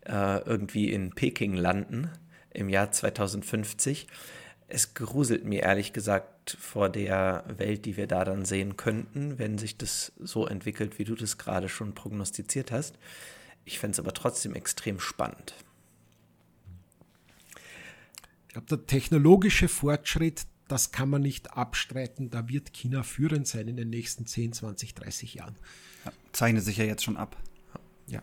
äh, 0.07 0.39
irgendwie 0.45 0.93
in 0.93 1.11
Peking 1.11 1.55
landen 1.55 2.11
im 2.51 2.69
Jahr 2.69 2.93
2050. 2.93 4.07
Es 4.69 4.95
gruselt 4.95 5.45
mir 5.45 5.63
ehrlich 5.63 5.93
gesagt 5.93 6.57
vor 6.61 6.89
der 6.89 7.45
Welt, 7.57 7.87
die 7.87 7.97
wir 7.97 8.07
da 8.07 8.25
dann 8.25 8.45
sehen 8.45 8.77
könnten, 8.77 9.39
wenn 9.39 9.59
sich 9.59 9.77
das 9.77 10.13
so 10.19 10.47
entwickelt, 10.47 10.99
wie 10.99 11.05
du 11.05 11.15
das 11.15 11.39
gerade 11.39 11.69
schon 11.69 11.95
prognostiziert 11.95 12.71
hast. 12.71 12.99
Ich 13.65 13.79
fände 13.79 13.95
es 13.95 13.99
aber 13.99 14.13
trotzdem 14.13 14.55
extrem 14.55 15.01
spannend. 15.01 15.55
Ich 18.47 18.53
glaube, 18.53 18.69
der 18.69 18.87
technologische 18.87 19.67
Fortschritt, 19.67 20.47
das 20.69 20.93
kann 20.93 21.11
man 21.11 21.23
nicht 21.23 21.57
abstreiten. 21.57 22.31
Da 22.31 22.49
wird 22.49 22.73
China 22.73 23.03
führend 23.03 23.47
sein 23.47 23.69
in 23.69 23.77
den 23.77 23.91
nächsten 23.91 24.27
10, 24.27 24.53
20, 24.55 24.95
30 24.95 25.35
Jahren. 25.35 25.57
Ja, 26.05 26.13
zeichnet 26.33 26.65
sich 26.65 26.77
ja 26.77 26.85
jetzt 26.85 27.05
schon 27.05 27.17
ab. 27.17 27.37
Ja. 28.07 28.23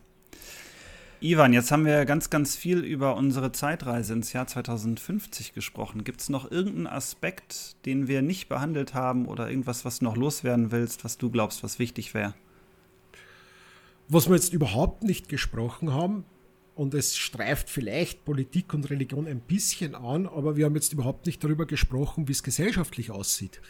Ivan, 1.19 1.53
jetzt 1.53 1.71
haben 1.71 1.85
wir 1.85 2.05
ganz, 2.05 2.31
ganz 2.31 2.55
viel 2.55 2.79
über 2.79 3.15
unsere 3.15 3.51
Zeitreise 3.51 4.13
ins 4.13 4.33
Jahr 4.33 4.47
2050 4.47 5.53
gesprochen. 5.53 6.03
Gibt 6.03 6.21
es 6.21 6.29
noch 6.29 6.49
irgendeinen 6.49 6.87
Aspekt, 6.87 7.75
den 7.85 8.07
wir 8.07 8.23
nicht 8.23 8.49
behandelt 8.49 8.95
haben 8.95 9.27
oder 9.27 9.49
irgendwas, 9.49 9.85
was 9.85 9.99
du 9.99 10.05
noch 10.05 10.17
loswerden 10.17 10.71
willst, 10.71 11.03
was 11.03 11.17
du 11.17 11.29
glaubst, 11.29 11.63
was 11.63 11.77
wichtig 11.77 12.13
wäre? 12.15 12.33
Was 14.07 14.27
wir 14.27 14.35
jetzt 14.35 14.51
überhaupt 14.51 15.03
nicht 15.03 15.29
gesprochen 15.29 15.93
haben, 15.93 16.25
und 16.81 16.95
es 16.95 17.15
streift 17.15 17.69
vielleicht 17.69 18.25
Politik 18.25 18.73
und 18.73 18.89
Religion 18.89 19.27
ein 19.27 19.39
bisschen 19.39 19.93
an, 19.93 20.25
aber 20.25 20.57
wir 20.57 20.65
haben 20.65 20.73
jetzt 20.73 20.91
überhaupt 20.91 21.27
nicht 21.27 21.43
darüber 21.43 21.67
gesprochen, 21.67 22.27
wie 22.27 22.31
es 22.31 22.41
gesellschaftlich 22.41 23.11
aussieht. 23.11 23.61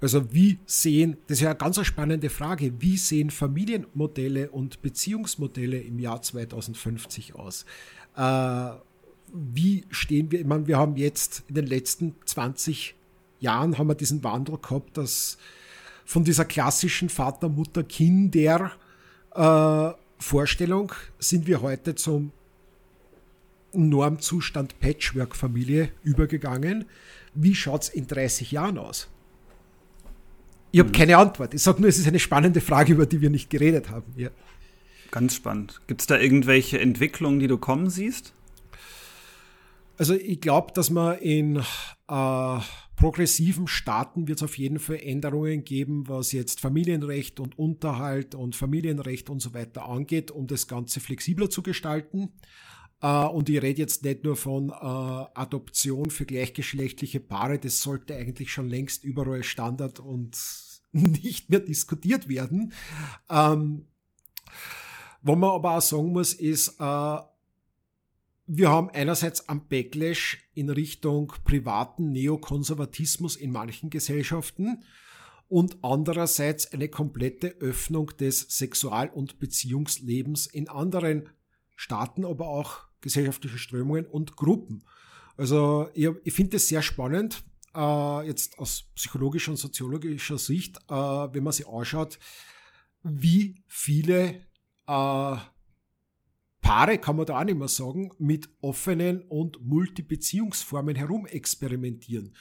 Also 0.00 0.32
wie 0.32 0.60
sehen, 0.66 1.16
das 1.26 1.38
ist 1.38 1.42
ja 1.42 1.50
eine 1.50 1.58
ganz 1.58 1.84
spannende 1.84 2.30
Frage, 2.30 2.80
wie 2.80 2.96
sehen 2.96 3.30
Familienmodelle 3.30 4.50
und 4.52 4.82
Beziehungsmodelle 4.82 5.80
im 5.80 5.98
Jahr 5.98 6.22
2050 6.22 7.34
aus? 7.34 7.66
Äh, 8.16 8.70
wie 9.34 9.84
stehen 9.90 10.30
wir, 10.30 10.38
ich 10.38 10.46
meine, 10.46 10.68
wir 10.68 10.78
haben 10.78 10.96
jetzt 10.96 11.42
in 11.48 11.56
den 11.56 11.66
letzten 11.66 12.14
20 12.24 12.94
Jahren 13.40 13.78
haben 13.78 13.88
wir 13.88 13.96
diesen 13.96 14.22
Wandel 14.22 14.58
gehabt, 14.58 14.96
dass 14.96 15.38
von 16.04 16.22
dieser 16.22 16.44
klassischen 16.44 17.08
Vater, 17.08 17.48
Mutter, 17.48 17.82
Kinder 17.82 18.70
äh, 19.34 20.05
Vorstellung 20.18 20.92
sind 21.18 21.46
wir 21.46 21.62
heute 21.62 21.94
zum 21.94 22.32
Normzustand 23.72 24.80
Patchwork-Familie 24.80 25.90
übergegangen. 26.02 26.86
Wie 27.34 27.54
schaut 27.54 27.82
es 27.82 27.88
in 27.90 28.06
30 28.06 28.52
Jahren 28.52 28.78
aus? 28.78 29.08
Ich 30.72 30.80
habe 30.80 30.88
mhm. 30.88 30.94
keine 30.94 31.16
Antwort. 31.18 31.54
Ich 31.54 31.62
sage 31.62 31.80
nur, 31.80 31.88
es 31.88 31.98
ist 31.98 32.08
eine 32.08 32.18
spannende 32.18 32.60
Frage, 32.60 32.92
über 32.92 33.06
die 33.06 33.20
wir 33.20 33.30
nicht 33.30 33.50
geredet 33.50 33.90
haben. 33.90 34.12
Ja. 34.16 34.30
Ganz 35.10 35.34
spannend. 35.34 35.80
Gibt 35.86 36.00
es 36.00 36.06
da 36.06 36.18
irgendwelche 36.18 36.80
Entwicklungen, 36.80 37.38
die 37.38 37.46
du 37.46 37.58
kommen 37.58 37.90
siehst? 37.90 38.32
Also 39.98 40.14
ich 40.14 40.40
glaube, 40.40 40.72
dass 40.74 40.90
man 40.90 41.18
in 41.18 41.62
äh, 42.08 42.58
progressiven 42.96 43.68
Staaten 43.68 44.26
wird 44.26 44.38
es 44.38 44.42
auf 44.42 44.58
jeden 44.58 44.78
Fall 44.78 44.96
Änderungen 44.96 45.64
geben, 45.64 46.08
was 46.08 46.32
jetzt 46.32 46.60
Familienrecht 46.60 47.38
und 47.40 47.58
Unterhalt 47.58 48.34
und 48.34 48.56
Familienrecht 48.56 49.28
und 49.30 49.40
so 49.40 49.54
weiter 49.54 49.86
angeht, 49.86 50.30
um 50.30 50.46
das 50.46 50.66
Ganze 50.66 51.00
flexibler 51.00 51.50
zu 51.50 51.62
gestalten. 51.62 52.32
Uh, 53.02 53.28
und 53.28 53.50
ich 53.50 53.60
rede 53.60 53.82
jetzt 53.82 54.04
nicht 54.04 54.24
nur 54.24 54.36
von 54.36 54.70
uh, 54.70 55.26
Adoption 55.34 56.08
für 56.08 56.24
gleichgeschlechtliche 56.24 57.20
Paare, 57.20 57.58
das 57.58 57.82
sollte 57.82 58.16
eigentlich 58.16 58.50
schon 58.50 58.70
längst 58.70 59.04
überall 59.04 59.42
Standard 59.42 60.00
und 60.00 60.38
nicht 60.92 61.50
mehr 61.50 61.60
diskutiert 61.60 62.26
werden. 62.26 62.72
Ähm, 63.28 63.88
wo 65.20 65.36
man 65.36 65.50
aber 65.50 65.76
auch 65.76 65.82
sagen 65.82 66.12
muss, 66.12 66.32
ist, 66.32 66.80
uh, 66.80 67.18
wir 68.46 68.70
haben 68.70 68.90
einerseits 68.90 69.48
am 69.48 69.66
Backlash 69.68 70.38
in 70.54 70.70
Richtung 70.70 71.32
privaten 71.44 72.12
Neokonservatismus 72.12 73.36
in 73.36 73.50
manchen 73.50 73.90
Gesellschaften 73.90 74.84
und 75.48 75.78
andererseits 75.82 76.72
eine 76.72 76.88
komplette 76.88 77.48
Öffnung 77.60 78.12
des 78.18 78.40
Sexual- 78.40 79.10
und 79.10 79.38
Beziehungslebens 79.38 80.46
in 80.46 80.68
anderen 80.68 81.28
Staaten, 81.74 82.24
aber 82.24 82.48
auch 82.48 82.86
gesellschaftliche 83.00 83.58
Strömungen 83.58 84.06
und 84.06 84.36
Gruppen. 84.36 84.84
Also 85.36 85.88
ich, 85.94 86.08
ich 86.24 86.32
finde 86.32 86.56
es 86.56 86.68
sehr 86.68 86.82
spannend, 86.82 87.44
äh, 87.74 88.26
jetzt 88.26 88.58
aus 88.58 88.84
psychologischer 88.94 89.50
und 89.50 89.58
soziologischer 89.58 90.38
Sicht, 90.38 90.78
äh, 90.88 90.94
wenn 90.94 91.44
man 91.44 91.52
sich 91.52 91.68
anschaut, 91.68 92.18
wie 93.02 93.62
viele 93.68 94.46
äh, 94.88 95.36
Paare, 96.66 96.98
kann 96.98 97.14
man 97.14 97.26
da 97.26 97.38
auch 97.38 97.44
nicht 97.44 97.56
mehr 97.56 97.68
sagen, 97.68 98.10
mit 98.18 98.48
offenen 98.60 99.22
und 99.22 99.64
Multibeziehungsformen 99.64 100.96
herumexperimentieren 100.96 102.34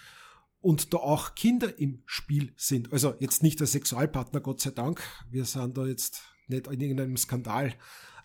und 0.62 0.96
da 0.96 0.98
auch 0.98 1.36
Kinder 1.36 1.78
im 1.78 2.02
Spiel 2.08 2.52
sind. 2.58 2.92
Also 2.92 3.14
jetzt 3.20 3.44
nicht 3.44 3.60
der 3.60 3.68
Sexualpartner, 3.68 4.42
Gott 4.42 4.62
sei 4.62 4.72
Dank. 4.72 5.04
Wir 5.30 5.46
sind 5.46 5.78
da 5.78 5.86
jetzt 5.86 6.24
nicht 6.48 6.66
in 6.66 6.82
irgendeinem 6.82 7.18
Skandal. 7.18 7.68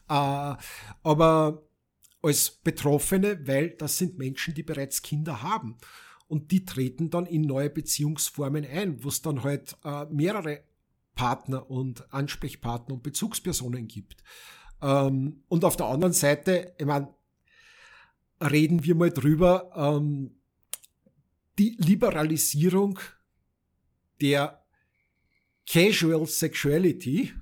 Äh, 0.09 0.57
aber 1.03 1.69
als 2.23 2.51
Betroffene, 2.51 3.47
weil 3.47 3.69
das 3.69 3.99
sind 3.99 4.17
Menschen, 4.17 4.55
die 4.55 4.63
bereits 4.63 5.03
Kinder 5.03 5.43
haben. 5.43 5.77
Und 6.29 6.51
die 6.51 6.65
treten 6.65 7.11
dann 7.11 7.27
in 7.27 7.43
neue 7.43 7.69
Beziehungsformen 7.69 8.65
ein, 8.65 9.05
wo 9.05 9.09
es 9.09 9.21
dann 9.21 9.43
halt 9.43 9.77
äh, 9.85 10.07
mehrere 10.07 10.63
Partner 11.15 11.71
und 11.71 12.11
Ansprechpartner 12.11 12.95
und 12.95 13.03
Bezugspersonen 13.03 13.87
gibt. 13.87 14.25
Ähm, 14.83 15.43
und 15.49 15.65
auf 15.65 15.77
der 15.77 15.87
anderen 15.87 16.13
Seite, 16.13 16.75
ich 16.79 16.87
meine, 16.87 17.13
reden 18.41 18.85
wir 18.85 18.95
mal 18.95 19.11
drüber, 19.11 19.71
ähm, 19.75 20.33
die 21.59 21.77
Liberalisierung 21.79 22.99
der 24.21 24.65
Casual 25.69 26.27
Sexuality, 26.27 27.33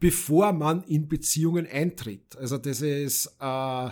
bevor 0.00 0.52
man 0.52 0.82
in 0.84 1.08
Beziehungen 1.08 1.66
eintritt. 1.66 2.36
Also 2.36 2.58
das 2.58 2.80
ist 2.80 3.36
äh, 3.40 3.90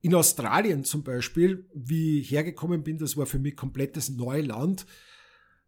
in 0.00 0.14
Australien 0.14 0.84
zum 0.84 1.02
Beispiel, 1.02 1.68
wie 1.74 2.20
ich 2.20 2.30
hergekommen 2.30 2.82
bin, 2.82 2.98
das 2.98 3.16
war 3.16 3.26
für 3.26 3.38
mich 3.38 3.56
komplettes 3.56 4.08
Neuland. 4.08 4.86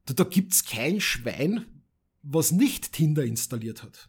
Da, 0.06 0.14
da 0.14 0.24
gibt's 0.24 0.64
kein 0.64 1.01
Schwein, 1.01 1.66
was 2.23 2.52
nicht 2.52 2.93
Tinder 2.93 3.24
installiert 3.24 3.82
hat. 3.82 4.09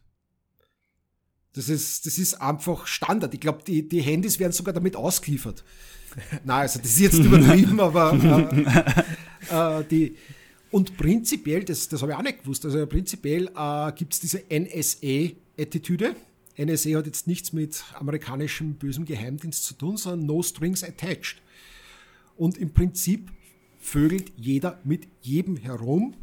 Das 1.54 1.68
ist, 1.68 2.04
das 2.04 2.18
ist 2.18 2.34
einfach 2.34 2.86
Standard. 2.86 3.32
Ich 3.32 3.40
glaube, 3.40 3.62
die, 3.66 3.88
die 3.88 4.00
Handys 4.00 4.38
werden 4.38 4.52
sogar 4.52 4.74
damit 4.74 4.96
ausgeliefert. 4.96 5.64
Na, 6.44 6.58
also 6.58 6.78
das 6.78 6.90
ist 6.90 7.00
jetzt 7.00 7.18
übertrieben, 7.18 7.80
aber 7.80 8.12
äh, 9.50 9.80
äh, 9.80 9.84
die 9.84 10.16
und 10.74 10.96
prinzipiell, 10.96 11.62
das, 11.62 11.88
das 11.88 12.02
habe 12.02 12.10
ich 12.10 12.18
auch 12.18 12.22
nicht 12.22 12.40
gewusst, 12.40 12.64
also 12.64 12.84
prinzipiell 12.86 13.48
äh, 13.56 13.92
gibt 13.92 14.12
es 14.12 14.18
diese 14.18 14.42
NSA-Attitüde. 14.50 16.16
NSA 16.58 16.98
hat 16.98 17.06
jetzt 17.06 17.28
nichts 17.28 17.52
mit 17.52 17.84
amerikanischem 17.94 18.74
bösem 18.74 19.04
Geheimdienst 19.04 19.64
zu 19.64 19.74
tun, 19.74 19.96
sondern 19.96 20.26
No 20.26 20.42
Strings 20.42 20.82
Attached. 20.82 21.40
Und 22.36 22.58
im 22.58 22.72
Prinzip 22.72 23.30
vögelt 23.78 24.32
jeder 24.36 24.80
mit 24.82 25.06
jedem 25.20 25.56
herum. 25.56 26.14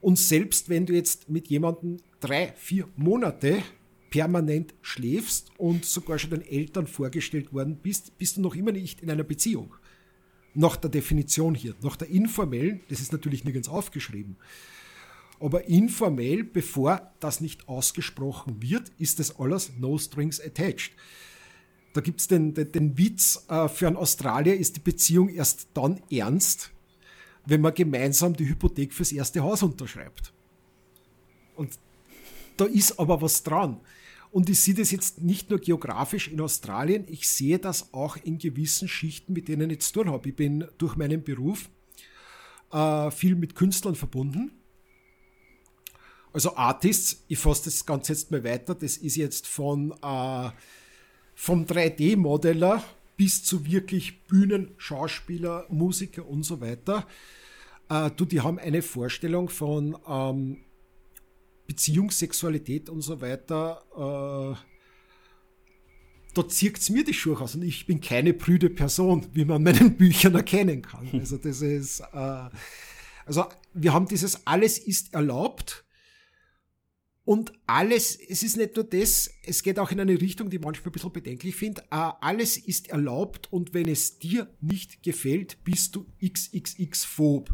Und 0.00 0.18
selbst 0.18 0.68
wenn 0.68 0.86
du 0.86 0.92
jetzt 0.92 1.28
mit 1.28 1.46
jemandem 1.46 1.98
drei, 2.18 2.54
vier 2.56 2.88
Monate 2.96 3.62
permanent 4.14 4.74
schläfst 4.80 5.50
und 5.58 5.84
sogar 5.84 6.20
schon 6.20 6.30
den 6.30 6.42
Eltern 6.42 6.86
vorgestellt 6.86 7.52
worden 7.52 7.78
bist, 7.82 8.16
bist 8.16 8.36
du 8.36 8.42
noch 8.42 8.54
immer 8.54 8.70
nicht 8.70 9.00
in 9.00 9.10
einer 9.10 9.24
Beziehung. 9.24 9.74
Nach 10.54 10.76
der 10.76 10.88
Definition 10.88 11.56
hier, 11.56 11.74
nach 11.82 11.96
der 11.96 12.10
informellen, 12.10 12.80
das 12.88 13.00
ist 13.00 13.10
natürlich 13.10 13.42
nirgends 13.42 13.68
aufgeschrieben. 13.68 14.36
Aber 15.40 15.64
informell, 15.64 16.44
bevor 16.44 17.10
das 17.18 17.40
nicht 17.40 17.68
ausgesprochen 17.68 18.62
wird, 18.62 18.92
ist 19.00 19.18
das 19.18 19.40
alles 19.40 19.72
no 19.80 19.98
strings 19.98 20.40
attached. 20.40 20.92
Da 21.92 22.00
gibt's 22.00 22.28
den, 22.28 22.54
den, 22.54 22.70
den 22.70 22.96
Witz, 22.96 23.44
äh, 23.48 23.68
für 23.68 23.88
einen 23.88 23.96
Australier 23.96 24.56
ist 24.56 24.76
die 24.76 24.80
Beziehung 24.80 25.28
erst 25.28 25.70
dann 25.74 26.00
ernst, 26.08 26.70
wenn 27.46 27.60
man 27.60 27.74
gemeinsam 27.74 28.36
die 28.36 28.48
Hypothek 28.48 28.92
fürs 28.92 29.10
erste 29.10 29.40
Haus 29.40 29.64
unterschreibt. 29.64 30.32
Und 31.56 31.80
da 32.56 32.66
ist 32.66 33.00
aber 33.00 33.20
was 33.20 33.42
dran. 33.42 33.80
Und 34.34 34.50
ich 34.50 34.58
sehe 34.58 34.74
das 34.74 34.90
jetzt 34.90 35.22
nicht 35.22 35.48
nur 35.50 35.60
geografisch 35.60 36.26
in 36.26 36.40
Australien, 36.40 37.04
ich 37.06 37.28
sehe 37.28 37.60
das 37.60 37.94
auch 37.94 38.16
in 38.16 38.36
gewissen 38.36 38.88
Schichten, 38.88 39.32
mit 39.32 39.46
denen 39.46 39.70
ich 39.70 39.82
zu 39.82 39.92
tun 39.92 40.10
habe. 40.10 40.28
Ich 40.28 40.34
bin 40.34 40.66
durch 40.76 40.96
meinen 40.96 41.22
Beruf 41.22 41.70
äh, 42.72 43.12
viel 43.12 43.36
mit 43.36 43.54
Künstlern 43.54 43.94
verbunden. 43.94 44.50
Also 46.32 46.56
Artists, 46.56 47.22
ich 47.28 47.38
fasse 47.38 47.66
das 47.66 47.86
Ganze 47.86 48.12
jetzt 48.12 48.32
mal 48.32 48.42
weiter, 48.42 48.74
das 48.74 48.96
ist 48.96 49.14
jetzt 49.14 49.46
von 49.46 49.92
äh, 50.02 50.50
vom 51.36 51.64
3D-Modeller 51.64 52.82
bis 53.16 53.44
zu 53.44 53.64
wirklich 53.64 54.24
Bühnen, 54.24 54.72
Schauspieler, 54.78 55.64
Musiker 55.68 56.26
und 56.26 56.42
so 56.42 56.60
weiter. 56.60 57.06
Äh, 57.88 58.10
du, 58.10 58.24
die 58.24 58.40
haben 58.40 58.58
eine 58.58 58.82
Vorstellung 58.82 59.48
von 59.48 59.96
ähm, 60.08 60.56
Beziehungssexualität 61.66 62.90
und 62.90 63.00
so 63.00 63.20
weiter. 63.20 63.82
Äh, 63.94 64.74
da 66.34 66.48
zirkt 66.48 66.90
mir 66.90 67.04
die 67.04 67.14
Schuhe 67.14 67.40
aus 67.40 67.54
und 67.54 67.62
ich 67.62 67.86
bin 67.86 68.00
keine 68.00 68.34
prüde 68.34 68.68
Person, 68.68 69.26
wie 69.32 69.44
man 69.44 69.62
meinen 69.62 69.96
Büchern 69.96 70.34
erkennen 70.34 70.82
kann. 70.82 71.08
Also 71.12 71.36
das 71.36 71.62
ist, 71.62 72.00
äh, 72.00 72.48
also 73.24 73.46
wir 73.72 73.92
haben 73.92 74.08
dieses 74.08 74.46
alles 74.46 74.78
ist 74.78 75.14
erlaubt 75.14 75.84
und 77.24 77.52
alles, 77.66 78.18
es 78.20 78.42
ist 78.42 78.56
nicht 78.56 78.76
nur 78.76 78.84
das, 78.84 79.30
es 79.44 79.62
geht 79.62 79.78
auch 79.78 79.90
in 79.90 80.00
eine 80.00 80.20
Richtung, 80.20 80.50
die 80.50 80.58
manchmal 80.58 80.90
ein 80.90 80.92
bisschen 80.92 81.12
bedenklich 81.12 81.54
finde. 81.54 81.82
Äh, 81.90 82.10
alles 82.20 82.58
ist 82.58 82.90
erlaubt 82.90 83.50
und 83.52 83.72
wenn 83.72 83.88
es 83.88 84.18
dir 84.18 84.52
nicht 84.60 85.02
gefällt, 85.02 85.64
bist 85.64 85.96
du 85.96 86.06
XXX-phob. 86.22 87.50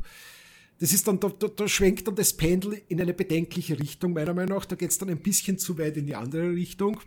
Das 0.81 0.95
ist 0.95 1.07
dann, 1.07 1.21
da, 1.21 1.29
da, 1.29 1.47
da 1.49 1.69
schwenkt 1.69 2.09
dann 2.09 2.15
das 2.15 2.35
Pendel 2.35 2.81
in 2.89 3.01
eine 3.01 3.13
bedenkliche 3.13 3.79
Richtung, 3.79 4.15
meiner 4.15 4.33
Meinung 4.33 4.57
nach. 4.57 4.65
Da 4.65 4.77
geht 4.77 4.91
es 4.91 4.97
dann 4.97 5.11
ein 5.11 5.21
bisschen 5.21 5.59
zu 5.59 5.77
weit 5.79 5.99
in 5.99 6.07
die 6.07 6.15
andere 6.15 6.51
Richtung. 6.51 6.99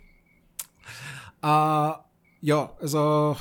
Äh, 1.42 1.92
ja, 2.40 2.76
also 2.80 3.36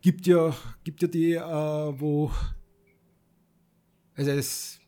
gibt 0.00 0.26
ja, 0.26 0.54
gibt 0.82 1.00
ja 1.00 1.08
die, 1.08 1.34
äh, 1.34 1.40
wo, 1.40 2.32
also 4.14 4.30
es, 4.32 4.80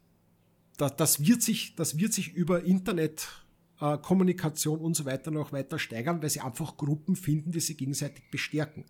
das, 0.77 0.97
das, 0.97 1.25
wird 1.25 1.43
sich, 1.43 1.77
das 1.77 1.99
wird 1.99 2.13
sich 2.13 2.33
über 2.33 2.65
Internet 2.65 3.29
äh, 3.81 3.97
Kommunikation 3.99 4.81
und 4.81 4.97
so 4.97 5.05
weiter 5.05 5.31
noch 5.31 5.53
weiter 5.53 5.79
steigern, 5.79 6.21
weil 6.21 6.31
sie 6.31 6.41
einfach 6.41 6.77
Gruppen 6.77 7.15
finden, 7.15 7.53
die 7.53 7.61
sie 7.61 7.77
gegenseitig 7.77 8.25
bestärken. 8.31 8.87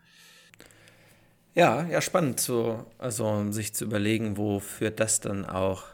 Ja, 1.54 1.86
ja, 1.86 2.00
spannend, 2.00 2.40
so, 2.40 2.86
also 2.98 3.50
sich 3.52 3.74
zu 3.74 3.84
überlegen, 3.84 4.38
wo 4.38 4.58
führt 4.58 5.00
das 5.00 5.20
dann 5.20 5.44
auch 5.44 5.84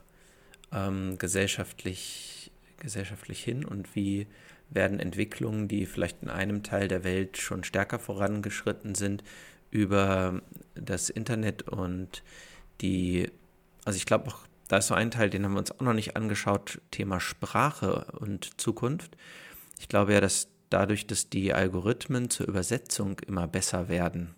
ähm, 0.72 1.18
gesellschaftlich, 1.18 2.52
gesellschaftlich 2.78 3.42
hin 3.42 3.64
und 3.64 3.96
wie 3.96 4.28
werden 4.70 5.00
Entwicklungen, 5.00 5.66
die 5.66 5.86
vielleicht 5.86 6.22
in 6.22 6.28
einem 6.28 6.62
Teil 6.62 6.86
der 6.86 7.02
Welt 7.02 7.38
schon 7.38 7.64
stärker 7.64 7.98
vorangeschritten 7.98 8.94
sind, 8.94 9.24
über 9.70 10.40
das 10.74 11.10
Internet 11.10 11.68
und 11.68 12.22
die, 12.80 13.30
also 13.84 13.96
ich 13.96 14.06
glaube 14.06 14.28
auch 14.28 14.46
da 14.68 14.76
ist 14.76 14.88
so 14.88 14.94
ein 14.94 15.10
Teil, 15.10 15.30
den 15.30 15.44
haben 15.44 15.54
wir 15.54 15.60
uns 15.60 15.72
auch 15.72 15.80
noch 15.80 15.94
nicht 15.94 16.14
angeschaut, 16.14 16.80
Thema 16.90 17.20
Sprache 17.20 18.04
und 18.18 18.60
Zukunft. 18.60 19.16
Ich 19.80 19.88
glaube 19.88 20.12
ja, 20.12 20.20
dass 20.20 20.48
dadurch, 20.68 21.06
dass 21.06 21.30
die 21.30 21.54
Algorithmen 21.54 22.28
zur 22.28 22.46
Übersetzung 22.46 23.18
immer 23.20 23.48
besser 23.48 23.88
werden, 23.88 24.34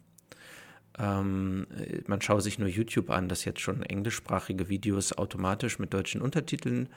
ähm, 0.99 1.67
man 2.07 2.21
schaue 2.21 2.41
sich 2.41 2.59
nur 2.59 2.69
YouTube 2.69 3.11
an, 3.11 3.29
das 3.29 3.45
jetzt 3.45 3.61
schon 3.61 3.83
englischsprachige 3.83 4.69
Videos 4.69 5.13
automatisch 5.13 5.79
mit 5.79 5.95
deutschen 5.95 6.21
Untertiteln 6.21 6.89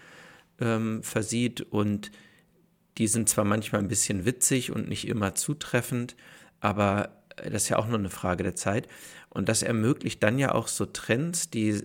ähm, 0.59 1.03
versieht 1.03 1.61
und 1.61 2.11
die 2.97 3.07
sind 3.07 3.29
zwar 3.29 3.45
manchmal 3.45 3.81
ein 3.81 3.87
bisschen 3.87 4.25
witzig 4.25 4.71
und 4.71 4.87
nicht 4.87 5.07
immer 5.07 5.35
zutreffend, 5.35 6.15
aber 6.59 7.23
das 7.35 7.63
ist 7.63 7.69
ja 7.69 7.77
auch 7.77 7.87
nur 7.87 7.97
eine 7.97 8.11
Frage 8.11 8.43
der 8.43 8.55
Zeit. 8.55 8.87
Und 9.29 9.49
das 9.49 9.63
ermöglicht 9.63 10.21
dann 10.21 10.37
ja 10.37 10.53
auch 10.53 10.67
so 10.67 10.85
Trends, 10.85 11.49
die 11.49 11.81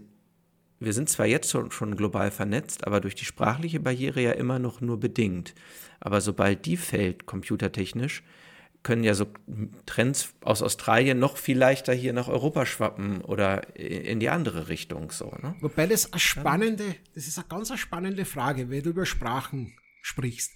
wir 0.80 0.92
sind 0.92 1.08
zwar 1.08 1.26
jetzt 1.26 1.50
schon, 1.50 1.70
schon 1.70 1.96
global 1.96 2.30
vernetzt, 2.30 2.86
aber 2.86 3.00
durch 3.00 3.14
die 3.14 3.24
sprachliche 3.24 3.80
Barriere 3.80 4.20
ja 4.20 4.32
immer 4.32 4.58
noch 4.58 4.80
nur 4.80 5.00
bedingt. 5.00 5.54
Aber 5.98 6.20
sobald 6.20 6.66
die 6.66 6.76
fällt, 6.76 7.26
computertechnisch, 7.26 8.22
können 8.82 9.04
ja 9.04 9.14
so 9.14 9.26
Trends 9.86 10.34
aus 10.40 10.62
Australien 10.62 11.18
noch 11.18 11.36
viel 11.36 11.58
leichter 11.58 11.92
hier 11.92 12.12
nach 12.12 12.28
Europa 12.28 12.64
schwappen 12.64 13.20
oder 13.22 13.76
in 13.76 14.20
die 14.20 14.28
andere 14.28 14.68
Richtung 14.68 15.10
so. 15.10 15.26
Ne? 15.42 15.56
Wobei 15.60 15.86
das 15.86 16.12
eine 16.12 16.20
spannende, 16.20 16.94
das 17.14 17.26
ist 17.26 17.38
eine 17.38 17.48
ganz 17.48 17.76
spannende 17.78 18.24
Frage, 18.24 18.70
wenn 18.70 18.82
du 18.82 18.90
über 18.90 19.06
Sprachen 19.06 19.74
sprichst. 20.02 20.52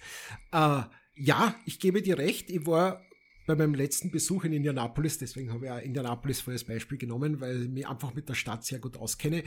Äh, 0.51 0.83
ja, 1.15 1.55
ich 1.65 1.79
gebe 1.79 2.01
dir 2.01 2.17
recht, 2.17 2.49
ich 2.49 2.65
war 2.65 3.05
bei 3.45 3.55
meinem 3.55 3.75
letzten 3.75 4.09
Besuch 4.09 4.45
in 4.45 4.53
Indianapolis, 4.53 5.17
deswegen 5.17 5.51
habe 5.51 5.65
ich 5.65 5.71
auch 5.71 5.79
Indianapolis 5.79 6.41
vor 6.41 6.53
als 6.53 6.63
Beispiel 6.63 6.97
genommen, 6.97 7.41
weil 7.41 7.63
ich 7.63 7.69
mich 7.69 7.87
einfach 7.87 8.13
mit 8.13 8.29
der 8.29 8.35
Stadt 8.35 8.63
sehr 8.63 8.79
gut 8.79 8.97
auskenne, 8.97 9.43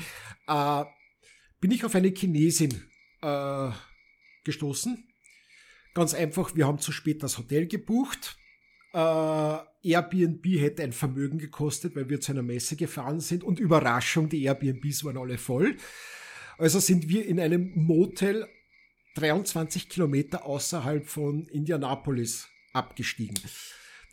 äh, 0.46 0.84
bin 1.60 1.70
ich 1.70 1.84
auf 1.84 1.94
eine 1.94 2.08
Chinesin 2.08 2.82
äh, 3.22 3.70
gestoßen. 4.44 5.08
Ganz 5.94 6.12
einfach, 6.12 6.54
wir 6.54 6.66
haben 6.66 6.78
zu 6.78 6.92
spät 6.92 7.22
das 7.22 7.38
Hotel 7.38 7.66
gebucht. 7.66 8.36
Äh, 8.96 9.90
Airbnb 9.92 10.44
hätte 10.58 10.82
ein 10.82 10.92
Vermögen 10.92 11.38
gekostet, 11.38 11.94
weil 11.94 12.08
wir 12.08 12.20
zu 12.20 12.32
einer 12.32 12.42
Messe 12.42 12.76
gefahren 12.76 13.20
sind 13.20 13.44
und 13.44 13.60
Überraschung, 13.60 14.28
die 14.28 14.42
Airbnbs 14.44 15.04
waren 15.04 15.18
alle 15.18 15.38
voll. 15.38 15.76
Also 16.58 16.80
sind 16.80 17.08
wir 17.08 17.26
in 17.26 17.38
einem 17.38 17.72
Motel 17.74 18.48
23 19.16 19.88
Kilometer 19.88 20.46
außerhalb 20.46 21.06
von 21.06 21.46
Indianapolis 21.48 22.48
abgestiegen 22.72 23.36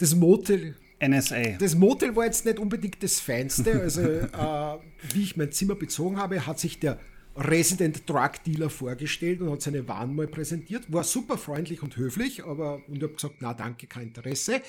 das 0.03 0.15
Motel. 0.15 0.75
NSA. 1.01 1.57
Das 1.59 1.75
Motel 1.75 2.15
war 2.15 2.25
jetzt 2.25 2.45
nicht 2.45 2.59
unbedingt 2.59 3.03
das 3.03 3.19
Feinste. 3.19 3.81
Also, 3.81 4.01
äh, 4.01 4.79
wie 5.13 5.23
ich 5.23 5.35
mein 5.35 5.51
Zimmer 5.51 5.75
bezogen 5.75 6.17
habe, 6.17 6.45
hat 6.45 6.59
sich 6.59 6.79
der 6.79 6.97
Resident 7.35 8.07
Drug 8.09 8.31
Dealer 8.45 8.69
vorgestellt 8.69 9.41
und 9.41 9.51
hat 9.51 9.61
seine 9.61 9.87
Waren 9.87 10.15
mal 10.15 10.27
präsentiert. 10.27 10.91
War 10.91 11.03
super 11.03 11.37
freundlich 11.37 11.81
und 11.81 11.97
höflich, 11.97 12.43
aber 12.43 12.81
und 12.87 12.97
ich 12.97 13.03
habe 13.03 13.13
gesagt, 13.13 13.35
na 13.39 13.53
danke, 13.53 13.87
kein 13.87 14.07
Interesse. 14.07 14.61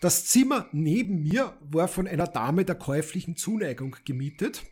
Das 0.00 0.26
Zimmer 0.26 0.68
neben 0.72 1.24
mir 1.24 1.56
war 1.60 1.88
von 1.88 2.06
einer 2.06 2.26
Dame 2.26 2.64
der 2.64 2.76
käuflichen 2.76 3.36
Zuneigung 3.36 3.96
gemietet. 4.04 4.62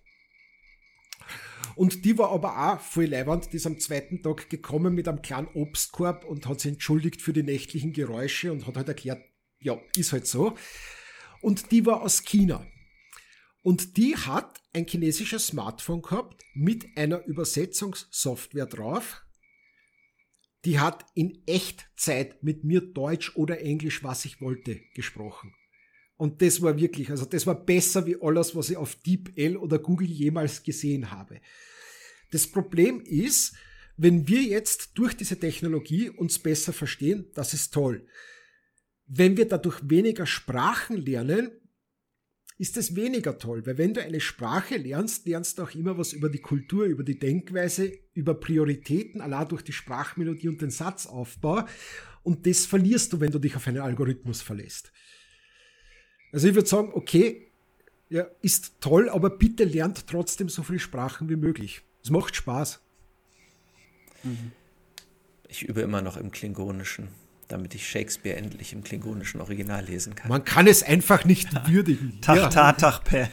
Und 1.74 2.04
die 2.04 2.16
war 2.16 2.30
aber 2.30 2.72
auch 2.72 2.80
voll 2.80 3.06
leiwand, 3.06 3.52
die 3.52 3.56
ist 3.56 3.66
am 3.66 3.78
zweiten 3.78 4.22
Tag 4.22 4.48
gekommen 4.48 4.94
mit 4.94 5.08
einem 5.08 5.20
kleinen 5.20 5.48
Obstkorb 5.48 6.24
und 6.24 6.46
hat 6.46 6.60
sich 6.60 6.72
entschuldigt 6.72 7.20
für 7.20 7.32
die 7.32 7.42
nächtlichen 7.42 7.92
Geräusche 7.92 8.52
und 8.52 8.66
hat 8.66 8.76
halt 8.76 8.88
erklärt, 8.88 9.22
ja, 9.60 9.78
ist 9.96 10.12
halt 10.12 10.26
so. 10.26 10.56
Und 11.40 11.72
die 11.72 11.84
war 11.84 12.02
aus 12.02 12.22
China. 12.22 12.66
Und 13.66 13.96
die 13.96 14.16
hat 14.16 14.62
ein 14.74 14.86
chinesisches 14.86 15.48
Smartphone 15.48 16.00
gehabt 16.00 16.44
mit 16.54 16.86
einer 16.96 17.24
Übersetzungssoftware 17.24 18.66
drauf. 18.66 19.24
Die 20.64 20.78
hat 20.78 21.04
in 21.14 21.42
Echtzeit 21.46 22.44
mit 22.44 22.62
mir 22.62 22.80
Deutsch 22.80 23.34
oder 23.34 23.60
Englisch, 23.60 24.04
was 24.04 24.24
ich 24.24 24.40
wollte, 24.40 24.78
gesprochen. 24.94 25.52
Und 26.16 26.42
das 26.42 26.62
war 26.62 26.78
wirklich, 26.78 27.10
also 27.10 27.24
das 27.24 27.44
war 27.44 27.56
besser 27.56 28.06
wie 28.06 28.16
alles, 28.22 28.54
was 28.54 28.70
ich 28.70 28.76
auf 28.76 28.94
DeepL 28.94 29.56
oder 29.56 29.80
Google 29.80 30.12
jemals 30.12 30.62
gesehen 30.62 31.10
habe. 31.10 31.40
Das 32.30 32.46
Problem 32.46 33.00
ist, 33.00 33.56
wenn 33.96 34.28
wir 34.28 34.42
jetzt 34.42 34.92
durch 34.94 35.16
diese 35.16 35.40
Technologie 35.40 36.08
uns 36.08 36.38
besser 36.38 36.72
verstehen, 36.72 37.32
das 37.34 37.52
ist 37.52 37.74
toll. 37.74 38.06
Wenn 39.08 39.36
wir 39.36 39.48
dadurch 39.48 39.80
weniger 39.90 40.24
Sprachen 40.24 41.04
lernen, 41.04 41.50
ist 42.58 42.76
es 42.76 42.96
weniger 42.96 43.38
toll, 43.38 43.66
weil 43.66 43.76
wenn 43.76 43.92
du 43.92 44.02
eine 44.02 44.20
Sprache 44.20 44.76
lernst, 44.76 45.26
lernst 45.26 45.58
du 45.58 45.62
auch 45.62 45.74
immer 45.74 45.98
was 45.98 46.12
über 46.12 46.30
die 46.30 46.38
Kultur, 46.38 46.86
über 46.86 47.04
die 47.04 47.18
Denkweise, 47.18 47.92
über 48.14 48.34
Prioritäten, 48.34 49.20
allein 49.20 49.48
durch 49.48 49.62
die 49.62 49.72
Sprachmelodie 49.72 50.48
und 50.48 50.62
den 50.62 50.70
Satzaufbau. 50.70 51.66
Und 52.22 52.46
das 52.46 52.64
verlierst 52.64 53.12
du, 53.12 53.20
wenn 53.20 53.30
du 53.30 53.38
dich 53.38 53.56
auf 53.56 53.66
einen 53.68 53.80
Algorithmus 53.80 54.40
verlässt. 54.40 54.90
Also 56.32 56.48
ich 56.48 56.54
würde 56.54 56.68
sagen, 56.68 56.92
okay, 56.94 57.52
ja, 58.08 58.26
ist 58.40 58.80
toll, 58.80 59.08
aber 59.10 59.30
bitte 59.30 59.64
lernt 59.64 60.06
trotzdem 60.06 60.48
so 60.48 60.62
viele 60.62 60.78
Sprachen 60.78 61.28
wie 61.28 61.36
möglich. 61.36 61.82
Es 62.02 62.10
macht 62.10 62.36
Spaß. 62.36 62.80
Ich 65.48 65.68
übe 65.68 65.82
immer 65.82 66.02
noch 66.02 66.16
im 66.16 66.30
Klingonischen, 66.30 67.08
damit 67.48 67.74
ich 67.74 67.88
Shakespeare 67.88 68.36
endlich 68.36 68.72
im 68.72 68.82
klingonischen 68.82 69.40
Original 69.40 69.84
lesen 69.84 70.14
kann. 70.14 70.28
Man 70.28 70.44
kann 70.44 70.66
es 70.66 70.82
einfach 70.82 71.24
nicht 71.24 71.48
würdigen. 71.68 72.18
Tach, 72.20 72.48
ta, 72.50 72.72
tach, 72.72 73.04
pe. 73.04 73.28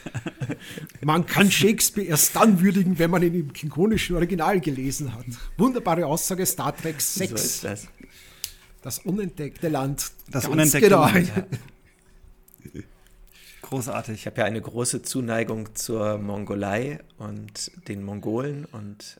Man 1.01 1.25
kann 1.25 1.49
Shakespeare 1.49 2.07
erst 2.07 2.35
dann 2.35 2.61
würdigen, 2.61 2.99
wenn 2.99 3.09
man 3.09 3.23
ihn 3.23 3.33
im 3.33 3.53
klingonischen 3.53 4.15
Original 4.15 4.59
gelesen 4.59 5.13
hat. 5.13 5.25
Wunderbare 5.57 6.05
Aussage 6.05 6.45
Star 6.45 6.75
Trek 6.75 7.01
6. 7.01 7.29
So 7.29 7.35
ist 7.35 7.63
das. 7.63 7.87
Das 8.81 8.99
unentdeckte 8.99 9.69
Land. 9.69 10.11
Das 10.29 10.43
Ganz 10.43 10.53
unentdeckte 10.53 10.89
genau. 10.89 11.05
Land, 11.05 11.31
ja. 11.35 12.81
Großartig. 13.63 14.15
Ich 14.15 14.25
habe 14.27 14.41
ja 14.41 14.45
eine 14.45 14.61
große 14.61 15.01
Zuneigung 15.01 15.73
zur 15.73 16.17
Mongolei 16.19 16.99
und 17.17 17.71
den 17.87 18.03
Mongolen 18.03 18.65
und 18.65 19.19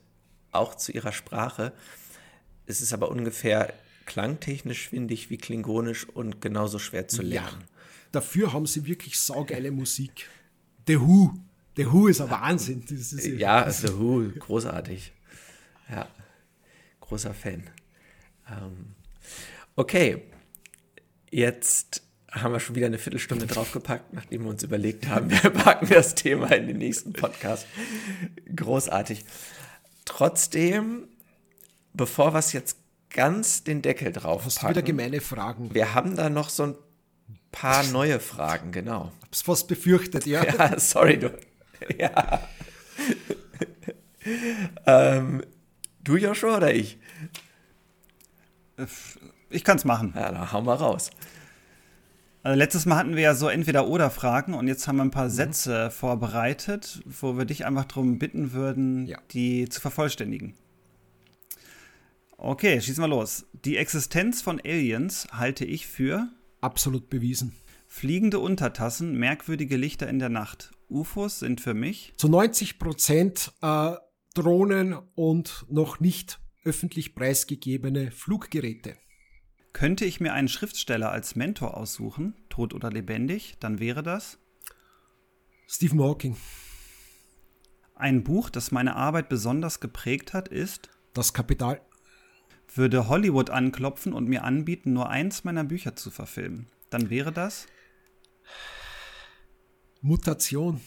auch 0.51 0.75
zu 0.75 0.91
ihrer 0.91 1.11
Sprache. 1.11 1.73
Es 2.65 2.81
ist 2.81 2.93
aber 2.93 3.09
ungefähr 3.09 3.73
klangtechnisch, 4.05 4.89
finde 4.89 5.13
ich, 5.13 5.29
wie 5.29 5.37
Klingonisch 5.37 6.07
und 6.09 6.41
genauso 6.41 6.79
schwer 6.79 7.07
zu 7.07 7.21
Ja. 7.23 7.41
lernen. 7.43 7.63
Dafür 8.11 8.53
haben 8.53 8.65
sie 8.65 8.85
wirklich 8.85 9.19
saugeile 9.19 9.71
Musik. 9.71 10.27
The 10.87 10.99
Who. 10.99 11.33
The 11.75 11.91
Who 11.91 12.07
ist 12.07 12.21
ein 12.21 12.29
Wahnsinn. 12.29 12.83
Das 12.87 13.13
ist 13.13 13.25
Ja, 13.25 13.69
The 13.69 13.93
Who, 13.97 14.29
großartig. 14.39 15.11
Ja, 15.89 16.07
großer 17.01 17.33
Fan. 17.33 17.63
Ähm, 18.49 18.93
okay, 19.75 20.23
jetzt 21.31 22.03
haben 22.31 22.51
wir 22.53 22.59
schon 22.59 22.75
wieder 22.75 22.87
eine 22.87 22.97
Viertelstunde 22.97 23.45
draufgepackt, 23.47 24.13
nachdem 24.13 24.43
wir 24.43 24.49
uns 24.51 24.63
überlegt 24.63 25.07
haben, 25.07 25.29
wir 25.43 25.49
packen 25.49 25.87
das 25.89 26.13
Thema 26.15 26.51
in 26.55 26.67
den 26.67 26.77
nächsten 26.77 27.13
Podcast. 27.13 27.65
Großartig. 28.55 29.23
Trotzdem, 30.05 31.07
bevor 31.93 32.33
wir 32.33 32.39
es 32.39 32.53
jetzt 32.53 32.77
ganz 33.13 33.63
den 33.63 33.81
Deckel 33.81 34.13
Hast 34.15 34.61
du 34.63 34.69
wieder 34.69 34.81
gemeine 34.81 35.21
Fragen? 35.21 35.73
wir 35.73 35.93
haben 35.93 36.15
da 36.15 36.29
noch 36.29 36.49
so 36.49 36.63
ein 36.63 36.75
paar 37.51 37.83
neue 37.85 38.19
Fragen, 38.19 38.71
genau. 38.71 39.11
Hab's 39.23 39.41
fast 39.43 39.67
befürchtet, 39.67 40.25
ja. 40.25 40.43
Ja, 40.57 40.77
sorry, 40.79 41.19
du. 41.19 41.31
Ja. 41.97 42.41
ähm, 44.85 45.43
du, 46.03 46.15
Joshua, 46.17 46.57
oder 46.57 46.73
ich? 46.73 46.97
Ich 49.49 49.63
kann 49.63 49.77
es 49.77 49.85
machen. 49.85 50.13
Ja, 50.15 50.31
dann 50.31 50.51
hau 50.51 50.61
mal 50.61 50.75
raus. 50.75 51.09
Also 52.41 52.57
letztes 52.57 52.85
Mal 52.85 52.97
hatten 52.97 53.15
wir 53.15 53.23
ja 53.23 53.35
so 53.35 53.47
Entweder-Oder-Fragen 53.47 54.53
und 54.53 54.67
jetzt 54.67 54.87
haben 54.87 54.97
wir 54.97 55.03
ein 55.03 55.11
paar 55.11 55.29
Sätze 55.29 55.91
vorbereitet, 55.91 57.01
wo 57.05 57.37
wir 57.37 57.45
dich 57.45 57.65
einfach 57.65 57.85
darum 57.85 58.19
bitten 58.19 58.51
würden, 58.53 59.05
Ja. 59.07 59.17
die 59.31 59.69
zu 59.69 59.79
vervollständigen. 59.79 60.53
Okay, 62.45 62.81
schießen 62.81 63.01
wir 63.01 63.07
los. 63.07 63.45
Die 63.53 63.77
Existenz 63.77 64.41
von 64.41 64.59
Aliens 64.59 65.29
halte 65.31 65.63
ich 65.63 65.87
für 65.87 66.27
Absolut 66.59 67.09
bewiesen. 67.09 67.55
fliegende 67.87 68.39
Untertassen, 68.39 69.17
merkwürdige 69.17 69.77
Lichter 69.77 70.09
in 70.09 70.19
der 70.19 70.27
Nacht. 70.27 70.71
UFOs 70.89 71.39
sind 71.39 71.61
für 71.61 71.73
mich 71.73 72.11
Zu 72.17 72.27
90 72.27 72.79
Prozent 72.79 73.53
äh, 73.61 73.93
Drohnen 74.33 74.97
und 75.15 75.65
noch 75.69 76.01
nicht 76.01 76.41
öffentlich 76.65 77.15
preisgegebene 77.15 78.11
Fluggeräte. 78.11 78.97
Könnte 79.71 80.03
ich 80.03 80.19
mir 80.19 80.33
einen 80.33 80.49
Schriftsteller 80.49 81.13
als 81.13 81.37
Mentor 81.37 81.77
aussuchen, 81.77 82.35
tot 82.49 82.73
oder 82.73 82.91
lebendig, 82.91 83.55
dann 83.61 83.79
wäre 83.79 84.03
das 84.03 84.37
Stephen 85.65 86.01
Hawking, 86.01 86.35
ein 87.95 88.25
Buch, 88.25 88.49
das 88.49 88.73
meine 88.73 88.97
Arbeit 88.97 89.29
besonders 89.29 89.79
geprägt 89.79 90.33
hat, 90.33 90.49
ist 90.49 90.89
das 91.13 91.33
Kapital. 91.33 91.79
Würde 92.75 93.07
Hollywood 93.07 93.49
anklopfen 93.49 94.13
und 94.13 94.27
mir 94.27 94.43
anbieten, 94.43 94.93
nur 94.93 95.09
eins 95.09 95.43
meiner 95.43 95.63
Bücher 95.63 95.95
zu 95.95 96.11
verfilmen, 96.11 96.67
dann 96.89 97.09
wäre 97.09 97.31
das 97.31 97.67
Mutation. 100.01 100.81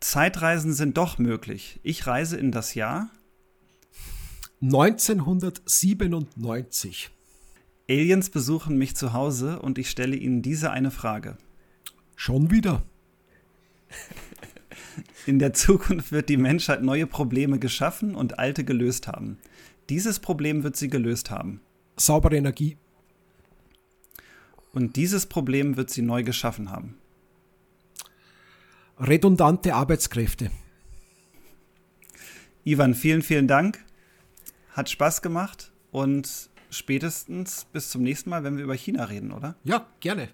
Zeitreisen 0.00 0.72
sind 0.72 0.96
doch 0.96 1.18
möglich. 1.18 1.80
Ich 1.82 2.06
reise 2.06 2.36
in 2.36 2.50
das 2.50 2.74
Jahr 2.74 3.10
1997. 4.60 7.10
Aliens 7.88 8.30
besuchen 8.30 8.76
mich 8.76 8.96
zu 8.96 9.12
Hause 9.12 9.60
und 9.60 9.78
ich 9.78 9.88
stelle 9.88 10.16
ihnen 10.16 10.42
diese 10.42 10.72
eine 10.72 10.90
Frage. 10.90 11.38
Schon 12.16 12.50
wieder. 12.50 12.82
In 15.26 15.38
der 15.38 15.52
Zukunft 15.52 16.10
wird 16.10 16.28
die 16.28 16.36
Menschheit 16.36 16.82
neue 16.82 17.06
Probleme 17.06 17.60
geschaffen 17.60 18.16
und 18.16 18.40
alte 18.40 18.64
gelöst 18.64 19.06
haben. 19.06 19.38
Dieses 19.88 20.18
Problem 20.20 20.64
wird 20.64 20.76
sie 20.76 20.88
gelöst 20.88 21.30
haben. 21.30 21.60
Saubere 21.96 22.36
Energie. 22.36 22.76
Und 24.72 24.96
dieses 24.96 25.26
Problem 25.26 25.76
wird 25.76 25.90
sie 25.90 26.02
neu 26.02 26.22
geschaffen 26.22 26.70
haben. 26.70 26.98
Redundante 28.98 29.74
Arbeitskräfte. 29.74 30.50
Ivan, 32.64 32.94
vielen, 32.94 33.22
vielen 33.22 33.48
Dank. 33.48 33.82
Hat 34.72 34.90
Spaß 34.90 35.22
gemacht 35.22 35.72
und 35.90 36.50
spätestens 36.70 37.64
bis 37.72 37.88
zum 37.88 38.02
nächsten 38.02 38.28
Mal, 38.28 38.44
wenn 38.44 38.58
wir 38.58 38.64
über 38.64 38.74
China 38.74 39.04
reden, 39.04 39.32
oder? 39.32 39.56
Ja, 39.64 39.86
gerne. 40.00 40.28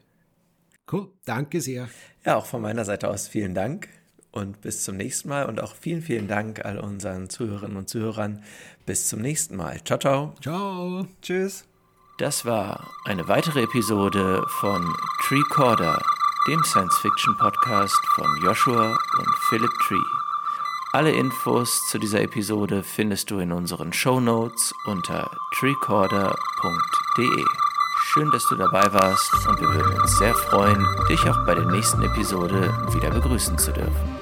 Cool. 0.90 1.12
Danke 1.24 1.60
sehr. 1.60 1.88
Ja, 2.24 2.36
auch 2.36 2.46
von 2.46 2.60
meiner 2.60 2.84
Seite 2.84 3.08
aus 3.08 3.28
vielen 3.28 3.54
Dank 3.54 3.88
und 4.34 4.60
bis 4.62 4.82
zum 4.82 4.96
nächsten 4.96 5.28
Mal 5.28 5.46
und 5.46 5.60
auch 5.60 5.74
vielen, 5.74 6.02
vielen 6.02 6.26
Dank 6.26 6.64
all 6.64 6.78
unseren 6.78 7.30
Zuhörerinnen 7.30 7.76
und 7.76 7.88
Zuhörern. 7.88 8.42
Bis 8.84 9.08
zum 9.08 9.20
nächsten 9.20 9.56
Mal. 9.56 9.82
Ciao, 9.84 9.98
ciao. 9.98 10.34
Ciao. 10.42 11.06
Tschüss. 11.22 11.64
Das 12.18 12.44
war 12.44 12.90
eine 13.04 13.26
weitere 13.28 13.62
Episode 13.62 14.44
von 14.60 14.94
Treecorder, 15.26 16.02
dem 16.48 16.62
Science-Fiction-Podcast 16.64 18.00
von 18.14 18.26
Joshua 18.42 18.98
und 19.18 19.28
Philip 19.48 19.72
Tree. 19.86 19.96
Alle 20.92 21.12
Infos 21.12 21.88
zu 21.88 21.98
dieser 21.98 22.20
Episode 22.20 22.82
findest 22.82 23.30
du 23.30 23.38
in 23.38 23.52
unseren 23.52 23.92
Show 23.92 24.20
Notes 24.20 24.72
unter 24.86 25.30
treecorder.de. 25.58 27.44
Schön, 28.06 28.30
dass 28.30 28.46
du 28.48 28.54
dabei 28.54 28.92
warst 28.92 29.32
und 29.48 29.60
wir 29.60 29.74
würden 29.74 30.00
uns 30.00 30.18
sehr 30.18 30.34
freuen, 30.34 30.86
dich 31.08 31.20
auch 31.28 31.44
bei 31.46 31.54
der 31.54 31.66
nächsten 31.66 32.02
Episode 32.02 32.72
wieder 32.92 33.10
begrüßen 33.10 33.58
zu 33.58 33.72
dürfen. 33.72 34.13